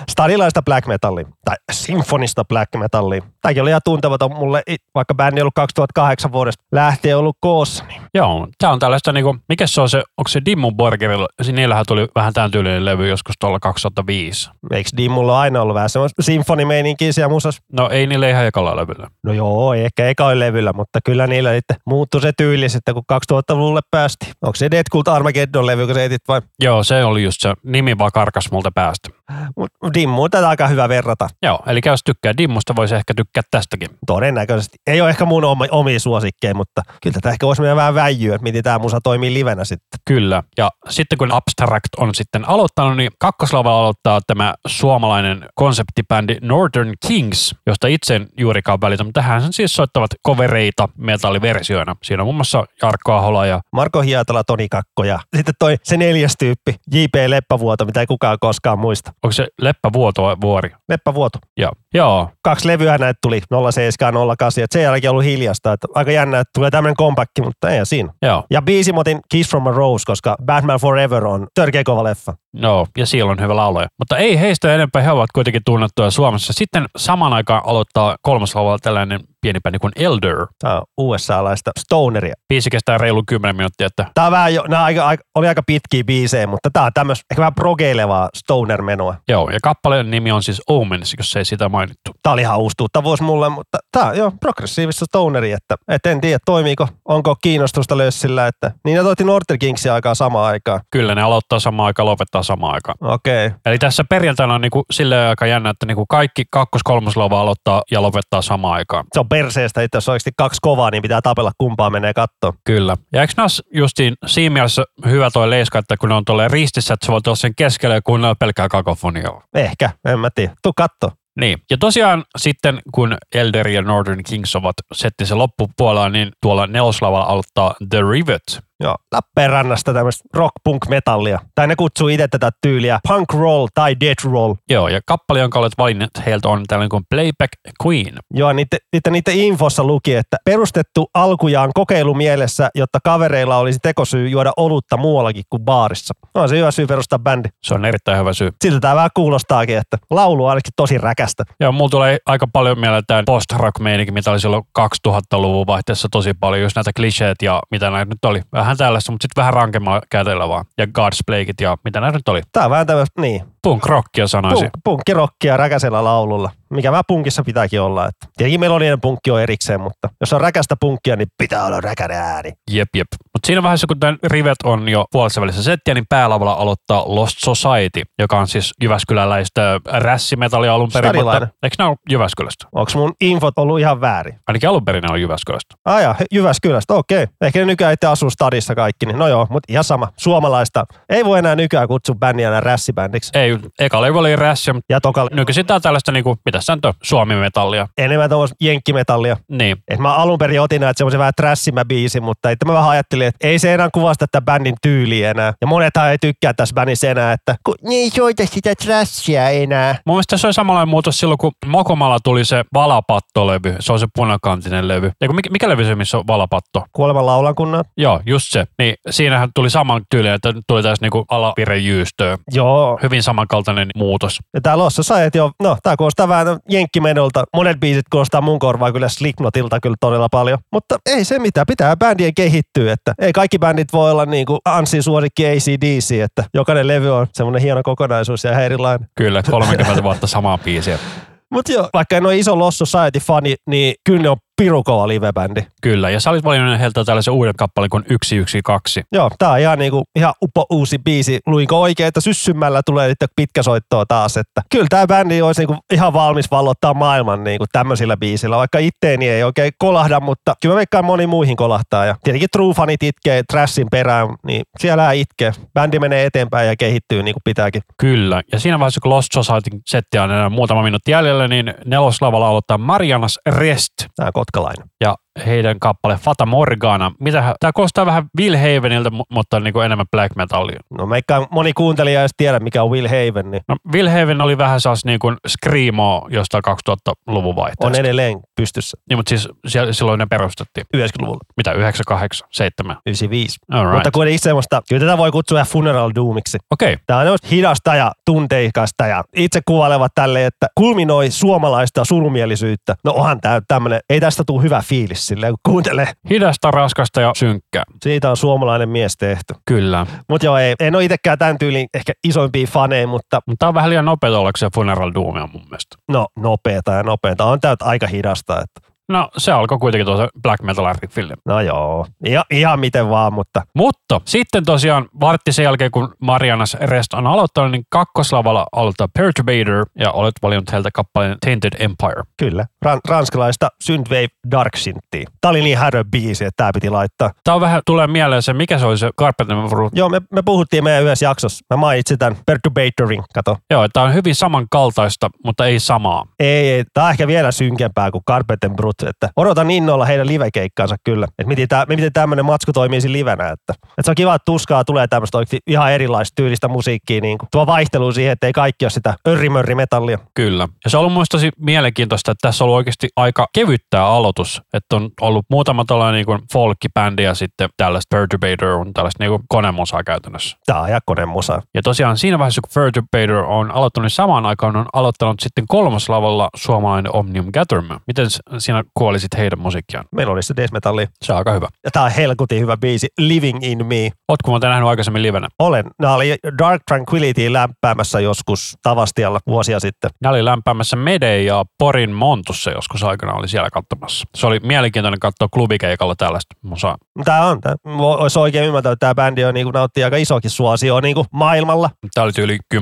Stadilaista 0.09 0.61
black 0.61 0.87
metallia, 0.87 1.25
tai 1.45 1.55
sinfonista 1.71 2.45
black 2.45 2.75
metallia. 2.75 3.21
Tämäkin 3.41 3.61
oli 3.61 3.69
ihan 3.69 3.81
tuntematon 3.85 4.35
mulle, 4.35 4.63
vaikka 4.95 5.13
bändi 5.13 5.41
on 5.41 5.43
ollut 5.43 5.53
2008 5.55 6.31
vuodesta 6.31 6.63
lähtien 6.71 7.17
ollut 7.17 7.37
koossa. 7.39 7.85
Niin 7.85 8.01
Joo, 8.13 8.47
tämä 8.57 8.73
on 8.73 8.79
tällaista 8.79 9.11
niinku, 9.11 9.35
mikä 9.49 9.67
se 9.67 9.81
on 9.81 9.89
se, 9.89 9.97
onko 9.97 10.27
se 10.27 10.41
Dimmu 10.45 10.71
Borgerilla, 10.71 11.27
niillähän 11.51 11.85
tuli 11.87 12.07
vähän 12.15 12.33
tämän 12.33 12.51
tyylinen 12.51 12.85
levy 12.85 13.07
joskus 13.07 13.35
tuolla 13.39 13.59
2005. 13.59 14.49
eikö 14.71 14.89
Dimmulla 14.97 15.39
aina 15.39 15.61
ollut 15.61 15.75
vähän 15.75 15.89
semmoista 15.89 16.23
sinfonimeininkiä 16.23 17.11
siellä 17.11 17.29
musassa? 17.29 17.61
No 17.73 17.89
ei 17.89 18.07
niille 18.07 18.29
ihan 18.29 18.45
ekalla 18.45 18.75
levyllä. 18.75 19.07
No 19.23 19.33
joo, 19.33 19.73
ei 19.73 19.85
ehkä 19.85 20.09
eka 20.09 20.39
levyllä, 20.39 20.73
mutta 20.73 20.99
kyllä 21.05 21.27
niillä 21.27 21.53
sitten 21.53 21.77
muuttui 21.85 22.21
se 22.21 22.31
tyyli 22.37 22.69
sitten, 22.69 22.93
kun 22.93 23.03
2000-luvulle 23.13 23.81
päästiin. 23.91 24.31
Onko 24.41 24.55
se 24.55 24.71
Dead 24.71 24.85
Cult 24.91 25.07
Armageddon 25.07 25.65
levy, 25.65 25.85
kun 25.85 25.95
se 25.95 26.05
etit 26.05 26.21
vai? 26.27 26.41
Joo, 26.59 26.83
se 26.83 27.03
oli 27.03 27.23
just 27.23 27.41
se 27.41 27.53
nimi 27.63 27.97
vaan 27.97 28.11
karkas 28.13 28.44
multa 28.51 28.71
päästä. 28.71 29.09
Mut 29.55 29.93
Dimmu 29.93 30.23
on 30.23 30.29
tätä 30.29 30.49
aika 30.49 30.67
hyvä 30.67 30.89
verrata. 30.89 31.27
Joo, 31.41 31.59
eli 31.67 31.79
jos 31.85 32.01
tykkää 32.05 32.33
Dimmusta, 32.37 32.75
voisi 32.75 32.95
ehkä 32.95 33.13
tykkää 33.13 33.43
tästäkin. 33.51 33.89
Todennäköisesti. 34.07 34.77
Ei 34.87 35.01
ole 35.01 35.09
ehkä 35.09 35.25
mun 35.25 35.43
oma, 35.43 35.65
omia 35.71 35.99
suosikkeja, 35.99 36.53
mutta 36.53 36.81
kyllä 37.03 37.13
tätä 37.13 37.29
ehkä 37.29 37.45
voisi 37.45 37.61
mennä 37.61 37.75
vähän 37.75 37.95
väijyä, 37.95 38.35
että 38.35 38.43
miten 38.43 38.63
tämä 38.63 38.79
musa 38.79 38.99
toimii 39.03 39.33
livenä 39.33 39.63
sitten. 39.63 39.99
Kyllä. 40.05 40.43
Ja 40.57 40.71
sitten 40.89 41.17
kun 41.17 41.31
Abstract 41.31 41.89
on 41.97 42.15
sitten 42.15 42.49
aloittanut, 42.49 42.97
niin 42.97 43.11
kakkoslavalla 43.19 43.79
aloittaa 43.79 44.19
tämä 44.27 44.53
suomalainen 44.67 45.49
konseptibändi 45.55 46.37
Northern 46.41 46.93
Kings, 47.07 47.55
josta 47.67 47.87
itse 47.87 48.15
en 48.15 48.27
juurikaan 48.37 48.81
välitä, 48.81 49.03
mutta 49.03 49.21
tähän 49.21 49.41
sen 49.41 49.53
siis 49.53 49.73
soittavat 49.73 50.09
covereita 50.27 50.89
metalliversioina. 50.97 51.95
Siinä 52.03 52.23
on 52.23 52.25
muun 52.25 52.35
muassa 52.35 52.65
Jarkko 52.81 53.13
Ahola 53.13 53.45
ja 53.45 53.61
Marko 53.73 54.01
Hietala, 54.01 54.43
Toni 54.43 54.69
Kakko 54.69 55.03
ja 55.03 55.19
sitten 55.35 55.55
toi 55.59 55.77
se 55.83 55.97
neljäs 55.97 56.35
tyyppi, 56.39 56.75
J.P. 56.91 57.15
Leppävuoto, 57.27 57.85
mitä 57.85 57.99
ei 57.99 58.05
kukaan 58.05 58.37
koskaan 58.39 58.79
muista. 58.79 59.11
Onko 59.25 59.31
se 59.31 59.47
Leppävuoto 59.61 60.23
vai 60.23 60.35
Vuori? 60.41 60.69
Leppävuoto. 60.89 61.39
Joo. 61.57 61.71
Joo, 61.95 62.29
Kaksi 62.43 62.67
levyä 62.67 62.97
näitä 62.97 63.19
tuli, 63.21 63.41
07 63.71 64.13
08, 64.27 64.63
että 64.63 64.73
sen 64.73 64.83
jälkeen 64.83 65.11
ollut 65.11 65.25
hiljasta. 65.25 65.73
Että 65.73 65.87
aika 65.95 66.11
jännä, 66.11 66.39
että 66.39 66.51
tulee 66.55 66.71
tämmöinen 66.71 66.95
kompakki, 66.95 67.41
mutta 67.41 67.69
ei 67.69 67.85
siinä. 67.85 68.13
joo. 68.21 68.43
Ja 68.51 68.61
biisi 68.61 68.93
mä 68.93 68.99
otin 68.99 69.19
Kiss 69.29 69.49
from 69.49 69.67
a 69.67 69.71
Rose, 69.71 70.03
koska 70.05 70.35
Batman 70.45 70.79
Forever 70.79 71.25
on 71.25 71.47
törkeä 71.55 71.83
kova 71.83 72.03
leffa. 72.03 72.33
No, 72.53 72.87
ja 72.97 73.05
siellä 73.05 73.31
on 73.31 73.39
hyvä 73.41 73.55
laulaja. 73.55 73.87
Mutta 73.99 74.17
ei 74.17 74.39
heistä 74.39 74.75
enempää, 74.75 75.01
he 75.01 75.11
ovat 75.11 75.29
kuitenkin 75.35 75.61
tunnettuja 75.65 76.11
Suomessa. 76.11 76.53
Sitten 76.53 76.85
samaan 76.97 77.33
aikaan 77.33 77.61
aloittaa 77.65 78.15
kolmas 78.21 78.55
laulaa 78.55 78.77
tällainen 78.81 79.19
pieni 79.41 79.59
bändi 79.63 79.79
kuin 79.79 79.91
Elder. 79.95 80.35
Tämä 80.59 80.75
on 80.77 80.83
USA-laista 80.97 81.71
stoneria. 81.79 82.33
Biisi 82.49 82.69
kestää 82.69 82.97
reilu 82.97 83.23
10 83.27 83.55
minuuttia, 83.55 83.87
että 83.87 84.05
Tämä 84.13 84.27
on 84.27 84.31
vähän 84.31 84.53
jo, 84.53 84.63
nämä 84.67 84.83
aika, 84.83 85.05
aika, 85.07 85.23
oli 85.35 85.47
aika 85.47 85.61
pitkiä 85.67 86.03
biisejä, 86.03 86.47
mutta 86.47 86.69
tämä 86.73 86.85
on 86.85 86.91
tämmöistä 86.93 87.25
ehkä 87.31 87.39
vähän 87.39 87.55
progeilevaa 87.55 88.29
stoner-menoa. 88.37 89.15
joo, 89.29 89.49
ja 89.49 89.59
kappaleen 89.63 90.11
nimi 90.11 90.31
on 90.31 90.43
siis 90.43 90.61
Omens, 90.69 91.13
jos 91.17 91.35
ei 91.35 91.45
sitä 91.45 91.69
mainittu. 91.85 92.11
Tämä 92.23 92.33
oli 92.33 92.41
ihan 92.41 92.59
uusi 92.59 92.73
tuttavuus 92.77 93.21
mulle, 93.21 93.49
mutta 93.49 93.77
tämä 93.91 94.05
on 94.05 94.17
jo 94.17 94.31
progressiivista 94.39 95.05
stoneri, 95.05 95.51
että, 95.51 95.75
että 95.87 96.11
en 96.11 96.21
tiedä 96.21 96.39
toimiiko, 96.45 96.87
onko 97.05 97.35
kiinnostusta 97.41 97.97
lössillä, 97.97 98.47
että 98.47 98.71
niin 98.85 98.97
ne 98.97 99.03
toitti 99.03 99.23
Northern 99.23 99.59
Kingsin 99.59 99.91
aikaa 99.91 100.15
samaan 100.15 100.45
aikaan. 100.45 100.79
Kyllä 100.91 101.15
ne 101.15 101.21
aloittaa 101.21 101.59
samaan 101.59 101.87
aikaan, 101.87 102.05
lopettaa 102.05 102.43
samaan 102.43 102.73
aikaan. 102.73 102.95
Okei. 103.01 103.47
Okay. 103.47 103.59
Eli 103.65 103.77
tässä 103.77 104.03
perjantaina 104.09 104.55
on 104.55 104.61
niinku 104.61 104.83
silleen 104.91 105.29
aika 105.29 105.45
jännä, 105.45 105.69
että 105.69 105.85
niinku 105.85 106.05
kaikki 106.05 106.43
kakkos 106.51 106.83
kolmoslava 106.83 107.41
aloittaa 107.41 107.81
ja 107.91 108.01
lopettaa 108.01 108.41
samaan 108.41 108.73
aikaan. 108.73 109.05
Se 109.13 109.19
on 109.19 109.29
perseestä, 109.29 109.81
että 109.81 109.97
jos 109.97 110.09
on 110.09 110.13
oikeasti 110.13 110.31
kaksi 110.37 110.59
kovaa, 110.61 110.91
niin 110.91 111.01
pitää 111.01 111.21
tapella 111.21 111.51
kumpaa 111.57 111.89
menee 111.89 112.13
kattoon. 112.13 112.53
Kyllä. 112.63 112.97
Ja 113.13 113.21
eikö 113.21 113.33
näissä 113.37 113.63
justiin 113.73 114.13
siinä 114.25 114.53
mielessä 114.53 114.83
hyvä 115.05 115.29
toi 115.31 115.49
leiska, 115.49 115.79
että 115.79 115.97
kun 115.97 116.09
ne 116.09 116.15
on 116.15 116.25
tolleen 116.25 116.51
ristissä, 116.51 116.93
että 116.93 117.05
sä 117.05 117.11
voit 117.11 117.27
olla 117.27 117.35
sen 117.35 117.55
keskellä 117.55 117.95
ja 117.95 118.01
kuunnella 118.01 118.35
pelkkää 118.35 118.67
kakofoniaa. 118.67 119.41
Ehkä, 119.55 119.89
en 120.05 120.19
mä 120.19 120.29
tiedä. 120.35 120.53
Tuu 120.61 120.73
katto. 120.77 121.11
Niin. 121.39 121.57
Ja 121.69 121.77
tosiaan 121.77 122.23
sitten, 122.37 122.81
kun 122.91 123.17
Elder 123.35 123.67
ja 123.67 123.81
Northern 123.81 124.23
Kings 124.23 124.55
ovat 124.55 124.73
setti 124.93 125.25
se 125.25 125.35
loppupuolella, 125.35 126.09
niin 126.09 126.31
tuolla 126.41 126.67
neloslavalla 126.67 127.25
aloittaa 127.25 127.75
The 127.89 127.99
Rivet. 128.11 128.59
Joo, 128.83 128.95
Lappeenrannasta 129.11 129.93
tämmöistä 129.93 130.23
rock-punk-metallia. 130.33 131.39
Tai 131.55 131.67
ne 131.67 131.75
kutsuu 131.75 132.07
itse 132.07 132.27
tätä 132.27 132.49
tyyliä 132.61 132.99
punk 133.07 133.33
roll 133.33 133.67
tai 133.73 133.95
death 133.99 134.25
roll. 134.25 134.53
Joo, 134.69 134.87
ja 134.87 134.99
kappale, 135.05 135.39
jonka 135.39 135.59
olet 135.59 135.73
valinnut 135.77 136.09
heiltä 136.25 136.49
on 136.49 136.63
tällainen 136.67 136.89
kuin 136.89 137.03
Playback 137.09 137.51
Queen. 137.85 138.15
Joo, 138.33 138.53
niiden, 138.53 138.79
niiden, 138.93 139.13
niiden 139.13 139.35
infossa 139.35 139.83
luki, 139.83 140.15
että 140.15 140.37
perustettu 140.45 141.09
alkujaan 141.13 141.71
kokeilumielessä, 141.73 142.69
jotta 142.75 142.99
kavereilla 143.03 143.57
olisi 143.57 143.79
tekosyy 143.83 144.29
juoda 144.29 144.51
olutta 144.57 144.97
muuallakin 144.97 145.43
kuin 145.49 145.63
baarissa. 145.63 146.13
No, 146.35 146.41
on 146.41 146.49
se 146.49 146.57
hyvä 146.57 146.71
syy 146.71 146.87
perustaa 146.87 147.19
bändi. 147.19 147.49
Se 147.63 147.73
on 147.73 147.85
erittäin 147.85 148.19
hyvä 148.19 148.33
syy. 148.33 148.51
Siltä 148.61 148.79
tämä 148.79 148.95
vähän 148.95 149.09
kuulostaakin, 149.13 149.77
että 149.77 149.97
laulu 150.09 150.43
on 150.45 150.49
ainakin 150.49 150.73
tosi 150.75 150.97
räkästä. 150.97 151.43
Joo, 151.59 151.71
mulla 151.71 151.89
tulee 151.89 152.17
aika 152.25 152.47
paljon 152.53 152.79
mieleen 152.79 153.03
tämä 153.07 153.23
post-rock 153.25 153.79
meininki, 153.79 154.11
mitä 154.11 154.31
oli 154.31 154.39
silloin 154.39 154.63
2000-luvun 154.79 155.67
vaihteessa 155.67 156.07
tosi 156.11 156.33
paljon, 156.33 156.61
just 156.61 156.75
näitä 156.75 156.91
kliseet 156.95 157.41
ja 157.41 157.61
mitä 157.71 157.89
näitä 157.89 158.09
nyt 158.09 158.25
oli. 158.25 158.41
Vähän 158.53 158.64
tällaista, 158.77 159.11
mutta 159.11 159.23
sitten 159.23 159.41
vähän 159.41 159.53
rankemmalla 159.53 160.01
kädellä 160.09 160.49
vaan. 160.49 160.65
Ja 160.77 160.87
Plagueit 161.25 161.61
ja 161.61 161.77
mitä 161.83 161.99
näitä 162.01 162.17
nyt 162.17 162.27
oli. 162.27 162.41
Tämä 162.51 162.65
on 162.65 162.71
vähän 162.71 162.87
tämmöistä, 162.87 163.21
niin, 163.21 163.41
Punk-rockia 163.65 164.27
sanoisin. 164.27 164.69
Punk, 164.71 164.83
punkkirokkia 164.83 165.57
räkäsellä 165.57 166.03
laululla, 166.03 166.51
mikä 166.69 166.91
vähän 166.91 167.03
punkissa 167.07 167.43
pitääkin 167.43 167.81
olla. 167.81 168.05
Että 168.05 168.27
tietenkin 168.37 168.59
melodinen 168.59 169.01
punkki 169.01 169.31
on 169.31 169.41
erikseen, 169.41 169.81
mutta 169.81 170.09
jos 170.19 170.33
on 170.33 170.41
räkästä 170.41 170.75
punkkia, 170.79 171.15
niin 171.15 171.27
pitää 171.37 171.65
olla 171.65 171.81
räkäinen 171.81 172.17
ääni. 172.17 172.53
Jep, 172.71 172.89
jep. 172.95 173.07
Mutta 173.33 173.47
siinä 173.47 173.63
vaiheessa, 173.63 173.87
kun 173.87 173.99
tämän 173.99 174.17
rivet 174.23 174.55
on 174.63 174.89
jo 174.89 175.05
puolessa 175.11 175.41
välissä 175.41 175.63
settiä, 175.63 175.93
niin 175.93 176.05
päälavalla 176.09 176.53
aloittaa 176.53 177.03
Lost 177.05 177.35
Society, 177.39 178.01
joka 178.19 178.39
on 178.39 178.47
siis 178.47 178.73
Jyväskyläläistä 178.83 179.79
rässimetallia 179.87 180.73
alun 180.73 180.89
perin. 180.93 181.15
Mutta 181.15 181.47
eikö 181.63 181.75
ne 181.79 181.85
ole 181.85 181.95
Jyväskylästä? 182.09 182.65
Onko 182.71 182.91
mun 182.95 183.13
infot 183.21 183.57
ollut 183.57 183.79
ihan 183.79 184.01
väärin? 184.01 184.39
Ainakin 184.47 184.69
alun 184.69 184.85
perin 184.85 185.03
ne 185.03 185.11
on 185.11 185.21
Jyväskylästä. 185.21 185.75
Ai 185.85 186.03
ja, 186.03 186.15
Jyväskylästä, 186.33 186.93
okei. 186.93 187.27
Ehkä 187.41 187.59
ne 187.59 187.65
nykyään 187.65 187.93
itse 187.93 188.07
asuu 188.07 188.29
stadissa 188.29 188.75
kaikki, 188.75 189.05
niin 189.05 189.19
no 189.19 189.27
joo, 189.27 189.47
mutta 189.49 189.73
ihan 189.73 189.83
sama. 189.83 190.07
Suomalaista. 190.17 190.85
Ei 191.09 191.25
voi 191.25 191.39
enää 191.39 191.55
nykyään 191.55 191.87
kutsua 191.87 192.15
bändiä 192.15 192.47
enää 192.47 192.61
rässibändiksi. 192.61 193.31
Ei, 193.33 193.54
eka 193.79 194.01
levy 194.01 194.19
oli 194.19 194.35
mutta 194.73 194.85
Ja 194.89 195.01
toka 195.01 195.27
nykyisin 195.31 195.65
tää 195.65 195.75
on 195.75 195.81
tällaista 195.81 196.11
niinku, 196.11 196.35
mitä 196.45 196.61
sä 196.61 196.75
nyt 196.75 196.85
on, 196.85 196.93
suomimetallia. 197.03 197.87
enemmän 197.97 198.29
tuommoista 198.29 198.55
jenkkimetallia. 198.61 199.37
Niin, 199.49 199.77
Et 199.87 199.99
mä 199.99 200.15
alun 200.15 200.37
perin 200.37 200.61
otin 200.61 200.81
näitä 200.81 200.97
semmoisen 200.97 201.19
vähän 201.19 201.33
trassimä 201.37 201.85
biisi, 201.85 202.19
mutta 202.19 202.51
että 202.51 202.65
mä 202.65 202.73
vähän 202.73 202.89
ajattelin, 202.89 203.27
että 203.27 203.47
ei 203.47 203.59
se 203.59 203.73
enää 203.73 203.89
kuvasta 203.93 204.27
tätä 204.27 204.45
bändin 204.45 204.75
tyyliä 204.81 205.31
enää. 205.31 205.53
Ja 205.61 205.67
monethan 205.67 206.11
ei 206.11 206.17
tykkää 206.17 206.53
tässä 206.53 206.73
bändissä 206.73 207.11
enää, 207.11 207.31
että 207.33 207.55
kun 207.65 207.75
ne 207.83 207.95
ei 207.95 208.09
soita 208.09 208.45
sitä 208.45 208.73
trassia 208.75 209.49
enää. 209.49 209.95
Mun 210.05 210.15
mielestä 210.15 210.37
se 210.37 210.47
oli 210.47 210.53
samanlainen 210.53 210.89
muutos 210.89 211.19
silloin, 211.19 211.37
kun 211.37 211.51
Mokomalla 211.65 212.19
tuli 212.23 212.45
se 212.45 212.63
Valapatto-levy. 212.73 213.75
Se 213.79 213.93
on 213.93 213.99
se 213.99 214.07
punakantinen 214.15 214.87
levy. 214.87 215.11
Eiku, 215.21 215.33
mikä, 215.33 215.49
mikä 215.49 215.69
levy 215.69 215.85
se, 215.85 215.95
missä 215.95 216.17
on 216.17 216.27
Valapatto? 216.27 216.83
Kuoleman 216.91 217.25
laulan 217.25 217.55
kunnan. 217.55 217.83
Joo, 217.97 218.21
just 218.25 218.45
se. 218.49 218.65
Niin 218.79 218.95
siinähän 219.09 219.49
tuli 219.55 219.69
saman 219.69 220.01
tyyli, 220.09 220.27
että 220.27 220.53
tuli 220.67 220.83
tässä 220.83 221.05
niinku 221.05 221.25
alapirejyystöä. 221.29 222.37
Joo. 222.51 222.99
Hyvin 223.03 223.23
samankaltainen 223.45 223.87
muutos. 223.95 224.39
Ja 224.53 224.61
tää 224.61 224.77
Lossa 224.77 225.03
Society 225.03 225.39
on, 225.39 225.51
no 225.63 225.77
tää 225.83 225.95
kuulostaa 225.97 226.27
vähän 226.27 226.59
jenkkimenolta. 226.69 227.43
Monet 227.55 227.79
biisit 227.79 228.09
kuulostaa 228.11 228.41
mun 228.41 228.59
korvaa 228.59 228.91
kyllä 228.91 229.09
Slipknotilta 229.09 229.79
kyllä 229.79 229.95
todella 229.99 230.29
paljon. 230.29 230.59
Mutta 230.71 230.97
ei 231.05 231.25
se 231.25 231.39
mitään, 231.39 231.65
pitää 231.67 231.97
bändien 231.97 232.33
kehittyä, 232.33 232.93
että 232.93 233.13
ei 233.19 233.33
kaikki 233.33 233.59
bändit 233.59 233.93
voi 233.93 234.11
olla 234.11 234.25
niinku 234.25 234.59
Ansin 234.65 235.03
suosikki 235.03 235.45
ACDC, 235.45 236.11
että 236.11 236.43
jokainen 236.53 236.87
levy 236.87 237.15
on 237.15 237.27
semmoinen 237.33 237.61
hieno 237.61 237.81
kokonaisuus 237.83 238.43
ja 238.43 238.51
ihan 238.51 238.63
erilainen. 238.63 239.07
Kyllä, 239.17 239.43
30 239.43 240.03
vuotta 240.03 240.27
samaa 240.27 240.57
biisiä. 240.57 240.99
Mutta 241.53 241.71
joo, 241.71 241.89
vaikka 241.93 242.17
en 242.17 242.25
ole 242.25 242.37
iso 242.37 242.59
Lost 242.59 242.77
Society-fani, 242.77 243.55
niin 243.69 243.95
kyllä 244.05 244.21
ne 244.21 244.29
on 244.29 244.37
piru 244.57 244.83
kova 244.83 245.07
livebändi. 245.07 245.61
Kyllä, 245.81 246.09
ja 246.09 246.19
sä 246.19 246.29
olit 246.29 246.43
valinnut 246.43 246.79
heiltä 246.79 247.03
tällaisen 247.03 247.33
uuden 247.33 247.53
kappaleen 247.57 247.89
kuin 247.89 248.03
112. 248.23 249.01
Joo, 249.11 249.29
tää 249.39 249.51
on 249.51 249.59
ihan, 249.59 249.79
niinku, 249.79 250.03
ihan 250.15 250.33
upo 250.43 250.65
uusi 250.69 250.99
biisi. 250.99 251.39
Luinko 251.45 251.81
oikein, 251.81 252.07
että 252.07 252.21
syssymällä 252.21 252.81
tulee 252.85 253.07
nyt 253.07 253.17
pitkä 253.35 253.63
soittoa 253.63 254.05
taas. 254.05 254.37
Että 254.37 254.61
kyllä 254.71 254.85
tämä 254.89 255.07
bändi 255.07 255.41
olisi 255.41 255.61
niinku 255.61 255.77
ihan 255.93 256.13
valmis 256.13 256.51
vallottaa 256.51 256.93
maailman 256.93 257.43
niinku 257.43 257.65
tämmöisillä 257.71 258.17
biisillä, 258.17 258.57
vaikka 258.57 258.79
itteeni 258.79 259.29
ei 259.29 259.43
oikein 259.43 259.71
kolahda, 259.77 260.19
mutta 260.19 260.53
kyllä 260.61 260.73
mä 260.73 260.77
veikkaan 260.77 261.05
moni 261.05 261.27
muihin 261.27 261.55
kolahtaa. 261.55 262.05
Ja 262.05 262.15
tietenkin 262.23 262.49
True-fanit 262.57 263.03
itkee 263.03 263.43
Trashin 263.51 263.87
perään, 263.91 264.27
niin 264.47 264.63
siellä 264.79 265.11
itkee. 265.11 265.51
Bändi 265.73 265.99
menee 265.99 266.25
eteenpäin 266.25 266.67
ja 266.67 266.75
kehittyy 266.75 267.23
niin 267.23 267.33
kuin 267.33 267.41
pitääkin. 267.45 267.81
Kyllä, 267.97 268.41
ja 268.51 268.59
siinä 268.59 268.79
vaiheessa 268.79 269.01
kun 269.01 269.11
Lost 269.11 269.31
Society 269.33 269.69
setti 269.85 270.17
on 270.17 270.31
enää 270.31 270.49
muutama 270.49 270.83
minuutti 270.83 271.11
jäljellä, 271.11 271.47
niin 271.47 271.73
neloslavalla 271.85 272.47
aloittaa 272.47 272.77
Marianas 272.77 273.39
Rest 273.45 273.93
Tämä 274.15 274.31
kotkalainen. 274.33 274.89
ja 275.01 275.15
heidän 275.45 275.79
kappale 275.79 276.17
Fata 276.17 276.45
Morgana. 276.45 277.11
Mitä, 277.19 277.55
tämä 277.59 277.71
kuulostaa 277.73 278.05
vähän 278.05 278.25
Will 278.39 278.55
Havenilta, 278.55 279.09
mu- 279.09 279.25
mutta 279.29 279.59
niin 279.59 279.73
kuin 279.73 279.85
enemmän 279.85 280.05
black 280.11 280.35
metallia. 280.35 280.79
No 280.97 281.05
meikään 281.05 281.45
moni 281.51 281.73
kuuntelija 281.73 282.21
ei 282.21 282.27
tiedä, 282.37 282.59
mikä 282.59 282.83
on 282.83 282.91
Will 282.91 283.07
Haven, 283.07 283.51
niin 283.51 283.61
No, 283.67 283.75
Will 283.93 284.09
Haven 284.09 284.41
oli 284.41 284.57
vähän 284.57 284.81
sellaista 284.81 285.09
niin 285.09 285.19
kuin 285.19 285.37
Screamo 285.47 286.27
jostain 286.29 286.63
2000-luvun 286.89 287.55
vaihteesta. 287.55 287.87
on 287.87 287.95
edelleen 287.95 288.39
pystyssä 288.55 288.97
Niin, 289.09 289.17
mutta 289.17 289.29
siis 289.29 289.49
siellä, 289.67 289.93
silloin 289.93 290.19
ne 290.19 290.25
perustettiin. 290.25 290.85
90-luvulla, 290.97 291.39
Mitä, 291.57 291.71
98, 291.71 292.47
7? 292.51 292.97
95. 293.05 293.57
All 293.71 293.83
right. 293.83 293.93
Mutta 293.95 294.11
kuitenkin 294.11 294.39
semmoista, 294.39 294.81
kyllä 294.89 294.99
tätä 295.05 295.17
voi 295.17 295.31
kutsua 295.31 295.63
funeral 295.63 296.11
doomiksi. 296.15 296.57
Okei, 296.71 296.93
okay. 296.93 297.03
Tämä 297.07 297.19
on 297.19 297.37
hidasta 297.51 297.95
ja 297.95 298.11
tunteikasta 298.25 299.07
ja 299.07 299.23
itse 299.35 299.61
kuvailevat 299.67 300.11
tälle, 300.15 300.45
että 300.45 300.67
kulminoi 300.75 301.31
suomalaista 301.31 302.05
surumielisyyttä. 302.05 302.95
No 303.03 303.13
onhan 303.13 303.41
tämä 303.41 303.61
tämmöinen, 303.67 303.99
ei 304.09 304.19
tästä 304.19 304.43
tule 304.47 304.63
hyvä 304.63 304.81
fiilis 304.85 305.24
silleen, 305.25 305.53
kun 305.63 305.71
kuuntelee. 305.73 306.07
hidasta, 306.29 306.71
raskasta 306.71 307.21
ja 307.21 307.31
synkkää. 307.35 307.83
Siitä 308.03 308.29
on 308.29 308.37
suomalainen 308.37 308.89
mies 308.89 309.17
tehty. 309.17 309.53
Kyllä. 309.65 310.05
Mutta 310.29 310.45
joo, 310.45 310.57
ei, 310.57 310.75
en 310.79 310.95
ole 310.95 311.03
itsekään 311.05 311.37
tämän 311.37 311.57
tyylin 311.57 311.87
ehkä 311.93 312.13
isoimpia 312.23 312.67
faneja, 312.67 313.07
mutta 313.07 313.39
Mutta 313.47 313.59
tämä 313.59 313.67
on 313.67 313.73
vähän 313.73 313.89
liian 313.89 314.05
nopea 314.05 314.39
ollakseen 314.39 314.71
Funeral 314.75 315.11
Doomia 315.13 315.47
mun 315.53 315.61
mielestä. 315.63 315.95
no 316.11 316.27
nopeeta 316.37 316.91
ja 316.91 317.03
nopeeta. 317.03 317.45
On 317.45 317.59
tämä 317.59 317.75
aika 317.81 318.07
hidasta. 318.07 318.61
Että, 318.61 318.94
No 319.09 319.29
se 319.37 319.51
alkoi 319.51 319.77
kuitenkin 319.77 320.05
tuossa 320.05 320.27
black 320.41 320.63
metal 320.63 320.95
riffille. 321.01 321.33
no 321.45 321.61
joo, 321.61 322.07
ihan, 322.25 322.45
ihan 322.51 322.79
miten 322.79 323.09
vaan, 323.09 323.33
mutta 323.33 323.61
Mutta 323.75 324.21
sitten 324.25 324.65
tosiaan 324.65 325.05
vartti 325.19 325.51
sen 325.51 325.63
jälkeen, 325.63 325.91
kun 325.91 326.13
Marianas 326.21 326.73
Rest 326.73 327.13
on 327.13 327.27
aloittanut, 327.27 327.71
niin 327.71 327.83
kakkoslavalla 327.89 328.67
aloittaa 328.71 329.07
Perturbator 329.13 329.85
ja 329.99 330.11
olet 330.11 330.33
valinnut 330.41 330.71
heiltä 330.71 330.89
kappaleen 330.93 331.37
Tainted 331.45 331.73
Empire. 331.79 332.23
kyllä. 332.37 332.65
Ran, 332.81 332.99
ranskalaista 333.07 333.69
Synthwave 333.83 334.27
Dark 334.51 334.75
Synthia. 334.75 335.29
Tämä 335.41 335.49
oli 335.49 335.61
niin 335.61 335.77
härö 335.77 336.03
biisi, 336.11 336.45
että 336.45 336.57
tämä 336.57 336.71
piti 336.73 336.89
laittaa. 336.89 337.31
Tämä 337.43 337.55
on 337.55 337.61
vähän, 337.61 337.81
tulee 337.85 338.07
mieleen 338.07 338.41
se, 338.41 338.53
mikä 338.53 338.79
se 338.79 338.85
oli 338.85 338.97
se 338.97 339.09
Carpenter. 339.19 339.57
Joo, 339.93 340.09
me, 340.09 340.21
me 340.31 340.41
puhuttiin 340.45 340.83
meidän 340.83 341.03
yhdessä 341.03 341.25
jaksossa. 341.25 341.65
Mä 341.69 341.77
mainitsin 341.77 342.17
tämän 342.17 342.37
Perturbatorin, 342.45 343.23
kato. 343.33 343.57
Joo, 343.71 343.87
tämä 343.93 344.05
on 344.05 344.13
hyvin 344.13 344.35
samankaltaista, 344.35 345.29
mutta 345.45 345.65
ei 345.65 345.79
samaa. 345.79 346.25
Ei, 346.39 346.69
ei, 346.69 346.83
tämä 346.93 347.05
on 347.05 347.11
ehkä 347.11 347.27
vielä 347.27 347.51
synkempää 347.51 348.11
kuin 348.11 348.23
Carpenter 348.29 348.69
Brut, 348.69 348.94
että 349.03 349.29
odotan 349.35 349.71
innolla 349.71 350.05
heidän 350.05 350.27
livekeikkaansa 350.27 350.95
kyllä. 351.03 351.25
Että 351.25 351.47
miten, 351.47 351.67
tää, 351.67 351.85
miten 351.85 352.13
tämmöinen 352.13 352.45
matsku 352.45 352.73
toimii 352.73 353.01
siinä 353.01 353.13
livenä, 353.13 353.49
että, 353.49 353.73
että 353.73 354.01
se 354.03 354.11
on 354.11 354.15
kiva, 354.15 354.35
että 354.35 354.45
tuskaa 354.45 354.85
tulee 354.85 355.07
tämmöistä 355.07 355.37
ihan 355.67 355.91
erilaista 355.91 356.35
tyylistä 356.35 356.67
musiikkia, 356.67 357.21
niin 357.21 357.37
kuin 357.37 357.49
tuo 357.51 357.65
vaihtelu 357.65 358.11
siihen, 358.11 358.31
että 358.31 358.47
ei 358.47 358.53
kaikki 358.53 358.85
ole 358.85 358.89
sitä 358.89 359.13
örrimörrimetallia. 359.27 360.19
Kyllä. 360.33 360.67
Ja 360.83 360.89
se 360.89 360.97
on 360.97 360.99
ollut 360.99 361.13
mun 361.13 361.25
tosi 361.31 361.49
mielenkiintoista, 361.59 362.31
että 362.31 362.47
tässä 362.47 362.63
on 362.63 362.65
ollut 362.65 362.77
oikeasti 362.77 363.09
aika 363.15 363.47
kevyttää 363.53 364.05
aloitus. 364.05 364.61
Että 364.73 364.95
on 364.95 365.09
ollut 365.21 365.45
muutama 365.49 365.85
tällainen 365.85 366.17
niin 366.17 366.25
kuin 366.25 366.41
folkkibändi 366.53 367.23
ja 367.23 367.33
sitten 367.33 367.69
tällaista 367.77 368.17
Perturbator 368.17 368.69
on 368.69 368.93
tällaista 368.93 369.23
niin 369.23 369.31
kuin 369.31 369.43
konemusaa 369.47 370.03
käytännössä. 370.03 370.57
Tämä 370.65 370.81
on 370.81 370.89
ihan 370.89 371.01
konemusa. 371.05 371.61
Ja 371.73 371.81
tosiaan 371.81 372.17
siinä 372.17 372.39
vaiheessa, 372.39 372.61
kun 372.61 372.71
Perturbator 372.73 373.45
on 373.45 373.71
aloittanut, 373.71 374.03
niin 374.03 374.09
samaan 374.09 374.45
aikaan 374.45 374.75
on 374.75 374.85
aloittanut 374.93 375.39
sitten 375.39 375.65
kolmoslavalla 375.67 376.49
suomalainen 376.55 377.15
Omnium 377.15 377.45
Gatherum. 377.53 377.87
Miten 378.07 378.27
siinä 378.57 378.83
kuolisit 378.93 379.37
heidän 379.37 379.59
musiikkiaan? 379.59 380.05
Meillä 380.11 380.33
oli 380.33 380.43
se 380.43 380.53
death 380.57 380.73
metalli. 380.73 381.07
Se 381.23 381.33
on 381.33 381.37
aika 381.37 381.51
hyvä. 381.51 381.67
Ja 381.83 381.91
tämä 381.91 382.05
on 382.05 382.11
helkutin 382.11 382.59
hyvä 382.61 382.77
biisi, 382.77 383.07
Living 383.17 383.59
in 383.61 383.85
Me. 383.85 384.11
Ootko 384.29 384.51
muuten 384.51 384.69
nähnyt 384.69 384.89
aikaisemmin 384.89 385.21
livenä? 385.21 385.47
Olen. 385.59 385.85
Nämä 385.99 386.13
oli 386.13 386.35
Dark 386.57 386.81
Tranquility 386.87 387.53
lämpäämässä 387.53 388.19
joskus 388.19 388.77
Tavastialla 388.83 389.39
vuosia 389.47 389.79
sitten. 389.79 390.09
Nämä 390.21 390.31
oli 390.31 390.45
lämpäämässä 390.45 390.95
Mede 390.95 391.41
ja 391.41 391.65
Porin 391.77 392.11
Montussa 392.11 392.71
joskus 392.71 393.03
aikana 393.03 393.33
oli 393.33 393.47
siellä 393.47 393.69
katsomassa. 393.69 394.27
Se 394.35 394.47
oli 394.47 394.59
mielenkiintoinen 394.63 395.19
katsoa 395.19 395.47
klubikeikalla 395.53 396.15
tällaista 396.15 396.55
musaa. 396.61 396.97
Tämä 397.25 397.45
on. 397.45 397.61
Tämä. 397.61 397.75
Olisi 397.97 398.39
oikein 398.39 398.65
ymmärtää, 398.65 398.91
että 398.91 398.99
tämä 398.99 399.15
bändi 399.15 399.45
on, 399.45 399.53
niin 399.53 399.65
kuin, 399.65 399.73
nauttii 399.73 400.03
aika 400.03 400.17
isokin 400.17 400.51
suosio 400.51 400.99
niin 400.99 401.15
kuin 401.15 401.27
maailmalla. 401.31 401.89
Tämä 402.13 402.25
oli 402.25 402.31
yli 402.39 402.57
10-12 402.75 402.77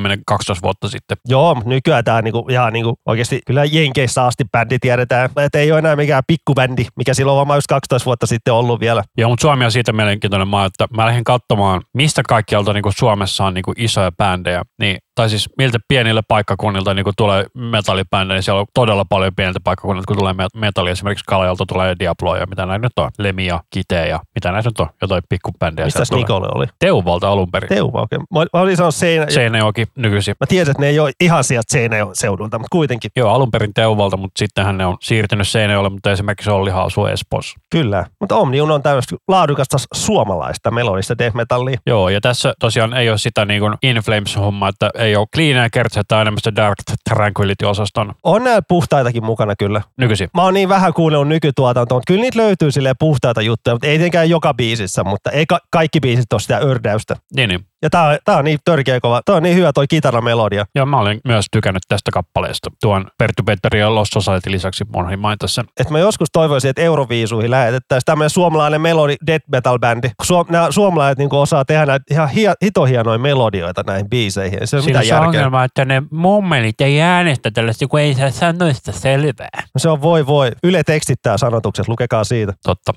vuotta 0.64 0.90
sitten. 0.90 1.18
Joo, 1.28 1.62
nykyään 1.66 2.04
tämä 2.04 2.22
niinku, 2.22 2.46
ihan 2.50 2.74
niinku, 2.74 2.96
oikeasti 3.06 3.42
kyllä 3.48 3.66
Jenkeissä 3.66 4.26
asti 4.26 4.44
bändi 4.52 4.80
tiedetään, 4.80 5.30
että 5.38 5.60
ei 5.60 5.72
ole 5.72 5.80
enää 5.80 5.93
mikään 5.96 6.24
pikkubändi, 6.28 6.86
mikä 6.96 7.14
silloin 7.14 7.50
on 7.50 7.58
just 7.58 7.68
12 7.68 8.06
vuotta 8.06 8.26
sitten 8.26 8.54
ollut 8.54 8.80
vielä. 8.80 9.04
Joo, 9.18 9.30
mutta 9.30 9.42
Suomi 9.42 9.66
on 9.66 9.72
siitä 9.72 9.94
mielenkiintoinen 9.94 10.48
maa, 10.48 10.66
että 10.66 10.88
mä 10.96 11.06
lähdin 11.06 11.24
katsomaan, 11.24 11.82
mistä 11.94 12.22
kaikkialta 12.28 12.74
niin 12.74 12.84
Suomessa 12.98 13.46
on 13.46 13.54
niin 13.54 13.64
isoja 13.78 14.12
bändejä. 14.12 14.62
Niin, 14.80 14.98
tai 15.16 15.30
siis 15.30 15.50
miltä 15.58 15.80
pienille 15.88 16.22
paikkakunnilta 16.28 16.94
niin 16.94 17.06
tulee 17.18 17.46
metallibändejä, 17.54 18.36
niin 18.36 18.44
siellä 18.44 18.62
on 18.62 18.68
todella 18.74 19.06
paljon 19.10 19.36
pieniltä 19.36 19.60
paikkakunnilta, 19.64 20.08
kun 20.08 20.18
tulee 20.18 20.34
met- 20.34 20.60
metalli. 20.60 20.90
Esimerkiksi 20.90 21.26
Kalajalta 21.28 21.66
tulee 21.66 21.96
Diablo 22.00 22.36
ja 22.36 22.46
mitä 22.46 22.66
näitä 22.66 22.86
nyt 22.86 23.00
on. 23.00 23.12
Lemia, 23.18 23.60
Kite 23.70 24.08
ja 24.08 24.20
mitä 24.36 24.52
näitä 24.52 24.70
nyt 24.70 24.80
on. 24.80 24.88
Jotain 25.02 25.24
pikkubändejä. 25.30 25.86
Mistäs 25.86 26.10
tulee. 26.10 26.22
Nikolle 26.22 26.48
oli? 26.56 26.66
Teuvalta 26.80 27.30
alun 27.30 27.52
perin. 27.52 27.70
Teuva, 27.70 28.02
okei. 28.02 28.20
Okay. 28.32 28.48
Mä, 28.54 28.62
olin 28.62 28.78
sanonut 28.78 28.96
Seinä... 28.96 29.26
Seinäjoki 29.30 29.86
nykyisin. 29.96 30.36
Mä 30.40 30.46
tiesin, 30.48 30.72
että 30.72 30.82
ne 30.82 30.88
ei 30.88 31.00
ole 31.00 31.12
ihan 31.22 31.44
sieltä 31.44 31.72
Seinäjoen 31.72 32.16
seudulta, 32.16 32.60
mutta 32.60 32.72
kuitenkin. 32.72 33.12
Joo, 33.16 33.34
alun 33.34 33.52
perin 33.52 33.74
Teuvalta, 33.74 34.18
mutta 34.18 34.40
sittenhän 34.40 34.78
ne 34.78 34.86
on 34.86 34.98
siirtynyt 35.02 35.48
Seinäjoelle 35.48 35.83
Tampereella, 35.84 35.90
mutta 35.90 36.12
esimerkiksi 36.12 36.50
Olli 36.50 36.70
Haasu 36.70 37.06
Espoossa. 37.06 37.60
Kyllä, 37.72 38.06
mutta 38.20 38.36
Omnium 38.36 38.70
on 38.72 38.84
tämmöistä 38.84 39.16
laadukasta 39.28 39.78
suomalaista 39.94 40.72
melodista 40.72 41.18
death 41.18 41.36
metallia. 41.36 41.78
Joo, 41.86 42.10
ja 42.10 42.22
tässä 42.22 42.54
tosiaan 42.60 42.94
ei 42.94 43.10
ole 43.10 43.18
sitä 43.18 43.46
niin 43.46 43.60
kuin 43.60 43.74
In 43.84 43.98
Flames-hommaa, 43.98 44.70
että 44.70 44.90
ei 44.98 45.16
ole 45.16 45.28
clean 45.36 45.64
ja 45.64 45.70
kertse 45.70 46.02
tai 46.08 46.22
enemmän 46.22 46.40
sitä 46.40 46.56
Dark 46.56 46.76
Tranquility-osaston 47.10 48.14
On 48.24 48.44
näillä 48.44 48.62
puhtaitakin 48.68 49.26
mukana 49.26 49.56
kyllä. 49.56 49.82
nykyisin. 49.98 50.30
Mä 50.34 50.44
oon 50.44 50.54
niin 50.54 50.70
vähän 50.70 50.94
kuunnellut 50.94 51.28
nykytuotantoa, 51.28 51.98
mutta 51.98 52.14
kyllä 52.14 52.22
niitä 52.22 52.40
löytyy 52.40 52.72
silleen 52.72 52.96
puhtaita 53.00 53.42
juttuja, 53.42 53.74
mutta 53.74 53.88
ei 53.88 53.98
tietenkään 53.98 54.30
joka 54.30 54.54
biisissä, 54.54 55.04
mutta 55.04 55.32
ei 55.32 55.46
ka- 55.46 55.60
kaikki 55.72 56.00
biisit 56.00 56.34
ole 56.34 56.42
sitä 56.42 56.58
ördäystä. 56.58 57.16
Niin, 57.36 57.50
niin. 57.50 57.66
Ja 57.82 57.90
tää 57.90 58.04
on, 58.04 58.18
tää 58.26 58.38
on 58.38 58.46
niin 58.46 58.60
törkeä 58.66 59.00
kova, 59.00 59.22
tää 59.26 59.36
on 59.36 59.44
niin 59.44 59.56
hyvä 59.56 59.74
toi 59.74 59.88
kitaramelodia. 59.88 60.66
Ja 60.76 60.86
mä 60.86 61.00
olen 61.00 61.20
myös 61.28 61.46
tykännyt 61.52 61.84
tästä 61.88 62.12
kappaleesta. 62.12 62.70
Tuon 62.82 63.08
Perttu 63.18 63.44
Petteri 63.44 63.80
ja 63.80 63.96
Lost 63.96 64.14
Society 64.14 64.52
lisäksi 64.52 64.86
monhin 64.94 65.20
mainita 65.20 65.48
sen. 65.48 65.66
että 65.80 65.94
mä 65.94 66.00
joskus 66.00 66.28
toivoisin, 66.34 66.70
että 66.70 66.82
Euroviisuihin 66.82 67.52
lähetettäisiin 67.52 68.06
tämmöinen 68.06 68.30
suomalainen 68.30 68.82
melodi 68.82 69.16
death 69.28 69.46
metal 69.52 69.80
bändi. 69.80 70.10
Suom- 70.24 70.46
nämä 70.50 70.72
suomalaiset 70.72 71.18
niin 71.18 71.34
osaa 71.34 71.66
tehdä 71.66 71.86
näitä 71.86 72.06
ihan 72.12 72.30
hia- 72.30 72.54
hitohienoja 72.64 73.18
melodioita 73.18 73.84
näihin 73.88 74.10
biiseihin. 74.10 74.60
Ei 74.62 74.68
Se 74.68 74.76
on 74.76 74.84
Siinä 74.84 75.00
mitään 75.00 75.06
se 75.06 75.10
järkeä. 75.10 75.28
ongelma, 75.28 75.64
että 75.64 75.86
ne 75.86 76.04
mummelit 76.12 76.82
ei 76.82 77.02
äänestä 77.02 77.52
tällaista, 77.52 77.88
kun 77.88 78.00
ei 78.00 78.14
saa 78.14 78.32
sanoista 78.32 78.92
selvää. 78.92 79.50
No 79.56 79.78
se 79.78 79.90
on 79.90 80.02
voi 80.02 80.28
voi. 80.28 80.52
Yle 80.64 80.84
tekstittää 80.84 81.38
sanotukset, 81.38 81.88
lukekaa 81.88 82.24
siitä. 82.24 82.54
Totta. 82.64 82.94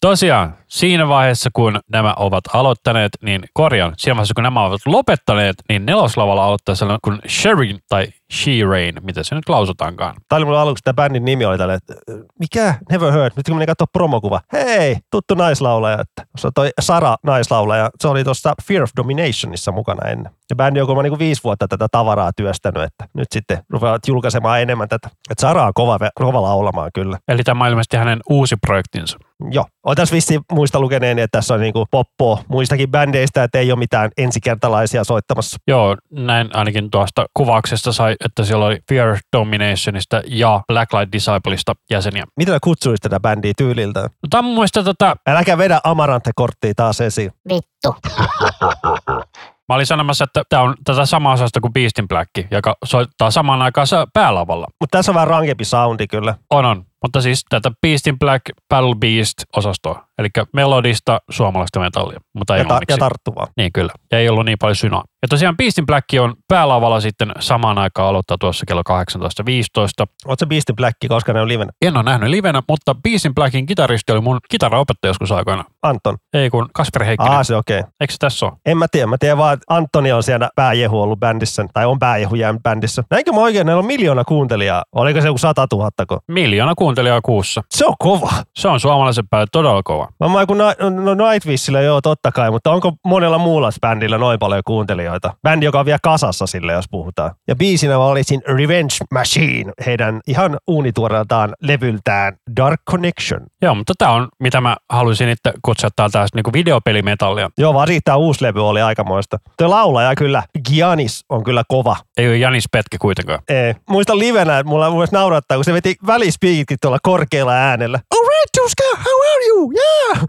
Tosiaan, 0.00 0.54
siinä 0.68 1.08
vaiheessa 1.08 1.50
kun 1.52 1.80
nämä 1.92 2.14
ovat 2.18 2.44
aloittaneet, 2.54 3.12
niin 3.22 3.40
korjaan, 3.54 3.92
siinä 3.96 4.14
vaiheessa 4.16 4.34
kun 4.34 4.44
nämä 4.44 4.64
ovat 4.64 4.80
lopettaneet, 4.86 5.56
niin 5.68 5.86
neloslavalla 5.86 6.44
aloittaa 6.44 6.74
sellainen 6.74 7.00
kuin 7.04 7.18
Sherin 7.28 7.78
tai 7.88 8.08
She-Rain, 8.32 8.94
mitä 9.00 9.22
se 9.22 9.34
nyt 9.34 9.48
lausutaankaan. 9.48 10.14
Tämä 10.28 10.36
oli 10.36 10.44
mulla 10.44 10.62
aluksi, 10.62 10.82
tämä 10.84 10.94
bändin 10.94 11.24
nimi 11.24 11.44
oli 11.44 11.58
tälle, 11.58 11.74
että 11.74 11.94
mikä? 12.38 12.74
Never 12.90 13.12
heard. 13.12 13.32
Nyt 13.36 13.46
kun 13.46 13.56
menin 13.56 13.66
katsoa 13.66 13.86
promokuva. 13.92 14.40
Hei, 14.52 14.96
tuttu 15.10 15.34
naislaulaja. 15.34 16.00
Että 16.00 16.26
se 16.38 16.46
on 16.46 16.52
toi 16.54 16.70
Sara 16.80 17.16
naislaulaja. 17.22 17.90
Se 18.00 18.08
oli 18.08 18.24
tuossa 18.24 18.52
Fear 18.62 18.82
of 18.82 18.90
Dominationissa 18.96 19.72
mukana 19.72 20.08
ennen. 20.08 20.32
Ja 20.50 20.56
bändi 20.56 20.80
on 20.80 20.86
kuulemma 20.86 21.02
niin 21.02 21.18
viisi 21.18 21.44
vuotta 21.44 21.68
tätä 21.68 21.86
tavaraa 21.92 22.30
työstänyt, 22.36 22.82
että 22.82 23.08
nyt 23.14 23.28
sitten 23.32 23.62
rupeavat 23.70 24.08
julkaisemaan 24.08 24.60
enemmän 24.60 24.88
tätä. 24.88 25.08
Että 25.30 25.40
Sara 25.40 25.66
on 25.66 25.72
kova, 25.74 25.98
kova 26.14 26.42
laulamaan 26.42 26.90
kyllä. 26.94 27.18
Eli 27.28 27.42
tämä 27.42 27.64
on 27.64 27.70
ilmeisesti 27.70 27.96
hänen 27.96 28.20
uusi 28.28 28.56
projektinsa. 28.66 29.18
Joo. 29.50 29.64
Olen 29.86 29.96
tässä 29.96 30.14
vissiin 30.14 30.40
muista 30.52 30.80
lukeneeni, 30.80 31.22
että 31.22 31.38
tässä 31.38 31.54
on 31.54 31.60
niinku 31.60 31.86
poppoa 31.90 32.38
muistakin 32.48 32.90
bändeistä, 32.90 33.44
että 33.44 33.58
ei 33.58 33.72
ole 33.72 33.78
mitään 33.78 34.10
ensikertalaisia 34.18 35.04
soittamassa. 35.04 35.56
Joo, 35.66 35.96
näin 36.10 36.56
ainakin 36.56 36.90
tuosta 36.90 37.26
kuvauksesta 37.34 37.92
sai, 37.92 38.16
että 38.24 38.44
siellä 38.44 38.66
oli 38.66 38.78
Fear 38.88 39.18
Dominationista 39.36 40.22
ja 40.26 40.60
Blacklight 40.68 41.12
Discipleista 41.12 41.74
jäseniä. 41.90 42.24
Mitä 42.36 42.58
kutsuisi 42.64 43.00
tätä 43.00 43.20
bändiä 43.20 43.52
tyyliltä? 43.56 44.00
No, 44.00 44.08
tämä 44.30 44.38
on 44.38 44.44
mun 44.44 44.54
mielestä 44.54 44.82
tota, 44.82 45.16
Äläkä 45.28 45.58
vedä 45.58 45.80
Amarante-korttia 45.84 46.72
taas 46.76 47.00
esiin. 47.00 47.32
vittu. 47.48 47.94
Mä 49.70 49.74
olin 49.74 49.86
sanomassa, 49.86 50.24
että 50.24 50.42
tämä 50.48 50.62
on 50.62 50.74
tätä 50.84 51.06
samaa 51.06 51.32
osasta 51.32 51.60
kuin 51.60 51.72
Beastin 51.72 52.08
Black, 52.08 52.30
joka 52.50 52.76
soittaa 52.84 53.30
samaan 53.30 53.62
aikaan 53.62 53.86
päälavalla. 54.12 54.66
Mutta 54.80 54.98
tässä 54.98 55.12
on 55.12 55.14
vähän 55.14 55.28
rankempi 55.28 55.64
soundi 55.64 56.06
kyllä. 56.06 56.34
On, 56.50 56.64
on. 56.64 56.84
Mutta 57.02 57.20
siis 57.20 57.44
tätä 57.48 57.70
Beastin 57.82 58.18
Black 58.18 58.42
Battle 58.68 58.94
Beast-osastoa. 58.94 60.04
Eli 60.18 60.28
melodista 60.52 61.20
suomalaista 61.30 61.80
metallia, 61.80 62.20
mutta 62.34 62.56
ei 62.56 62.62
Ja, 62.62 62.68
ta- 62.68 62.80
ja 62.88 62.98
tarttuvaa. 62.98 63.46
Niin 63.56 63.72
kyllä. 63.72 63.92
Ja 64.12 64.18
ei 64.18 64.28
ollut 64.28 64.44
niin 64.44 64.58
paljon 64.58 64.76
synaa. 64.76 65.04
Ja 65.22 65.28
tosiaan 65.28 65.56
Beastin 65.56 65.86
Black 65.86 66.08
on 66.20 66.34
päälavalla 66.48 67.00
sitten 67.00 67.32
samaan 67.40 67.78
aikaan 67.78 68.08
aloittaa 68.08 68.36
tuossa 68.40 68.66
kello 68.66 68.82
18.15. 68.82 70.06
Oletko 70.26 70.46
Beastin 70.46 70.76
Black, 70.76 70.96
koska 71.08 71.32
ne 71.32 71.40
on 71.40 71.48
livenä? 71.48 71.72
En 71.82 71.96
ole 71.96 72.04
nähnyt 72.04 72.30
livenä, 72.30 72.62
mutta 72.68 72.94
Beastin 72.94 73.34
Blackin 73.34 73.66
kitaristi 73.66 74.12
oli 74.12 74.20
mun 74.20 74.38
kitaraopettaja 74.50 75.10
joskus 75.10 75.32
aikoina. 75.32 75.64
Anton. 75.82 76.16
Ei 76.34 76.50
kun 76.50 76.68
Kasper 76.74 77.04
Heikkinen. 77.04 77.32
Aa, 77.32 77.44
se 77.44 77.56
okei. 77.56 77.78
Okay. 77.78 77.90
Eikö 78.00 78.12
se 78.12 78.18
tässä 78.18 78.46
ole? 78.46 78.52
En 78.66 78.78
mä 78.78 78.86
tiedä. 78.88 79.06
Mä 79.06 79.16
tiedän 79.18 79.38
vaan, 79.38 79.54
että 79.54 79.74
Antoni 79.74 80.12
on 80.12 80.22
siellä 80.22 80.50
pääjehu 80.56 81.02
ollut 81.02 81.20
bändissä, 81.20 81.64
tai 81.72 81.86
on 81.86 81.98
pääjehu 81.98 82.34
jäänyt 82.34 82.62
bändissä. 82.62 83.04
Näinkö 83.10 83.32
mä 83.32 83.40
oikein? 83.40 83.66
Näillä 83.66 83.80
on 83.80 83.86
miljoona 83.86 84.24
kuuntelijaa. 84.24 84.84
Oliko 84.92 85.20
se 85.20 85.26
joku 85.26 85.38
sata 85.38 85.68
tuhattako? 85.68 86.18
Miljoona 86.28 86.74
kuuntelijaa 86.74 87.20
kuussa. 87.20 87.62
Se 87.70 87.86
on 87.86 87.94
kova. 87.98 88.30
Se 88.58 88.68
on 88.68 88.80
suomalaisen 88.80 89.28
päälle 89.28 89.46
todella 89.52 89.82
kova. 89.84 90.08
Mä 90.20 90.28
mä 90.28 90.46
kun 90.46 90.58
na, 90.58 90.74
no 90.90 91.30
Nightwishillä 91.30 91.80
joo, 91.80 92.00
totta 92.00 92.32
kai, 92.32 92.50
mutta 92.50 92.70
onko 92.70 92.92
monella 93.06 93.38
muulla 93.38 93.70
bändillä 93.80 94.18
noin 94.18 94.38
paljon 94.38 94.62
kuuntelijoita? 95.10 95.34
Bändi, 95.42 95.66
joka 95.66 95.80
on 95.80 95.86
vielä 95.86 95.98
kasassa 96.02 96.46
sille, 96.46 96.72
jos 96.72 96.84
puhutaan. 96.90 97.30
Ja 97.48 97.56
biisinä 97.56 97.92
mä 97.92 97.98
valitsin 97.98 98.42
Revenge 98.46 98.94
Machine, 99.12 99.72
heidän 99.86 100.20
ihan 100.26 100.58
uunituoreeltaan 100.66 101.54
levyltään 101.62 102.36
Dark 102.56 102.80
Connection. 102.90 103.40
Joo, 103.62 103.74
mutta 103.74 103.92
tämä 103.98 104.10
on, 104.10 104.28
mitä 104.40 104.60
mä 104.60 104.76
haluaisin 104.90 105.28
itse 105.28 105.52
kutsua 105.62 105.90
täältä 105.96 106.26
niinku 106.34 106.52
videopelimetallia. 106.52 107.50
Joo, 107.58 107.74
varsinkin 107.74 108.02
tämä 108.04 108.16
uusi 108.16 108.44
levy 108.44 108.68
oli 108.68 108.82
aikamoista. 108.82 109.38
Tuo 109.58 109.70
laulaja 109.70 110.14
kyllä, 110.14 110.42
Giannis 110.68 111.24
on 111.28 111.44
kyllä 111.44 111.62
kova. 111.68 111.96
Ei 112.16 112.28
ole 112.28 112.36
Janis 112.36 112.64
Petke 112.72 112.98
kuitenkaan. 112.98 113.40
Ei. 113.48 113.74
Muistan 113.88 114.18
livenä, 114.18 114.58
että 114.58 114.68
mulla 114.68 114.90
myös 114.90 115.12
naurattaa, 115.12 115.56
kun 115.56 115.64
se 115.64 115.72
veti 115.72 115.94
välispiikit 116.06 116.80
tuolla 116.80 116.98
korkealla 117.02 117.52
äänellä. 117.52 118.00
Alright, 118.14 118.50
Tuska, 118.56 118.84
how 118.96 119.19
you? 119.60 119.72
Yeah! 119.72 120.26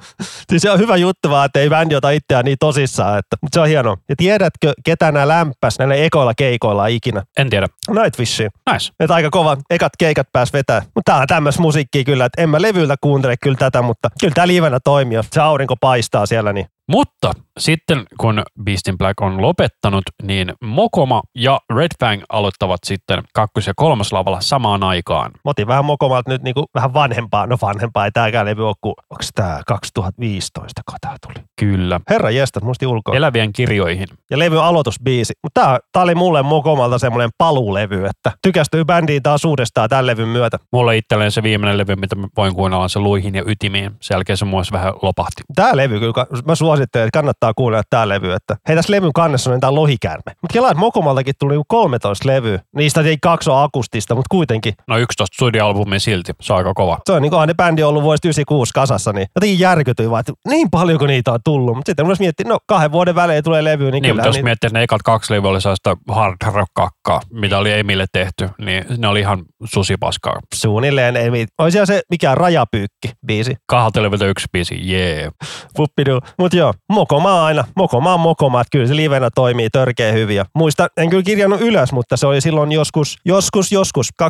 Siis 0.49 0.61
se 0.61 0.71
on 0.71 0.79
hyvä 0.79 0.95
juttu 0.95 1.29
vaan, 1.29 1.45
että 1.45 1.59
ei 1.59 1.69
bändi 1.69 1.95
ota 1.95 2.09
itseään 2.09 2.45
niin 2.45 2.57
tosissaan, 2.59 3.19
että, 3.19 3.37
mutta 3.41 3.55
se 3.55 3.59
on 3.61 3.67
hienoa. 3.67 3.97
Ja 4.09 4.15
tiedätkö, 4.15 4.73
ketä 4.85 5.11
nämä 5.11 5.27
lämpäs 5.27 5.79
näillä 5.79 5.95
ekoilla 5.95 6.33
keikoilla 6.37 6.87
ikinä? 6.87 7.23
En 7.37 7.49
tiedä. 7.49 7.67
Nightwishi. 7.89 8.47
Nice. 8.71 8.91
Että 8.99 9.13
aika 9.13 9.29
kova, 9.29 9.57
ekat 9.69 9.93
keikat 9.99 10.27
pääs 10.33 10.53
vetää. 10.53 10.81
Mutta 10.81 11.11
tää 11.11 11.21
on 11.21 11.27
tämmöistä 11.27 11.61
musiikkia 11.61 12.03
kyllä, 12.03 12.25
että 12.25 12.41
en 12.41 12.49
mä 12.49 12.61
levyltä 12.61 12.95
kuuntele 13.01 13.35
kyllä 13.43 13.57
tätä, 13.57 13.81
mutta 13.81 14.09
kyllä 14.19 14.33
tää 14.33 14.47
livenä 14.47 14.79
toimii. 14.83 15.19
Se 15.31 15.41
aurinko 15.41 15.75
paistaa 15.81 16.25
siellä, 16.25 16.53
niin 16.53 16.65
Mutta 16.87 17.31
sitten 17.59 18.05
kun 18.17 18.43
Beastin 18.63 18.97
Black 18.97 19.21
on 19.21 19.41
lopettanut, 19.41 20.03
niin 20.23 20.53
Mokoma 20.63 21.21
ja 21.35 21.59
Red 21.75 21.91
Fang 21.99 22.23
aloittavat 22.29 22.79
sitten 22.85 23.23
kakkos- 23.33 23.67
ja 23.67 23.73
kolmoslavalla 23.75 24.41
samaan 24.41 24.83
aikaan. 24.83 25.31
Mä 25.31 25.49
otin 25.49 25.67
vähän 25.67 25.85
mokomalta 25.85 26.31
nyt 26.31 26.43
niinku 26.43 26.65
vähän 26.75 26.93
vanhempaa. 26.93 27.47
No 27.47 27.57
vanhempaa 27.61 28.05
ei 28.05 28.11
tääkään 28.11 28.45
levy 28.45 28.67
ole, 28.67 28.75
kun 28.81 28.93
onko 29.09 29.23
tää 29.35 29.61
2015 29.67 30.81
kun 30.89 30.97
tää 31.01 31.15
tuli. 31.27 31.45
Kyllä. 31.59 31.99
Herra 32.09 32.31
jestas, 32.31 32.63
musti 32.63 32.85
ulkoa. 32.85 33.15
Elävien 33.15 33.53
kirjoihin. 33.53 34.07
ja 34.31 34.39
levy 34.39 34.63
aloitusbiisi. 34.63 35.33
Mutta 35.43 35.61
tää, 35.61 35.79
tää, 35.91 36.03
oli 36.03 36.15
mulle 36.15 36.43
mokomalta 36.43 36.99
semmoinen 36.99 37.29
paluulevy, 37.37 38.05
että 38.05 38.31
tykästyy 38.41 38.85
bändiin 38.85 39.23
taas 39.23 39.45
uudestaan 39.45 39.89
tämän 39.89 40.07
levyn 40.07 40.27
myötä. 40.27 40.57
Mulle 40.71 40.97
itselleen 40.97 41.31
se 41.31 41.43
viimeinen 41.43 41.77
levy, 41.77 41.95
mitä 41.95 42.15
mä 42.15 42.27
voin 42.37 42.55
kuunnella, 42.55 42.83
on 42.83 42.89
se 42.89 42.99
Luihin 42.99 43.35
ja 43.35 43.43
Ytimiin. 43.47 43.91
Sen 44.01 44.15
jälkeen 44.15 44.37
se 44.37 44.45
muassa 44.45 44.73
vähän 44.73 44.93
lopahti. 45.01 45.41
Tää 45.55 45.77
levy 45.77 45.99
kyllä, 45.99 46.25
mä 46.45 46.55
suosittelen, 46.71 47.07
että 47.07 47.17
kannattaa 47.19 47.53
kuunnella 47.53 47.83
tää 47.89 48.09
levy, 48.09 48.31
että 48.33 48.55
hei 48.67 48.75
tässä 48.75 48.93
levyn 48.93 49.13
kannessa 49.13 49.53
on 49.53 49.59
tää 49.59 49.75
lohikärme. 49.75 50.21
Mutta 50.41 50.53
kelaa, 50.53 50.71
että 50.71 50.79
Mokomaltakin 50.79 51.33
tuli 51.39 51.51
niinku 51.53 51.65
13 51.67 52.27
levyä. 52.29 52.59
Niistä 52.75 53.01
ei 53.01 53.17
kaksi 53.21 53.49
ole 53.49 53.63
akustista, 53.63 54.15
mutta 54.15 54.27
kuitenkin. 54.31 54.73
No 54.87 54.97
11 54.97 55.35
studioalbumia 55.35 55.99
silti. 55.99 56.31
Se 56.41 56.53
on 56.53 56.57
aika 56.57 56.73
kova. 56.73 56.97
Se 57.05 57.11
on 57.13 57.21
niin 57.21 57.31
kuin 57.31 57.47
ne 57.47 57.53
bändi 57.53 57.83
on 57.83 57.89
ollut 57.89 58.03
vuodesta 58.03 58.27
96 58.27 58.73
kasassa, 58.73 59.13
niin 59.13 59.27
jotenkin 59.35 59.59
järkytyin 59.59 60.11
vaan, 60.11 60.19
että 60.19 60.33
niin 60.47 60.71
paljon 60.71 60.99
kuin 60.99 61.07
niitä 61.09 61.31
on 61.31 61.39
tullut. 61.45 61.75
Mutta 61.75 61.89
sitten 61.89 62.05
myös 62.05 62.19
miettii, 62.19 62.45
no 62.45 62.57
kahden 62.67 62.91
vuoden 62.91 63.15
välein 63.15 63.43
tulee 63.43 63.63
levy, 63.63 63.83
niin, 63.83 63.91
Niin, 63.91 64.01
kyllä 64.01 64.13
mutta 64.13 64.27
jos 64.27 64.35
niitä- 64.35 64.43
miettii, 64.45 64.67
että 64.67 64.79
ne 64.79 64.83
ekat 64.83 65.01
kaksi 65.01 65.33
levyä 65.33 65.49
oli 65.49 65.61
sellaista 65.61 65.97
hard 66.09 66.35
rock 66.53 66.71
kakkaa, 66.73 67.21
mitä 67.33 67.57
oli 67.57 67.71
Emille 67.71 68.05
tehty, 68.13 68.49
niin 68.57 68.85
ne 68.97 69.07
oli 69.07 69.19
ihan 69.19 69.45
susipaskaa. 69.65 70.39
suunnilleen 70.53 71.17
ei 71.17 71.31
mit- 71.31 71.49
Olisi 71.57 71.85
se 71.85 72.01
mikään 72.09 72.37
rajapyykki 72.37 73.11
biisi. 73.27 73.55
Kahdelta 73.65 74.03
levyltä 74.03 74.25
yksi 74.25 74.47
biisi, 74.51 74.79
jee. 74.91 75.19
Yeah. 75.19 75.31
Puppidu. 75.75 76.19
Mut 76.37 76.53
joo, 76.61 76.73
Mokoma 76.89 77.45
aina. 77.45 77.63
Mokoma 77.75 78.13
on 78.13 78.19
Mokoma, 78.19 78.61
että 78.61 78.69
kyllä 78.71 78.87
se 78.87 78.95
livenä 78.95 79.29
toimii 79.35 79.69
törkeä 79.69 80.11
hyvin. 80.11 80.35
Ja 80.35 80.45
muista, 80.55 80.87
en 80.97 81.09
kyllä 81.09 81.23
kirjannut 81.23 81.61
ylös, 81.61 81.91
mutta 81.91 82.17
se 82.17 82.27
oli 82.27 82.41
silloin 82.41 82.71
joskus, 82.71 83.17
joskus, 83.25 83.71
joskus 83.71 84.09
2013-2014, 84.23 84.25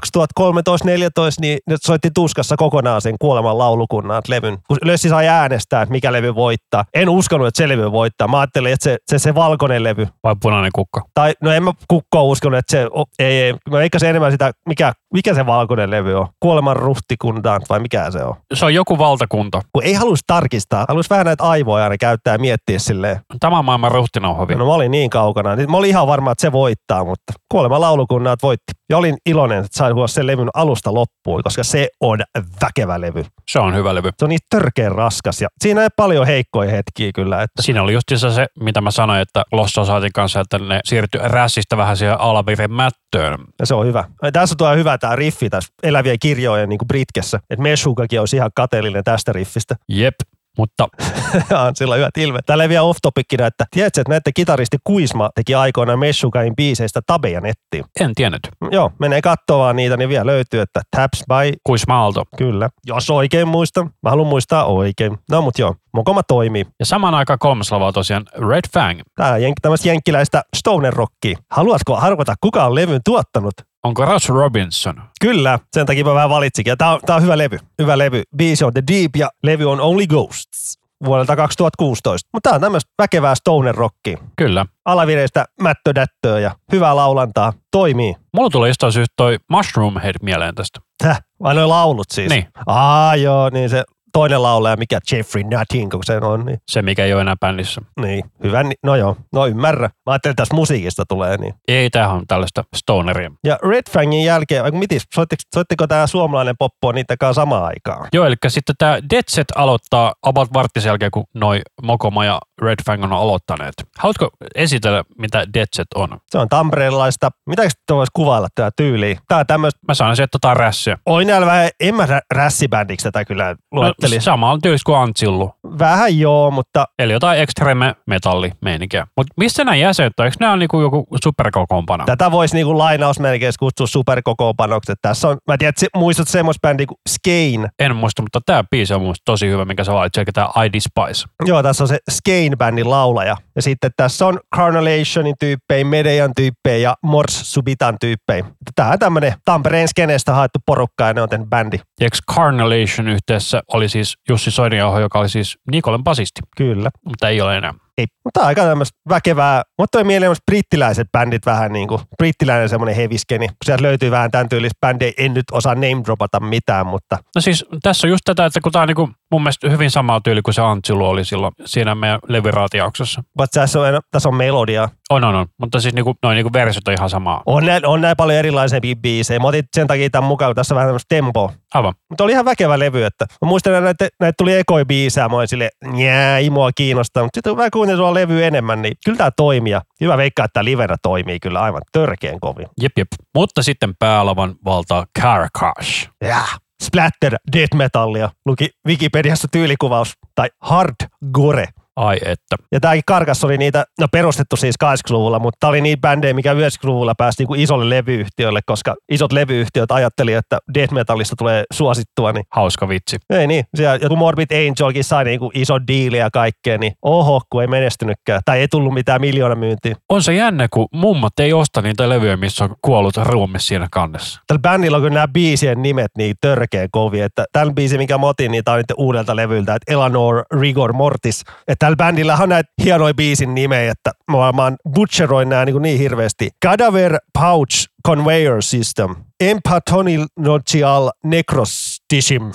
niin 1.41 1.59
ne 1.67 1.75
soitti 1.81 2.09
tuskassa 2.13 2.55
kokonaan 2.57 3.01
sen 3.01 3.15
kuoleman 3.19 3.57
laulukunnan 3.57 4.21
levyn. 4.27 4.57
Kun 4.67 4.77
Lössi 4.85 5.09
sai 5.09 5.27
äänestää, 5.27 5.81
että 5.81 5.91
mikä 5.91 6.11
levy 6.11 6.35
voittaa. 6.35 6.85
En 6.93 7.09
uskonut, 7.09 7.47
että 7.47 7.57
se 7.57 7.67
levy 7.67 7.91
voittaa. 7.91 8.27
Mä 8.27 8.39
ajattelin, 8.39 8.73
että 8.73 8.83
se, 8.83 8.97
se, 9.07 9.19
se 9.19 9.35
valkoinen 9.35 9.83
levy. 9.83 10.07
Vai 10.23 10.35
punainen 10.41 10.71
kukka. 10.75 11.01
Tai 11.13 11.33
no 11.41 11.51
en 11.51 11.63
mä 11.63 11.73
kukkoa 11.87 12.21
uskonut, 12.21 12.59
että 12.59 12.71
se, 12.71 12.85
o, 12.85 13.05
ei, 13.19 13.41
ei. 13.41 13.53
Mä 13.53 13.77
veikkasin 13.77 14.09
enemmän 14.09 14.31
sitä, 14.31 14.51
mikä, 14.67 14.93
mikä 15.13 15.33
se 15.33 15.45
valkoinen 15.45 15.91
levy 15.91 16.13
on. 16.13 16.27
Kuoleman 16.39 16.75
ruhtikuntaan 16.75 17.61
vai 17.69 17.79
mikä 17.79 18.11
se 18.11 18.23
on. 18.23 18.35
Se 18.53 18.65
on 18.65 18.73
joku 18.73 18.97
valtakunta. 18.97 19.61
Kun 19.73 19.83
ei 19.83 19.93
halus 19.93 20.19
tarkistaa, 20.27 20.85
halus 20.89 21.09
vähän 21.09 21.25
näitä 21.25 21.43
aivoja 21.43 21.83
aina 21.83 21.97
käyttää 21.97 22.20
ja 22.29 22.37
miettiä 22.37 22.79
silleen. 22.79 23.19
Tämä 23.39 23.61
maailman 23.61 23.91
ruhtinauhovi. 23.91 24.55
No 24.55 24.65
mä 24.65 24.73
olin 24.73 24.91
niin 24.91 25.09
kaukana. 25.09 25.55
Niin 25.55 25.71
Mä 25.71 25.77
olin 25.77 25.89
ihan 25.89 26.07
varma, 26.07 26.31
että 26.31 26.41
se 26.41 26.51
voittaa, 26.51 27.03
mutta 27.03 27.33
kuolema 27.51 27.81
laulukunnat 27.81 28.43
voitti. 28.43 28.71
Ja 28.89 28.97
olin 28.97 29.17
iloinen, 29.25 29.57
että 29.57 29.77
sain 29.77 29.93
sen 30.05 30.27
levyn 30.27 30.49
alusta 30.53 30.93
loppuun, 30.93 31.43
koska 31.43 31.63
se 31.63 31.87
on 32.01 32.19
väkevä 32.61 33.01
levy. 33.01 33.25
Se 33.51 33.59
on 33.59 33.75
hyvä 33.75 33.95
levy. 33.95 34.09
Se 34.19 34.25
on 34.25 34.29
niin 34.29 34.39
törkeän 34.49 34.91
raskas 34.91 35.41
ja 35.41 35.47
siinä 35.63 35.81
ei 35.83 35.87
paljon 35.95 36.25
heikkoja 36.27 36.71
hetkiä 36.71 37.11
kyllä. 37.15 37.41
Että 37.41 37.61
Siinä 37.61 37.81
oli 37.83 37.93
justiinsa 37.93 38.31
se, 38.31 38.47
mitä 38.59 38.81
mä 38.81 38.91
sanoin, 38.91 39.21
että 39.21 39.43
Losso 39.51 39.85
saatiin 39.85 40.13
kanssa, 40.13 40.39
että 40.39 40.59
ne 40.59 40.79
siirtyi 40.85 41.21
rässistä 41.23 41.77
vähän 41.77 41.97
siihen 41.97 42.21
alaviren 42.21 42.71
mättöön. 42.71 43.39
ja 43.59 43.65
se 43.65 43.73
on 43.75 43.85
hyvä. 43.85 44.03
Ja 44.23 44.31
tässä 44.31 44.55
tuo 44.57 44.75
hyvä 44.75 44.97
tämä 44.97 45.15
riffi 45.15 45.49
tässä 45.49 45.73
elävien 45.83 46.17
kirjojen 46.19 46.69
niin 46.69 46.79
kuin 46.79 46.87
Britkessä. 46.87 47.39
Että 47.49 47.63
Meshugakin 47.63 48.19
olisi 48.19 48.35
ihan 48.35 48.51
kateellinen 48.55 49.03
tästä 49.03 49.33
riffistä. 49.33 49.75
Jep, 49.89 50.15
mutta 50.57 50.87
on 51.67 51.75
sillä 51.75 51.95
hyvät 51.95 52.17
ilmeet. 52.17 52.45
Täällä 52.45 52.69
vielä 52.69 52.81
off 52.83 52.99
topicina, 53.01 53.47
että 53.47 53.65
tiedätkö, 53.71 54.01
että 54.01 54.09
näette 54.11 54.31
kitaristi 54.35 54.77
Kuisma 54.83 55.29
teki 55.35 55.55
aikoinaan 55.55 55.99
Meshugain 55.99 56.55
biiseistä 56.55 57.01
tabeja 57.07 57.41
nettiin. 57.41 57.85
en 57.99 58.11
tiennyt. 58.15 58.41
Joo, 58.71 58.91
menee 58.99 59.21
katsomaan 59.21 59.75
niitä, 59.75 59.97
niin 59.97 60.09
vielä 60.09 60.25
löytyy, 60.25 60.61
että 60.61 60.81
Taps 60.95 61.23
by, 61.27 61.57
Kuis 61.63 61.87
Maalto. 61.87 62.23
kyllä. 62.37 62.69
Jos 62.85 63.09
oikein 63.09 63.47
muistan. 63.47 63.89
Mä 64.03 64.09
haluan 64.09 64.27
muistaa 64.27 64.65
oikein. 64.65 65.17
No 65.29 65.41
mut 65.41 65.59
joo, 65.59 65.75
mokoma 65.93 66.23
toimii. 66.23 66.65
Ja 66.79 66.85
samaan 66.85 67.15
aikaan 67.15 67.39
kolmas 67.39 67.71
lava 67.71 67.87
on 67.87 67.93
tosiaan 67.93 68.25
Red 68.49 68.63
Fang. 68.73 68.99
Tää 69.15 69.33
on 69.33 69.41
jenk, 69.41 69.55
tämmöistä 69.61 69.87
jenkkiläistä 69.87 70.41
stoner 70.57 70.93
rockia. 70.93 71.37
Haluatko 71.51 71.95
harvata, 71.95 72.35
kuka 72.41 72.65
on 72.65 72.75
levyn 72.75 73.01
tuottanut? 73.05 73.53
Onko 73.83 74.05
Russ 74.05 74.29
Robinson? 74.29 75.01
Kyllä, 75.21 75.59
sen 75.73 75.85
takia 75.85 76.05
mä 76.05 76.13
vähän 76.13 76.29
valitsinkin. 76.29 76.71
Ja 76.71 76.77
tää 76.77 76.93
on, 76.93 76.99
tää 77.05 77.15
on 77.15 77.23
hyvä 77.23 77.37
levy. 77.37 77.59
Hyvä 77.81 77.97
levy. 77.97 78.23
Biisi 78.37 78.65
on 78.65 78.73
The 78.73 78.83
Deep 78.91 79.15
ja 79.15 79.29
levy 79.43 79.71
on 79.71 79.81
Only 79.81 80.07
Ghosts 80.07 80.81
vuodelta 81.05 81.35
2016. 81.35 82.29
Mutta 82.33 82.49
tää 82.49 82.55
on 82.55 82.61
tämmöistä 82.61 82.91
väkevää 83.01 83.35
stoner 83.35 83.75
rockia. 83.75 84.17
Kyllä. 84.35 84.65
Alavireistä 84.85 85.45
mättödättöä 85.61 86.39
ja 86.39 86.55
hyvää 86.71 86.95
laulantaa. 86.95 87.53
Toimii. 87.71 88.15
Mulla 88.33 88.49
tulee 88.49 88.69
jostain 88.69 88.93
syystä 88.93 89.13
toi 89.17 89.37
Mushroom 89.49 89.99
Head 89.99 90.15
mieleen 90.21 90.55
tästä. 90.55 90.79
Täh, 91.03 91.21
vai 91.43 91.55
noi 91.55 91.67
laulut 91.67 92.07
siis? 92.11 92.29
Niin. 92.29 92.47
Aa 92.65 93.15
joo, 93.15 93.49
niin 93.49 93.69
se 93.69 93.83
toinen 94.13 94.43
laulaja, 94.43 94.75
mikä 94.77 94.99
Jeffrey 95.11 95.43
Nutting, 95.43 95.91
kun 95.91 96.03
se 96.03 96.17
on, 96.17 96.45
niin, 96.45 96.57
Se, 96.71 96.81
mikä 96.81 97.05
ei 97.05 97.13
ole 97.13 97.21
enää 97.21 97.35
bändissä. 97.39 97.81
niin 98.01 98.23
hyvä, 98.43 98.63
ni- 98.63 98.75
no 98.83 98.95
joo, 98.95 99.17
no 99.33 99.45
ymmärrä. 99.47 99.87
Mä 99.87 100.11
ajattelin, 100.11 100.31
että 100.31 100.41
tässä 100.41 100.55
musiikista 100.55 101.03
tulee 101.09 101.37
niin. 101.37 101.53
Ei, 101.67 101.89
tämähän 101.89 102.15
on 102.15 102.27
tällaista 102.27 102.63
stoneria. 102.75 103.31
Ja 103.43 103.59
Red 103.69 103.83
Fangin 103.91 104.23
jälkeen, 104.25 104.63
vai 104.63 104.71
mitis, 104.71 105.03
soittiko, 105.13 105.41
soittiko 105.55 105.87
tämä 105.87 106.07
suomalainen 106.07 106.55
poppo 106.59 106.91
niitä 106.91 107.17
kanssa 107.17 107.41
samaan 107.41 107.63
aikaan? 107.65 108.07
Joo, 108.13 108.25
eli 108.25 108.35
sitten 108.47 108.75
tämä 108.77 108.99
Dead 109.09 109.23
Set 109.27 109.47
aloittaa 109.55 110.13
about 110.23 110.53
varttisen 110.53 110.89
jälkeen, 110.89 111.11
kun 111.11 111.23
noi 111.33 111.61
Mokoma 111.83 112.25
ja 112.25 112.39
Red 112.61 112.75
Fang 112.85 113.03
on 113.03 113.13
aloittaneet. 113.13 113.73
Haluatko 113.99 114.29
esitellä, 114.55 115.03
mitä 115.17 115.45
Dead 115.53 115.67
Set 115.75 115.87
on? 115.95 116.09
Se 116.27 116.37
on 116.37 116.49
tamperelaista, 116.49 117.29
mitä 117.49 117.63
sitä 117.69 117.95
voisi 117.95 118.11
kuvailla 118.15 118.47
tätä 118.55 118.71
tyyliä? 118.77 119.19
Tää 119.27 119.45
tämmöistä, 119.45 119.79
Mä 119.87 119.93
sanoisin, 119.93 120.23
että 120.23 120.37
tota 120.41 120.53
rässiä. 120.53 120.97
oi 121.05 121.25
näillä 121.25 121.47
vähän, 121.47 121.69
en 121.79 121.95
mä 121.95 122.05
rä- 122.05 122.21
rässibändiksi 122.33 123.03
tätä 123.03 123.25
kyllä 123.25 123.55
No, 123.73 123.93
luettelisi. 124.01 124.25
sama 124.25 124.51
on 124.51 124.61
tyylistä 124.61 124.85
kuin 124.85 124.97
Antsillu. 124.97 125.51
Vähän 125.79 126.19
joo, 126.19 126.51
mutta 126.51 126.85
Eli 126.99 127.13
jotain 127.13 127.39
extreme 127.39 127.95
metalli 128.07 128.51
meininkiä. 128.61 129.07
Mutta 129.17 129.33
missä 129.37 129.63
nämä 129.63 129.75
jäsenet 129.75 130.13
on? 130.19 130.25
Eikö 130.25 130.37
nämä 130.39 130.51
ole 130.51 130.59
niinku 130.59 130.81
joku 130.81 131.07
superkokoonpano? 131.23 132.05
tätä 132.05 132.31
voisi 132.31 132.55
niinku 132.55 132.77
lainausmerkeissä 132.77 133.59
kutsua 133.59 133.87
superkokoonpanokset. 133.87 134.99
Tässä 135.01 135.27
on, 135.27 135.37
mä 135.47 135.57
tiedän, 135.57 135.73
muistat 135.95 136.27
semmoista 136.27 136.67
bändiä 136.67 136.85
kuin 136.85 136.97
Skane. 137.09 137.69
En 137.79 137.95
muista, 137.95 138.21
mutta 138.21 138.39
tämä 138.45 138.63
biisi 138.71 138.93
on 138.93 139.01
muista 139.01 139.21
tosi 139.25 139.47
hyvä, 139.47 139.65
minkä 139.65 139.83
sä 139.83 139.93
valitsit, 139.93 140.17
eli 140.17 140.25
tämä 140.33 140.65
I 140.65 140.73
Despise. 140.73 141.27
Joo, 141.45 141.63
tässä 141.63 141.83
on 141.83 141.87
se 141.87 141.97
Skane-bändin 142.11 142.89
laulaja. 142.89 143.37
Ja 143.55 143.61
sitten 143.61 143.91
tässä 143.97 144.27
on 144.27 144.39
Carnalationin 144.55 145.35
tyyppejä, 145.39 145.85
Medean 145.85 146.31
tyyppejä 146.35 146.77
ja 146.77 146.95
Mors 147.03 147.53
Subitan 147.53 147.97
tyyppejä. 147.99 148.45
Tämä 148.75 148.91
on 148.91 148.99
tämmöinen 148.99 149.33
Tampereen 149.45 149.87
skeneestä 149.87 150.33
haettu 150.33 150.59
porukka 150.65 151.07
ja 151.07 151.13
ne 151.13 151.21
on 151.21 151.29
bändi. 151.49 151.77
Ja 151.99 152.09
Carnalation 152.31 153.07
yhteydessä 153.07 153.61
oli 153.73 153.89
siis 153.89 154.17
Jussi 154.29 154.51
Soiniauho, 154.51 154.99
joka 154.99 155.19
oli 155.19 155.29
siis 155.29 155.57
Nikolen 155.71 156.03
basisti, 156.03 156.41
Kyllä. 156.57 156.89
mutta 157.05 157.29
ei 157.29 157.41
ole 157.41 157.57
enää. 157.57 157.73
Ei. 157.97 158.05
Mutta 158.23 158.41
aika 158.41 158.63
tämmöistä 158.63 158.99
väkevää. 159.09 159.61
Mutta 159.77 159.97
toi 159.97 160.03
mieleen 160.03 160.29
myös 160.29 160.41
brittiläiset 160.45 161.07
bändit 161.11 161.45
vähän 161.45 161.73
niin 161.73 161.87
kuin, 161.87 162.01
brittiläinen 162.17 162.69
semmoinen 162.69 162.95
heviskeni. 162.95 163.47
Sieltä 163.65 163.83
löytyy 163.83 164.11
vähän 164.11 164.31
tämän 164.31 164.49
tyylistä 164.49 164.77
bändejä. 164.81 165.13
En 165.17 165.33
nyt 165.33 165.45
osaa 165.51 165.75
name 165.75 166.01
dropata 166.05 166.39
mitään, 166.39 166.87
mutta 166.87 167.17
No 167.35 167.41
siis 167.41 167.65
tässä 167.81 168.07
on 168.07 168.11
just 168.11 168.21
tätä, 168.25 168.45
että 168.45 168.59
kun 168.61 168.71
tämä 168.71 168.81
on 168.81 168.87
niinku 168.87 169.09
mun 169.31 169.43
mielestä 169.43 169.69
hyvin 169.69 169.91
sama 169.91 170.21
tyyli 170.23 170.41
kuin 170.41 170.53
se 170.53 170.61
Antsilu 170.61 171.05
oli 171.05 171.25
silloin 171.25 171.53
siinä 171.65 171.95
meidän 171.95 172.19
leviraatiauksessa. 172.27 173.23
but 173.37 173.49
tässä 173.51 173.81
on, 173.81 174.01
tässä 174.11 174.29
on 174.29 174.35
melodia. 174.35 174.89
On, 175.09 175.23
on, 175.23 175.35
on. 175.35 175.47
Mutta 175.59 175.79
siis 175.79 175.93
niinku, 175.93 176.15
noin 176.23 176.35
niinku 176.35 176.53
versiot 176.53 176.87
on 176.87 176.93
ihan 176.93 177.09
samaa. 177.09 177.43
On 177.45 177.65
näin, 177.65 177.85
on 177.85 178.01
näin 178.01 178.17
paljon 178.17 178.39
erilaisempia 178.39 178.95
biisejä. 178.95 179.39
Mä 179.39 179.47
otin 179.47 179.63
sen 179.75 179.87
takia 179.87 180.09
tämän 180.09 180.27
mukaan, 180.27 180.55
tässä 180.55 180.73
on 180.73 180.75
vähän 180.75 180.87
tämmöistä 180.87 181.15
tempoa. 181.15 181.53
Aivan. 181.73 181.93
Mutta 182.09 182.23
oli 182.23 182.31
ihan 182.31 182.45
väkevä 182.45 182.79
levy, 182.79 183.03
että 183.03 183.25
mä 183.41 183.47
muistan, 183.47 183.73
että 183.73 183.83
näitä, 183.83 184.07
näitä 184.19 184.35
tuli 184.37 184.53
ekoi 184.53 184.85
biisejä, 184.85 185.29
mä 185.29 185.35
olin 185.35 185.47
sille, 185.47 185.69
njää, 185.85 186.37
Imoa 186.37 186.71
kiinnostaa, 186.75 187.23
mutta 187.23 187.37
sitten 187.37 187.55
kun 187.55 187.63
mä 187.63 187.69
kuuntelin 187.69 187.97
sua 187.97 188.13
levy 188.13 188.43
enemmän, 188.43 188.81
niin 188.81 188.93
kyllä 189.05 189.17
tämä 189.17 189.31
toimii. 189.31 189.73
Hyvä 190.01 190.17
veikkaa, 190.17 190.45
että 190.45 190.53
tämä 190.53 190.65
livenä 190.65 190.95
toimii 191.01 191.39
kyllä 191.39 191.61
aivan 191.61 191.81
törkeän 191.91 192.39
kovin. 192.39 192.67
Jep, 192.81 192.91
jep. 192.97 193.07
Mutta 193.35 193.63
sitten 193.63 193.93
päälavan 193.99 194.55
valtaa 194.65 195.05
Carcash. 195.19 196.09
Ja 196.21 196.41
splatter 196.81 197.37
death 197.53 197.75
metallia, 197.75 198.29
luki 198.45 198.69
Wikipediassa 198.87 199.47
tyylikuvaus, 199.51 200.13
tai 200.35 200.49
hard 200.59 200.95
gore. 201.33 201.67
Ai 202.01 202.17
että. 202.25 202.55
Ja 202.71 202.79
tämäkin 202.79 203.03
Karkas 203.05 203.43
oli 203.43 203.57
niitä, 203.57 203.85
no 203.99 204.07
perustettu 204.11 204.55
siis 204.55 204.75
80-luvulla, 204.83 205.39
mutta 205.39 205.57
tämä 205.59 205.69
oli 205.69 205.81
niitä 205.81 206.01
bändejä, 206.01 206.33
mikä 206.33 206.53
90-luvulla 206.53 207.13
pääsi 207.17 207.41
niinku 207.41 207.53
isolle 207.53 207.89
levyyhtiölle, 207.89 208.59
koska 208.65 208.95
isot 209.11 209.31
levyyhtiöt 209.31 209.91
ajatteli, 209.91 210.33
että 210.33 210.57
death 210.73 210.93
metallista 210.93 211.35
tulee 211.35 211.63
suosittua, 211.73 212.31
niin 212.31 212.45
Hauska 212.51 212.87
vitsi. 212.87 213.17
ei 213.29 213.47
niin. 213.47 213.65
Siellä 213.75 213.99
joku 214.01 214.15
Morbid 214.15 214.51
Angelkin 214.51 215.03
sai 215.03 215.23
niinku 215.23 215.51
iso 215.53 215.79
diili 215.87 216.17
ja 216.17 216.29
kaikkea, 216.33 216.77
niin 216.77 216.93
oho, 217.01 217.41
kun 217.49 217.61
ei 217.61 217.67
menestynytkään. 217.67 218.41
Tai 218.45 218.59
ei 218.59 218.67
tullut 218.67 218.93
mitään 218.93 219.21
miljoona 219.21 219.55
myyntiä. 219.55 219.95
On 220.09 220.23
se 220.23 220.33
jännä, 220.33 220.67
kun 220.73 220.87
mummat 220.93 221.39
ei 221.39 221.53
osta 221.53 221.81
niitä 221.81 222.09
levyjä, 222.09 222.37
missä 222.37 222.63
on 222.63 222.75
kuollut 222.81 223.17
ruumis 223.17 223.67
siinä 223.67 223.87
kannessa. 223.91 224.41
Tällä 224.47 224.61
bändillä 224.61 224.97
on 224.97 225.03
kyllä 225.03 225.13
nämä 225.13 225.27
biisien 225.27 225.81
nimet 225.81 226.11
niin 226.17 226.35
törkeä 226.41 226.87
kovia, 226.91 227.25
että 227.25 227.45
tällä 227.51 227.73
biisi, 227.73 227.97
mikä 227.97 228.17
mä 228.17 228.27
otin, 228.27 228.51
niin 228.51 228.63
tää 228.63 228.73
on 228.73 228.77
nyt 228.77 228.93
uudelta 228.97 229.35
levyltä, 229.35 229.75
että 229.75 229.93
Eleanor 229.93 230.43
Rigor 230.59 230.93
Mortis. 230.93 231.43
Että 231.67 231.90
tällä 231.91 232.11
bändillä 232.11 232.35
on 232.35 232.49
näitä 232.49 232.73
hienoja 232.83 233.13
biisin 233.13 233.55
nimejä, 233.55 233.91
että 233.91 234.11
mä, 234.31 234.37
mä 234.37 234.71
butcheroin 234.93 235.49
nämä 235.49 235.65
niin, 235.65 235.81
niin 235.81 235.99
hirveästi. 235.99 236.49
Cadaver 236.65 237.17
Pouch 237.39 237.87
Conveyor 238.07 238.61
System, 238.61 239.15
Empatonilogial 239.39 241.11
Necrostishim, 241.23 242.51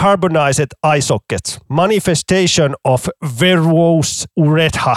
Carbonized 0.00 0.66
Eye 0.92 1.00
Sockets, 1.00 1.60
Manifestation 1.68 2.74
of 2.84 3.06
Verwose 3.40 4.24
Uretha, 4.36 4.96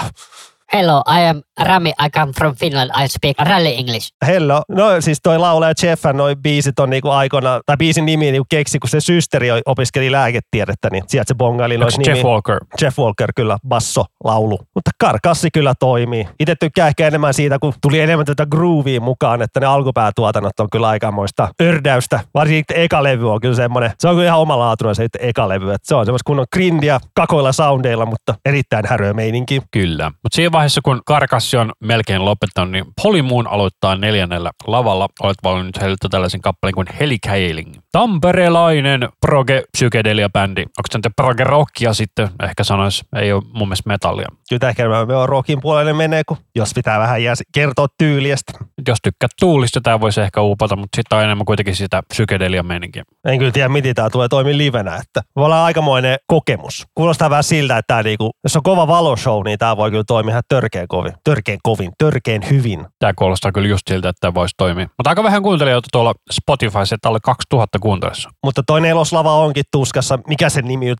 Hello, 0.74 1.02
I 1.08 1.22
am 1.22 1.42
Rami. 1.66 1.90
I 1.90 2.10
come 2.10 2.34
from 2.34 2.56
Finland. 2.56 2.92
I 3.04 3.08
speak 3.08 3.40
rally 3.40 3.70
English. 3.70 4.12
Hello. 4.28 4.62
No 4.70 5.02
siis 5.02 5.20
toi 5.24 5.38
laulaja 5.38 5.74
Jeffan, 5.84 6.18
noi 6.18 6.36
biisit 6.36 6.80
on 6.80 6.90
niinku 6.90 7.10
aikona, 7.10 7.62
tai 7.66 7.78
biisin 7.78 8.06
nimi 8.06 8.32
niinku 8.32 8.46
keksi, 8.50 8.80
kun 8.80 8.90
se 8.90 9.00
systeri 9.00 9.48
opiskeli 9.66 10.12
lääketiedettä, 10.12 10.90
niin 10.92 11.04
sieltä 11.08 11.28
se 11.28 11.36
bongaili 11.36 11.78
se 11.92 11.98
nimi. 11.98 12.10
Jeff 12.10 12.26
Walker? 12.26 12.58
Jeff 12.82 13.00
Walker 13.00 13.32
kyllä, 13.36 13.58
basso, 13.68 14.06
laulu. 14.24 14.60
Mutta 14.76 14.92
karkassi 15.00 15.50
kyllä 15.54 15.74
toimii. 15.80 16.28
Itse 16.40 16.56
tykkää 16.60 16.88
ehkä 16.88 17.08
enemmän 17.08 17.34
siitä, 17.34 17.60
kun 17.60 17.74
tuli 17.82 18.00
enemmän 18.00 18.26
tätä 18.26 18.46
groovia 18.46 19.02
mukaan, 19.02 19.42
että 19.42 19.60
ne 19.60 19.66
alkupäätuotannot 19.66 20.60
on 20.60 20.70
kyllä 20.72 20.88
aikamoista 20.88 21.50
ördäystä. 21.62 22.20
Varsinkin 22.34 22.78
eka 22.78 23.04
levy 23.04 23.32
on 23.32 23.42
kyllä 23.42 23.56
semmoinen, 23.56 23.92
se 24.00 24.08
on 24.08 24.16
kyllä 24.16 24.28
ihan 24.28 24.40
omalaatuinen 24.40 24.96
se 24.96 25.08
eka 25.20 25.50
levy. 25.50 25.74
Että 25.74 25.88
se 25.88 25.96
on 25.96 26.06
semmoista 26.06 26.28
kunnon 26.28 26.46
grindia 26.54 27.00
kakoilla 27.16 27.52
soundeilla, 27.52 28.06
mutta 28.06 28.36
erittäin 28.46 28.86
häröä 28.90 29.14
meininki. 29.14 29.62
Kyllä. 29.72 30.12
Mutta 30.24 30.36
siinä 30.36 30.57
vaiheessa, 30.58 30.82
kun 30.84 31.02
Karkassi 31.06 31.58
on 31.58 31.72
melkein 31.80 32.26
lopettanut, 32.26 32.72
niin 32.72 32.86
Polymoon 33.04 33.48
aloittaa 33.48 33.96
neljännellä 33.96 34.52
lavalla. 34.68 35.08
Olet 35.24 35.38
valinnut 35.44 35.82
heiltä 35.82 36.08
tällaisen 36.10 36.42
kappaleen 36.42 36.76
kuin 36.76 36.88
Helicailing. 37.00 37.74
Tamperelainen 37.92 39.10
proge 39.26 39.64
psykedelia 39.72 40.30
bändi. 40.30 40.62
Onko 40.62 40.88
se 40.92 40.98
nyt 40.98 41.14
proge 41.16 41.44
rockia 41.44 41.94
sitten? 41.94 42.30
Ehkä 42.44 42.64
sanois, 42.64 43.06
ei 43.16 43.34
ole 43.34 43.44
mun 43.54 43.68
mielestä 43.68 43.90
metallia. 43.90 44.28
Kyllä 44.50 44.60
tämä 44.60 44.70
ehkä 44.70 44.84
on 45.22 45.30
rockin 45.30 45.62
puolelle 45.62 45.94
menee, 45.94 46.24
kun 46.28 46.38
jos 46.56 46.72
pitää 46.76 47.00
vähän 47.00 47.24
jää 47.24 47.36
kertoa 47.54 47.88
tyylistä. 47.98 48.54
Jos 48.88 48.98
tykkää 49.04 49.30
tuulista, 49.40 49.82
tämä 49.82 50.00
voisi 50.00 50.22
ehkä 50.22 50.42
upata, 50.42 50.76
mutta 50.76 50.96
sitten 50.96 51.18
on 51.18 51.24
enemmän 51.24 51.46
kuitenkin 51.46 51.76
sitä 51.76 52.02
psykedelia 52.10 52.64
meininkiä. 52.64 53.04
En 53.28 53.40
kyllä 53.40 53.52
tiedä, 53.52 53.70
miten 53.70 53.96
tämä 53.96 54.10
tulee 54.10 54.28
toimia 54.28 54.58
livenä. 54.58 54.96
Että 54.96 55.22
voi 55.36 55.46
olla 55.46 55.66
aikamoinen 55.66 56.18
kokemus. 56.28 56.86
Kuulostaa 56.96 57.30
vähän 57.30 57.44
siltä, 57.44 57.78
että 57.78 57.94
tää 57.94 58.04
niinku, 58.04 58.32
jos 58.44 58.56
on 58.56 58.64
kova 58.64 58.88
valoshow, 58.88 59.44
niin 59.46 59.60
tämä 59.60 59.78
voi 59.78 59.92
kyllä 59.92 60.04
toimia 60.08 60.32
ihan 60.32 60.44
törkeän 60.50 60.88
kovin. 60.88 61.14
Törkeän 61.24 61.60
kovin, 61.64 61.92
törkeän 61.98 62.42
hyvin. 62.50 62.86
Tämä 63.00 63.14
kuulostaa 63.14 63.52
kyllä 63.52 63.68
just 63.68 63.84
siltä, 63.90 64.10
että 64.10 64.20
tämä 64.20 64.34
voisi 64.34 64.56
toimia. 64.58 64.88
Mutta 64.98 65.10
aika 65.10 65.24
vähän 65.24 65.44
kuuntelijoita 65.44 65.88
tuolla 65.92 66.14
Spotifyssa, 66.32 66.96
että 66.96 67.10
alle 67.10 67.20
2000 67.24 67.80
kuuntelissa. 67.80 68.30
Mutta 68.44 68.64
toi 68.68 68.82
neloslava 68.82 69.34
onkin 69.34 69.64
tuskassa. 69.72 70.20
Mikä 70.28 70.50
sen 70.50 70.66
nimi 70.66 70.92
on? 70.92 70.98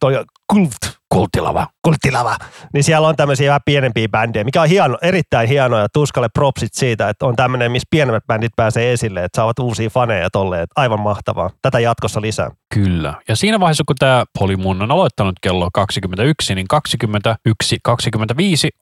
Kult. 0.54 0.98
Kulttilava. 1.10 1.68
Kulttilava. 1.82 2.36
Niin 2.74 2.84
siellä 2.84 3.08
on 3.08 3.16
tämmöisiä 3.16 3.48
vähän 3.48 3.62
pienempiä 3.66 4.08
bändejä, 4.10 4.44
mikä 4.44 4.62
on 4.62 4.68
hieno, 4.68 4.98
erittäin 5.02 5.50
hienoa 5.50 5.80
ja 5.80 5.88
tuskalle 5.94 6.30
propsit 6.34 6.74
siitä, 6.74 7.10
että 7.10 7.26
on 7.26 7.36
tämmöinen, 7.36 7.72
missä 7.72 7.88
pienemmät 7.90 8.24
bändit 8.28 8.52
pääsee 8.56 8.94
esille, 8.94 9.24
että 9.24 9.36
saavat 9.38 9.60
uusia 9.60 9.90
faneja 9.90 10.30
tolleen. 10.30 10.68
Aivan 10.76 11.00
mahtavaa. 11.00 11.50
Tätä 11.62 11.80
jatkossa 11.80 12.22
lisää. 12.22 12.52
Kyllä. 12.74 13.14
Ja 13.28 13.36
siinä 13.36 13.60
vaiheessa, 13.60 13.84
kun 13.88 13.96
tämä 14.00 14.24
Polymoon 14.40 14.82
on 14.82 14.92
aloittanut 14.92 15.36
kello 15.42 15.70
21, 15.74 16.56
niin 16.56 16.68
21.25 16.74 17.54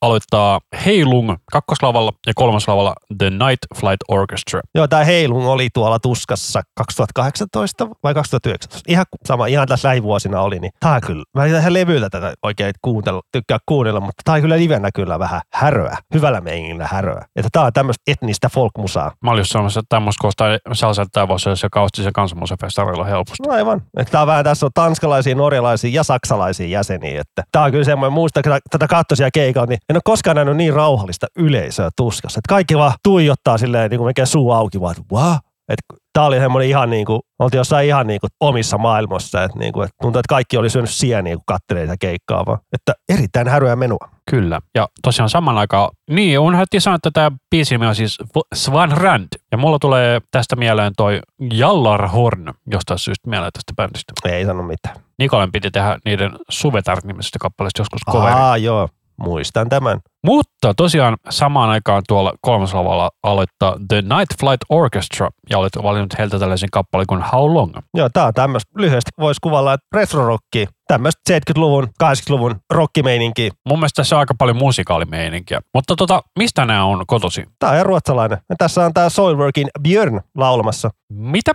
aloittaa 0.01 0.59
Heilung 0.85 1.35
kakkoslavalla 1.51 2.11
ja 2.27 2.33
kolmoslavalla 2.35 2.93
The 3.17 3.29
Night 3.29 3.59
Flight 3.75 4.01
Orchestra. 4.07 4.61
Joo, 4.75 4.87
tämä 4.87 5.03
Heilung 5.03 5.47
oli 5.47 5.69
tuolla 5.73 5.99
tuskassa 5.99 6.61
2018 6.75 7.87
vai 8.03 8.13
2019. 8.13 8.91
Ihan 8.91 9.05
sama, 9.25 9.45
ihan 9.45 9.67
tässä 9.67 9.87
lähivuosina 9.87 10.41
oli. 10.41 10.59
Niin 10.59 10.71
on 10.85 11.01
kyllä, 11.01 11.23
mä 11.33 11.45
en 11.45 11.55
ihan 11.55 11.73
levyltä 11.73 12.09
tätä 12.09 12.33
oikein 12.43 12.73
kuuntella, 12.81 13.21
tykkää 13.31 13.57
kuunnella, 13.65 13.99
mutta 13.99 14.33
on 14.33 14.41
kyllä 14.41 14.57
livenä 14.57 14.89
kyllä 14.95 15.19
vähän 15.19 15.41
häröä. 15.53 15.97
Hyvällä 16.13 16.41
meiningillä 16.41 16.87
häröä. 16.91 17.25
Että 17.35 17.49
tää 17.51 17.63
on 17.63 17.73
tämmöistä 17.73 18.03
etnistä 18.07 18.49
folkmusaa. 18.49 19.11
Mä 19.23 19.31
olin 19.31 19.45
että 19.67 19.81
tämmöistä 19.89 20.21
kuulostaa 20.21 20.47
sellaiselta 20.73 21.09
tämä 21.11 21.27
voisi 21.27 21.49
olla 21.49 21.55
se 21.55 21.67
kaustisen 21.71 22.13
kansanmuusefestareilla 22.13 23.05
helposti. 23.05 23.43
No 23.47 23.53
aivan. 23.53 23.74
Että 23.97 24.11
tää 24.11 24.21
on 24.21 24.27
vähän, 24.27 24.43
tässä 24.43 24.65
on 24.65 24.71
tanskalaisia, 24.73 25.35
norjalaisia 25.35 25.89
ja 25.93 26.03
saksalaisia 26.03 26.67
jäseniä. 26.67 27.21
Että 27.21 27.43
tää 27.51 27.63
on 27.63 27.71
kyllä 27.71 27.83
semmoinen, 27.83 28.13
muista 28.13 28.41
tätä 28.69 28.87
kattoisia 28.87 29.29
keikalla, 29.33 29.65
niin 29.67 29.79
en 29.89 29.95
ole 29.95 30.01
koskaan 30.03 30.35
nähnyt 30.35 30.57
niin 30.57 30.73
rauhallista 30.73 31.27
yleisöä 31.35 31.89
tuskassa. 31.97 32.39
Että 32.39 32.49
kaikki 32.49 32.77
vaan 32.77 32.93
tuijottaa 33.03 33.57
silleen 33.57 33.89
niin 33.89 33.99
kuin 33.99 34.13
suu 34.27 34.51
auki, 34.51 34.81
vaan 34.81 34.95
että 34.97 35.15
wow. 35.15 35.35
Että 35.69 36.04
tää 36.15 36.25
oli 36.25 36.39
semmoinen 36.39 36.69
ihan 36.69 36.89
niin 36.89 37.05
kuin, 37.05 37.19
oltiin 37.39 37.57
jossain 37.57 37.87
ihan 37.87 38.07
niin 38.07 38.19
kuin 38.19 38.29
omissa 38.39 38.77
maailmassa, 38.77 39.43
että, 39.43 39.59
niin 39.59 39.73
kuin, 39.73 39.85
että 39.85 39.95
tuntuu, 40.01 40.19
että 40.19 40.29
kaikki 40.29 40.57
oli 40.57 40.69
syönyt 40.69 40.89
sieniä, 40.89 41.35
kun 41.35 41.43
kattelee 41.47 41.83
sitä 41.83 41.95
keikkaa 41.99 42.45
vaan. 42.45 42.59
Että 42.73 42.93
erittäin 43.09 43.47
häröä 43.47 43.75
menua. 43.75 44.09
Kyllä. 44.31 44.61
Ja 44.75 44.87
tosiaan 45.01 45.29
saman 45.29 45.57
aikaan, 45.57 45.89
niin 46.09 46.39
unohdettiin 46.39 46.81
sanoa, 46.81 46.95
että 46.95 47.11
tämä 47.13 47.31
biisi 47.51 47.75
on 47.75 47.95
siis 47.95 48.17
Svan 48.55 48.91
Rand. 48.91 49.27
Ja 49.51 49.57
mulla 49.57 49.79
tulee 49.79 50.21
tästä 50.31 50.55
mieleen 50.55 50.93
toi 50.97 51.19
Jallar 51.53 52.07
Horn, 52.07 52.53
jostain 52.71 52.99
syystä 52.99 53.29
mieleen 53.29 53.51
tästä 53.53 53.73
bändistä. 53.75 54.13
Ei 54.25 54.45
sano 54.45 54.63
mitään. 54.63 54.95
Nikolen 55.19 55.51
piti 55.51 55.71
tehdä 55.71 55.97
niiden 56.05 56.31
Suvetar-nimisestä 56.49 57.39
kappaleesta 57.39 57.81
joskus 57.81 58.01
coveri. 58.11 58.33
Aa, 58.33 58.57
joo. 58.57 58.89
Muistan 59.17 59.69
tämän. 59.69 59.99
Mutta 60.25 60.73
tosiaan 60.77 61.17
samaan 61.29 61.69
aikaan 61.69 62.03
tuolla 62.07 62.33
kolmoslavalla 62.41 63.11
aloittaa 63.23 63.75
The 63.87 64.01
Night 64.01 64.39
Flight 64.39 64.61
Orchestra 64.69 65.29
ja 65.49 65.57
olet 65.57 65.73
valinnut 65.83 66.17
heiltä 66.17 66.39
tällaisen 66.39 66.69
kappaleen 66.71 67.07
kuin 67.07 67.23
How 67.33 67.53
Long. 67.53 67.73
Joo, 67.93 68.09
tää 68.13 68.25
on 68.25 68.33
tämmöistä, 68.33 68.71
lyhyesti 68.77 69.11
voisi 69.19 69.39
kuvalla, 69.41 69.73
että 69.73 69.87
retro-rocki, 69.95 70.67
tämmöistä 70.87 71.21
70-luvun, 71.33 71.87
80-luvun 72.03 72.55
rockimeininkiä. 72.73 73.51
Mun 73.69 73.79
mielestä 73.79 73.95
tässä 73.95 74.15
on 74.15 74.19
aika 74.19 74.33
paljon 74.37 74.57
musikaalimeininkiä. 74.57 75.61
Mutta 75.73 75.95
tota, 75.95 76.21
mistä 76.39 76.65
nämä 76.65 76.85
on 76.85 77.03
kotosi? 77.07 77.45
Tää 77.59 77.71
on 77.71 77.85
ruotsalainen. 77.85 78.37
Ja 78.49 78.55
tässä 78.57 78.85
on 78.85 78.93
tää 78.93 79.09
Soilworkin 79.09 79.67
Björn 79.81 80.21
laulamassa. 80.37 80.89
Mitä? 81.09 81.51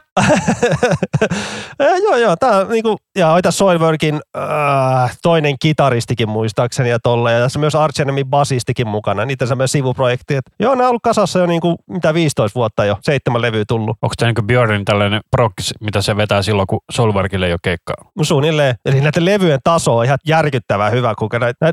ja, 1.78 1.96
joo, 2.04 2.16
joo, 2.16 2.36
tää 2.36 2.58
on 2.58 2.68
niinku, 2.68 2.96
ja 3.18 3.32
oita 3.32 3.50
Soilworkin 3.50 4.20
äh, 4.36 5.18
toinen 5.22 5.56
kitaristikin 5.60 6.28
muistaakseni 6.28 6.90
ja 6.90 6.98
tolle. 6.98 7.32
Ja 7.32 7.40
tässä 7.40 7.58
on 7.58 7.60
myös 7.60 7.74
Arch 7.74 8.00
Enemy 8.00 8.24
basistikin 8.60 8.88
mukana, 8.88 9.24
niitä 9.24 9.46
semmoinen 9.46 9.68
sivuprojekti. 9.68 10.34
Et, 10.34 10.44
joo, 10.60 10.74
nämä 10.74 10.84
on 10.84 10.88
ollut 10.88 11.02
kasassa 11.02 11.38
jo 11.38 11.46
niinku, 11.46 11.76
mitä 11.86 12.14
15 12.14 12.54
vuotta 12.54 12.84
jo, 12.84 12.98
seitsemän 13.02 13.42
levyä 13.42 13.64
tullut. 13.68 13.96
Onko 14.02 14.14
tämä 14.18 14.32
niin 14.32 14.46
Björnin 14.46 14.84
tällainen 14.84 15.20
prokkis, 15.30 15.74
mitä 15.80 16.02
se 16.02 16.16
vetää 16.16 16.42
silloin, 16.42 16.66
kun 16.66 16.80
Solverkille 16.92 17.46
ei 17.46 17.52
ole 17.52 17.58
keikkaa? 17.62 17.94
Suunnilleen. 18.22 18.74
Eli 18.84 19.00
näiden 19.00 19.24
levyjen 19.24 19.60
taso 19.64 19.96
on 19.96 20.04
ihan 20.04 20.18
järkyttävän 20.26 20.92
hyvä, 20.92 21.14
kun 21.18 21.28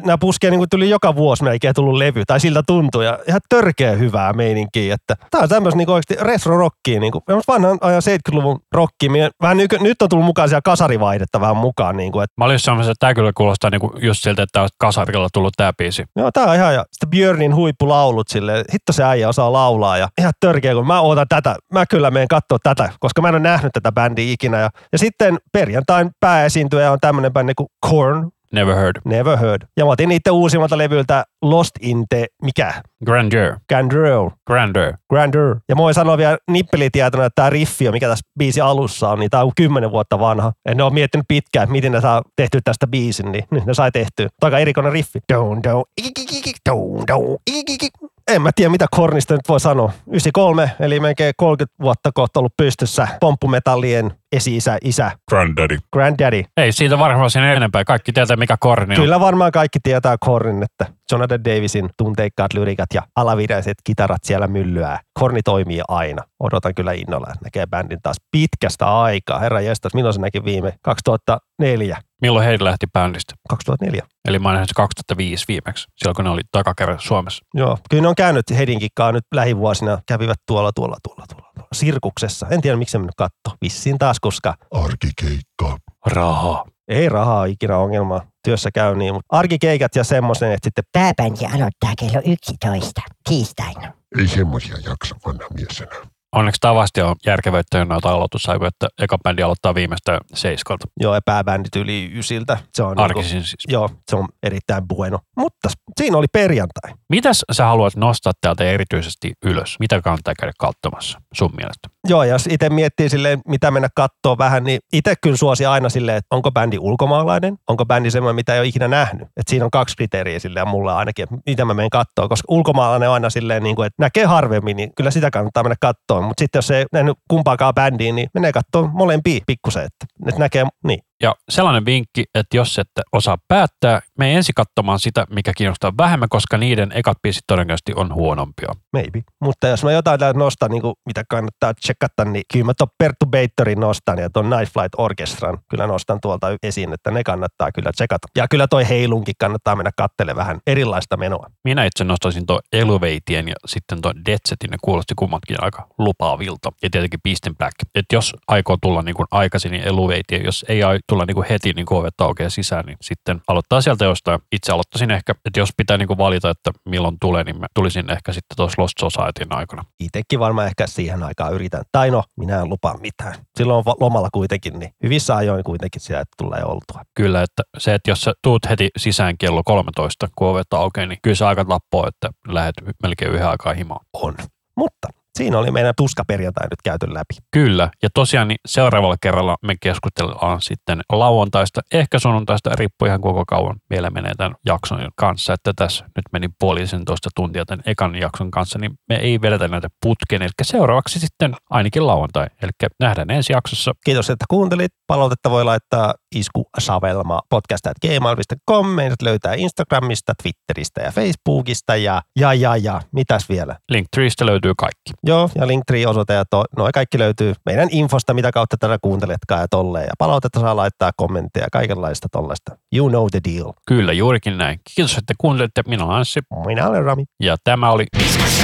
nämä 0.06 0.18
puskee 0.18 0.50
niin 0.50 0.60
kuin 0.60 0.70
tuli 0.70 0.90
joka 0.90 1.16
vuosi 1.16 1.44
melkein 1.44 1.76
tullut 1.76 1.98
levy, 1.98 2.24
tai 2.28 2.40
siltä 2.40 2.64
tuntuu, 2.68 3.02
ja 3.02 3.20
ihan 3.28 3.42
törkeä 3.50 3.92
hyvää 3.92 4.34
meininkiä. 4.34 4.94
Että 4.94 5.16
tämä 5.32 5.42
on 5.42 5.50
tämmöistä 5.50 5.78
niin 5.78 5.90
oikeasti 5.90 6.16
retro-rockia, 6.16 7.00
niin 7.00 7.12
kuin, 7.12 7.24
vanhan 7.48 7.78
ajan 7.82 8.02
70-luvun 8.02 8.60
rockia. 8.72 9.10
Vähän 9.42 9.58
nyt, 9.58 9.76
nyt 9.80 10.02
on 10.02 10.10
tullut 10.10 10.26
mukaan 10.26 10.50
siellä 10.50 10.62
kasarivaihdetta 10.62 11.42
vähän 11.42 11.58
mukaan. 11.58 11.98
Niin 11.98 12.12
kuin, 12.12 12.24
että, 12.24 12.34
Mä 12.38 12.46
olin 12.46 12.60
sanomassa, 12.60 12.92
että 12.92 13.00
tämä 13.00 13.14
kyllä 13.14 13.32
kuulostaa 13.36 13.70
niin 13.70 13.82
kuin 13.82 13.92
just 14.00 14.24
siltä, 14.24 14.44
että 14.44 14.68
kasarilla 14.78 15.28
tullut 15.34 15.54
tämä 15.58 15.74
biisi. 15.78 16.06
joo, 16.16 16.32
tämä 16.32 16.48
on 16.48 16.56
ihan, 16.56 16.77
ja 16.78 16.86
sitten 16.92 17.10
Björnin 17.10 17.56
huippulaulut 17.56 18.28
silleen, 18.28 18.66
hitto 18.74 18.94
se 18.94 19.04
äijä 19.04 19.30
osaa 19.30 19.54
laulaa, 19.54 19.98
ja 19.98 20.08
ihan 20.18 20.34
törkeä, 20.40 20.74
kun 20.74 20.88
mä 20.88 21.02
ootan 21.02 21.28
tätä, 21.30 21.56
mä 21.74 21.86
kyllä 21.86 22.12
menen 22.12 22.28
katsoa 22.28 22.58
tätä, 22.64 22.90
koska 23.00 23.22
mä 23.22 23.30
en 23.30 23.36
ole 23.36 23.40
nähnyt 23.44 23.74
tätä 23.74 23.92
bändiä 23.92 24.34
ikinä. 24.34 24.60
Ja, 24.60 24.70
ja 24.92 24.98
sitten 24.98 25.38
perjantain 25.54 26.12
pääesiintyjä 26.20 26.92
on 26.92 27.00
tämmöinen 27.02 27.34
bändi 27.34 27.54
kuin 27.54 27.68
Korn, 27.80 28.32
Never 28.54 28.76
heard. 28.76 29.02
Never 29.06 29.38
Heard. 29.38 29.62
Ja 29.78 29.86
mä 29.86 29.91
otin 29.91 30.10
niiden 30.10 30.34
uusimmalta 30.34 30.78
levyltä 30.78 31.26
Lost 31.41 31.72
in 31.82 32.06
the, 32.10 32.26
mikä? 32.41 32.74
Grandeur. 33.06 33.56
Grandeur. 33.70 34.32
Grandeur. 34.48 34.93
Grandeur. 35.10 35.60
Ja 35.70 35.76
mä 35.76 35.82
voin 35.82 35.93
sanoa 35.93 36.18
vielä 36.18 36.38
nippelitietona, 36.52 37.26
että 37.26 37.36
tämä 37.36 37.50
riffi, 37.50 37.91
mikä 37.91 38.08
tässä 38.08 38.28
biisi 38.39 38.62
alussa 38.62 39.10
on, 39.10 39.20
niin 39.20 39.30
tämä 39.30 39.43
on 39.43 39.52
kymmenen 39.56 39.91
vuotta 39.91 40.20
vanha. 40.20 40.54
Ja 40.66 40.76
ne 40.76 40.84
on 40.84 40.93
miettinyt 40.93 41.26
pitkään, 41.28 41.64
että 41.64 41.72
miten 41.72 41.91
ne 41.91 42.02
saa 42.02 42.22
tehtyä 42.36 42.62
tästä 42.64 42.88
biisin, 42.88 43.32
niin 43.32 43.43
nyt 43.52 43.66
ne 43.66 43.74
sai 43.74 43.91
tehtyä. 43.91 44.28
Aika 44.41 44.60
erikoinen 44.60 44.93
riffi. 44.93 45.20
Down, 45.34 45.64
down, 45.64 45.84
ikikikik, 45.98 46.56
down, 46.70 47.04
down, 47.08 47.38
ikikikik. 47.48 47.93
En 48.32 48.42
mä 48.42 48.50
tiedä, 48.56 48.70
mitä 48.70 48.86
Kornista 48.92 49.34
nyt 49.34 49.50
voi 49.50 49.60
sanoa. 49.60 49.92
93, 50.08 50.72
eli 50.80 51.00
melkein 51.00 51.34
30 51.38 51.76
vuotta 51.84 52.12
kohta 52.14 52.40
ollut 52.40 52.54
pystyssä 52.58 53.08
pomppumetallien 53.20 54.12
esi-isä, 54.32 54.78
isä, 54.84 55.12
Granddaddy. 55.30 55.78
granddaddy. 55.94 56.44
Ei 56.58 56.72
siitä 56.72 57.00
varmaan 57.00 57.30
sen 57.30 57.44
enempää. 57.44 57.84
Kaikki 57.86 58.14
tietää, 58.14 58.38
mikä 58.38 58.56
korni 58.60 58.96
on. 58.96 59.02
Kyllä 59.02 59.20
varmaan 59.20 59.52
kaikki 59.52 59.80
tietää 59.84 60.16
Kornin, 60.20 60.64
että 60.64 60.94
Jonathan 61.12 61.46
Davisin 61.46 61.90
tunteikkaat 61.98 62.54
lyrikat 62.54 62.90
ja 62.94 63.02
alaviraiset 63.16 63.78
kitarat 63.84 64.24
siellä 64.24 64.48
myllyää. 64.48 65.00
Korni 65.20 65.40
toimii 65.46 65.82
aina. 65.88 66.24
Odotan 66.40 66.76
kyllä 66.76 66.92
innolla, 66.92 67.28
että 67.30 67.46
näkee 67.46 67.66
bändin 67.68 68.02
taas 68.04 68.18
pitkästä 68.32 69.02
aikaa. 69.02 69.40
Herra 69.40 69.62
jestas, 69.62 69.94
milloin 69.94 70.14
se 70.14 70.22
näki 70.22 70.44
viime? 70.44 70.74
2004. 70.82 71.98
Milloin 72.22 72.45
heitä 72.45 72.63
lähti 72.63 72.86
bändistä? 72.93 73.34
2004. 73.49 74.07
Eli 74.28 74.39
mä 74.39 74.47
oon 74.47 74.53
nähnyt 74.53 74.70
se 74.70 74.74
2005 74.74 75.45
viimeksi, 75.47 75.88
silloin 75.97 76.15
kun 76.15 76.26
ne 76.26 76.32
oli 76.32 76.41
takakerran 76.51 76.99
Suomessa. 76.99 77.45
Joo, 77.53 77.78
kyllä 77.89 78.01
ne 78.01 78.07
on 78.07 78.15
käynyt 78.15 78.45
Hedinkikaan 78.57 79.13
nyt 79.13 79.24
lähivuosina. 79.34 79.99
Kävivät 80.07 80.38
tuolla, 80.47 80.72
tuolla, 80.76 80.97
tuolla, 81.03 81.26
tuolla, 81.28 81.47
tuolla. 81.53 81.68
Sirkuksessa. 81.74 82.47
En 82.49 82.61
tiedä, 82.61 82.78
miksi 82.78 82.97
en 82.97 83.01
mennyt 83.01 83.15
katto. 83.18 83.57
Vissiin 83.61 83.97
taas, 83.97 84.20
koska 84.20 84.55
arkikeikka. 84.72 85.78
Rahaa. 86.05 86.65
ei 86.88 87.09
rahaa 87.09 87.45
ikinä 87.45 87.78
ongelmaa. 87.78 88.22
Työssä 88.43 88.70
käy 88.74 88.95
niin, 88.95 89.13
mutta 89.13 89.38
arkikeikat 89.38 89.95
ja 89.95 90.03
semmoisen, 90.03 90.51
että 90.51 90.65
sitten 90.65 90.84
Pääbändi 90.91 91.45
aloittaa 91.45 91.93
kello 91.99 92.22
11 92.26 93.01
tiistaina. 93.30 93.93
Ei 94.20 94.28
semmosia 94.28 94.76
jaksa 94.86 95.15
vanha 95.26 95.47
mies 95.53 95.82
enää. 95.82 96.16
Onneksi 96.38 96.60
tavasti 96.62 97.02
on 97.02 97.16
järkevöittänyt 97.26 97.88
noita 97.88 98.10
aloitusaikoja, 98.10 98.68
että 98.68 98.88
eka 99.04 99.18
bändi 99.18 99.44
aloittaa 99.44 99.76
viimeistä 99.76 100.20
seiskalta. 100.34 100.88
joo, 101.00 101.14
ja 101.14 101.22
pääbändit 101.26 101.76
yli 101.76 102.12
ysiltä. 102.14 102.58
Se 102.74 102.84
on 102.84 102.90
niinku- 102.90 103.02
Arkisin 103.02 103.44
siis. 103.44 103.64
Joo, 103.68 103.90
se 104.12 104.16
on 104.16 104.28
erittäin 104.44 104.88
bueno. 104.88 105.20
Mutta 105.38 105.70
siinä 105.98 106.18
oli 106.18 106.26
perjantai. 106.34 106.92
Mitäs 107.10 107.46
sä 107.52 107.66
haluat 107.66 107.96
nostaa 107.96 108.34
täältä 108.42 108.64
erityisesti 108.64 109.34
ylös? 109.46 109.76
Mitä 109.80 110.02
kannattaa 110.02 110.34
käydä 110.40 110.52
katsomassa 110.60 111.22
sun 111.34 111.52
mielestä? 111.56 111.90
Joo, 112.10 112.24
ja 112.24 112.32
jos 112.32 112.47
itse 112.47 112.70
miettii 112.70 113.10
silleen, 113.10 113.41
mitä 113.47 113.72
mennä 113.72 113.89
kattoo 113.95 114.38
vähän, 114.38 114.64
niin 114.64 114.80
itse 114.93 115.14
kyllä 115.22 115.38
suosi 115.38 115.66
aina 115.66 115.89
silleen, 115.89 116.18
että 116.18 116.36
onko 116.36 116.51
bändi 116.51 116.78
ulkomaalainen, 116.80 117.58
onko 117.68 117.86
bändi 117.86 118.12
semmoinen, 118.12 118.36
mitä 118.36 118.53
ei 118.53 118.60
ole 118.60 118.68
ikinä 118.68 118.88
nähnyt. 118.88 119.24
Että 119.24 119.49
siinä 119.49 119.66
on 119.66 119.72
kaksi 119.72 119.95
kriteeriä 119.95 120.39
silleen 120.39 120.68
mulla 120.68 120.97
ainakin, 120.97 121.24
että 121.24 121.36
mitä 121.45 121.66
mä 121.66 121.74
menen 121.74 121.89
kattoo, 121.89 122.30
koska 122.30 122.45
ulkomaalainen 122.49 123.10
on 123.10 123.14
aina 123.14 123.30
silleen, 123.30 123.64
niin 123.64 123.76
kuin, 123.76 123.86
että 123.86 124.03
näkee 124.03 124.26
harvemmin, 124.26 124.78
niin 124.78 124.91
kyllä 124.95 125.12
sitä 125.12 125.32
kannattaa 125.32 125.64
mennä 125.64 125.76
kattoon. 125.82 126.24
Mutta 126.24 126.41
sitten 126.41 126.58
jos 126.58 126.72
ei 126.72 126.86
nähnyt 126.91 127.18
kumpaakaan 127.28 127.74
bändiä, 127.74 128.12
niin 128.12 128.30
menee 128.34 128.51
kattoon 128.51 128.89
molempia 128.93 129.39
pikkusen, 129.47 129.84
että, 129.84 130.05
että 130.28 130.39
näkee, 130.39 130.66
niin. 130.84 130.99
Ja 131.24 131.36
sellainen 131.49 131.86
vinkki, 131.86 132.24
että 132.36 132.58
jos 132.58 132.80
ette 132.80 133.01
osaa 133.12 133.38
päättää, 133.47 134.01
me 134.18 134.36
ensi 134.36 134.51
katsomaan 134.55 134.99
sitä, 134.99 135.26
mikä 135.30 135.51
kiinnostaa 135.58 135.93
vähemmän, 135.97 136.30
koska 136.30 136.58
niiden 136.58 136.91
ekat 136.95 137.18
biisit 137.22 137.43
todennäköisesti 137.47 137.93
on 137.95 138.14
huonompia. 138.14 138.70
Maybe. 138.93 139.22
Mutta 139.41 139.68
jos 139.68 139.84
mä 139.84 139.91
jotain 139.91 140.20
täältä 140.20 140.39
nostan, 140.39 140.72
niin 140.72 140.82
kuin, 140.82 140.93
mitä 141.05 141.24
kannattaa 141.30 141.74
checkata, 141.98 142.26
niin 142.26 142.43
kyllä 142.54 142.66
mä 142.66 142.74
tuon 142.74 142.89
Perturbatorin 142.98 143.80
nostan 143.80 144.18
ja 144.18 144.30
tuon 144.30 144.50
Night 144.50 144.74
Flight 144.74 144.93
Orchestran 144.98 145.58
kyllä 145.70 145.88
nostan 145.88 146.22
tuolta 146.22 146.48
esiin, 146.64 146.93
että 146.93 147.12
ne 147.12 147.24
kannattaa 147.24 147.72
kyllä 147.72 147.91
checkata. 147.98 148.28
Ja 148.36 148.48
kyllä 148.48 148.68
toi 148.68 148.89
Heilunkin 148.89 149.36
kannattaa 149.39 149.76
mennä 149.76 149.91
kattele 149.98 150.36
vähän 150.36 150.60
erilaista 150.68 151.18
menoa. 151.18 151.48
Minä 151.64 151.86
itse 151.86 152.04
nostaisin 152.04 152.45
tuon 152.45 152.60
Elevatien 152.74 153.48
ja 153.48 153.56
sitten 153.66 154.02
tuon 154.02 154.26
Deadsetin, 154.26 154.70
ne 154.72 154.78
kuulosti 154.82 155.14
kummatkin 155.16 155.58
aika 155.60 155.88
lupaavilta. 155.98 156.72
Ja 156.84 156.89
tietenkin 156.89 157.22
Beast 157.24 157.48
in 157.48 157.58
Black. 157.58 157.74
Että 157.95 158.16
jos 158.16 158.34
aikoo 158.48 158.78
tulla 158.82 159.02
niin 159.02 159.16
kuin 159.16 159.28
aikaisin, 159.32 159.72
niin 159.72 159.88
Elevatia, 159.88 160.43
jos 160.43 160.66
ei 160.70 160.84
ai- 160.84 161.00
tulla 161.10 161.26
niin 161.26 161.36
kuin 161.36 161.48
heti 161.50 161.74
niin 161.74 161.86
kuin 161.86 162.00
ovet 162.00 162.22
aukeaa 162.22 162.50
sisään, 162.50 162.86
niin 162.86 162.98
sitten 163.02 163.41
aloittaa 163.48 163.82
sieltä 163.82 164.06
jostain. 164.06 164.39
Itse 164.52 164.72
aloittaisin 164.72 165.12
ehkä, 165.12 165.36
että 165.45 165.60
jos 165.60 165.70
pitää 165.78 165.98
niin 165.98 166.08
kuin 166.08 166.18
valita, 166.18 166.50
että 166.50 166.72
milloin 166.86 167.18
tulee, 167.22 167.43
niin 167.43 167.60
mä 167.60 167.68
tulisin 167.74 168.12
ehkä 168.12 168.34
sitten 168.34 168.56
tuossa 168.56 168.82
Lost 168.82 168.93
Societyn 169.00 169.54
aikana. 169.56 169.86
Itekin 170.00 170.39
varmaan 170.39 170.68
ehkä 170.68 170.88
siihen 170.88 171.24
aikaan 171.24 171.54
yritän 171.54 171.84
Tai 171.92 172.12
no, 172.12 172.24
minä 172.38 172.62
en 172.62 172.70
lupaa 172.70 172.98
mitään. 172.98 173.36
Silloin 173.58 173.84
on 173.86 173.96
lomalla 174.00 174.30
kuitenkin, 174.34 174.80
niin 174.80 174.92
hyvissä 175.04 175.36
ajoin 175.36 175.64
kuitenkin 175.64 176.02
siellä 176.02 176.24
tulee 176.38 176.64
oltua. 176.64 177.02
Kyllä, 177.16 177.42
että 177.42 177.64
se, 177.78 177.94
että 177.94 178.12
jos 178.12 178.22
sä 178.22 178.34
tuut 178.44 178.70
heti 178.70 178.90
sisään 178.98 179.38
kello 179.38 179.62
13, 179.66 180.28
kun 180.36 180.48
ovet 180.48 180.74
aukeaa, 180.74 181.08
niin 181.08 181.20
kyllä 181.22 181.36
se 181.36 181.46
aika 181.46 181.66
tappoo, 181.66 182.08
että 182.08 182.30
lähdet 182.48 182.76
melkein 183.04 183.32
yhden 183.32 183.48
aikaa 183.48 183.74
himaan. 183.74 184.06
On. 184.14 184.36
Mutta 184.78 185.08
siinä 185.38 185.58
oli 185.60 185.72
meidän 185.72 185.94
tuskaperjantai 185.98 186.68
nyt 186.68 186.82
käyty 186.84 187.14
läpi. 187.14 187.36
Kyllä, 187.52 187.90
ja 188.04 188.10
tosiaan 188.14 188.48
niin 188.48 188.58
seuraavalla 188.66 189.16
kerralla 189.22 189.56
me 189.62 189.76
keskustellaan 189.82 190.62
sitten 190.62 191.02
lauantaista, 191.12 191.82
ehkä 191.94 192.20
sunnuntaista, 192.20 192.76
riippuu 192.76 193.06
ihan 193.06 193.22
koko 193.22 193.44
kauan 193.48 193.76
vielä 193.90 194.10
menee 194.10 194.34
tämän 194.38 194.56
jakson 194.66 195.10
kanssa, 195.16 195.54
että 195.54 195.72
tässä 195.76 196.06
nyt 196.06 196.26
meni 196.34 196.48
puolisen 196.60 197.06
toista 197.06 197.30
tuntia 197.36 197.66
tämän 197.66 197.84
ekan 197.86 198.16
jakson 198.16 198.52
kanssa, 198.52 198.80
niin 198.80 198.92
me 199.10 199.16
ei 199.16 199.42
vedetä 199.42 199.68
näitä 199.68 199.88
putkeen, 200.02 200.42
eli 200.42 200.52
seuraavaksi 200.62 201.20
sitten 201.20 201.54
ainakin 201.70 202.08
lauantai, 202.08 202.48
eli 202.62 202.72
nähdään 203.00 203.30
ensi 203.30 203.54
jaksossa. 203.54 203.94
Kiitos, 204.06 204.30
että 204.30 204.46
kuuntelit. 204.50 204.92
Palautetta 205.08 205.52
voi 205.52 205.64
laittaa 205.64 206.14
iskusavelma 206.36 207.42
podcast.gmail.com. 207.50 208.88
Meidät 208.88 209.22
löytää 209.22 209.54
Instagramista, 209.54 210.34
Twitteristä 210.44 211.02
ja 211.02 211.12
Facebookista 211.12 211.96
ja 211.96 212.22
ja 212.40 212.54
ja 212.54 212.78
ja. 212.78 213.02
Mitäs 213.12 213.50
vielä? 213.50 213.76
Linktreestä 213.90 214.46
löytyy 214.46 214.74
kaikki. 214.78 215.12
Joo, 215.24 215.50
ja 215.56 215.68
Linktree-osoite 215.68 216.34
ja 216.34 216.46
to, 216.46 216.64
noi 216.78 216.92
kaikki 216.94 217.20
löytyy 217.20 217.54
meidän 217.66 217.88
infosta, 217.92 218.34
mitä 218.34 218.52
kautta 218.52 218.78
tätä 218.80 218.98
kuunteletkaan 219.02 219.62
ja 219.62 219.68
tolleen. 219.68 220.06
Ja 220.06 220.14
palautetta 220.18 220.60
saa 220.60 220.76
laittaa 220.76 221.12
kommentteja 221.18 221.64
ja 221.64 221.70
kaikenlaista 221.72 222.28
tollaista. 222.32 222.78
You 222.96 223.10
know 223.10 223.28
the 223.32 223.40
deal. 223.52 223.74
Kyllä, 223.88 224.14
juurikin 224.14 224.58
näin. 224.58 224.80
Kiitos, 224.96 225.18
että 225.18 225.34
kuuntelitte. 225.38 225.82
Minä 225.88 226.06
olen 226.06 226.16
Anssi 226.18 226.40
Minä 226.66 226.88
olen 226.88 227.04
Rami. 227.04 227.24
ja 227.44 227.58
tämä 227.64 227.92
oli 227.92 228.06
Podcast 228.18 228.57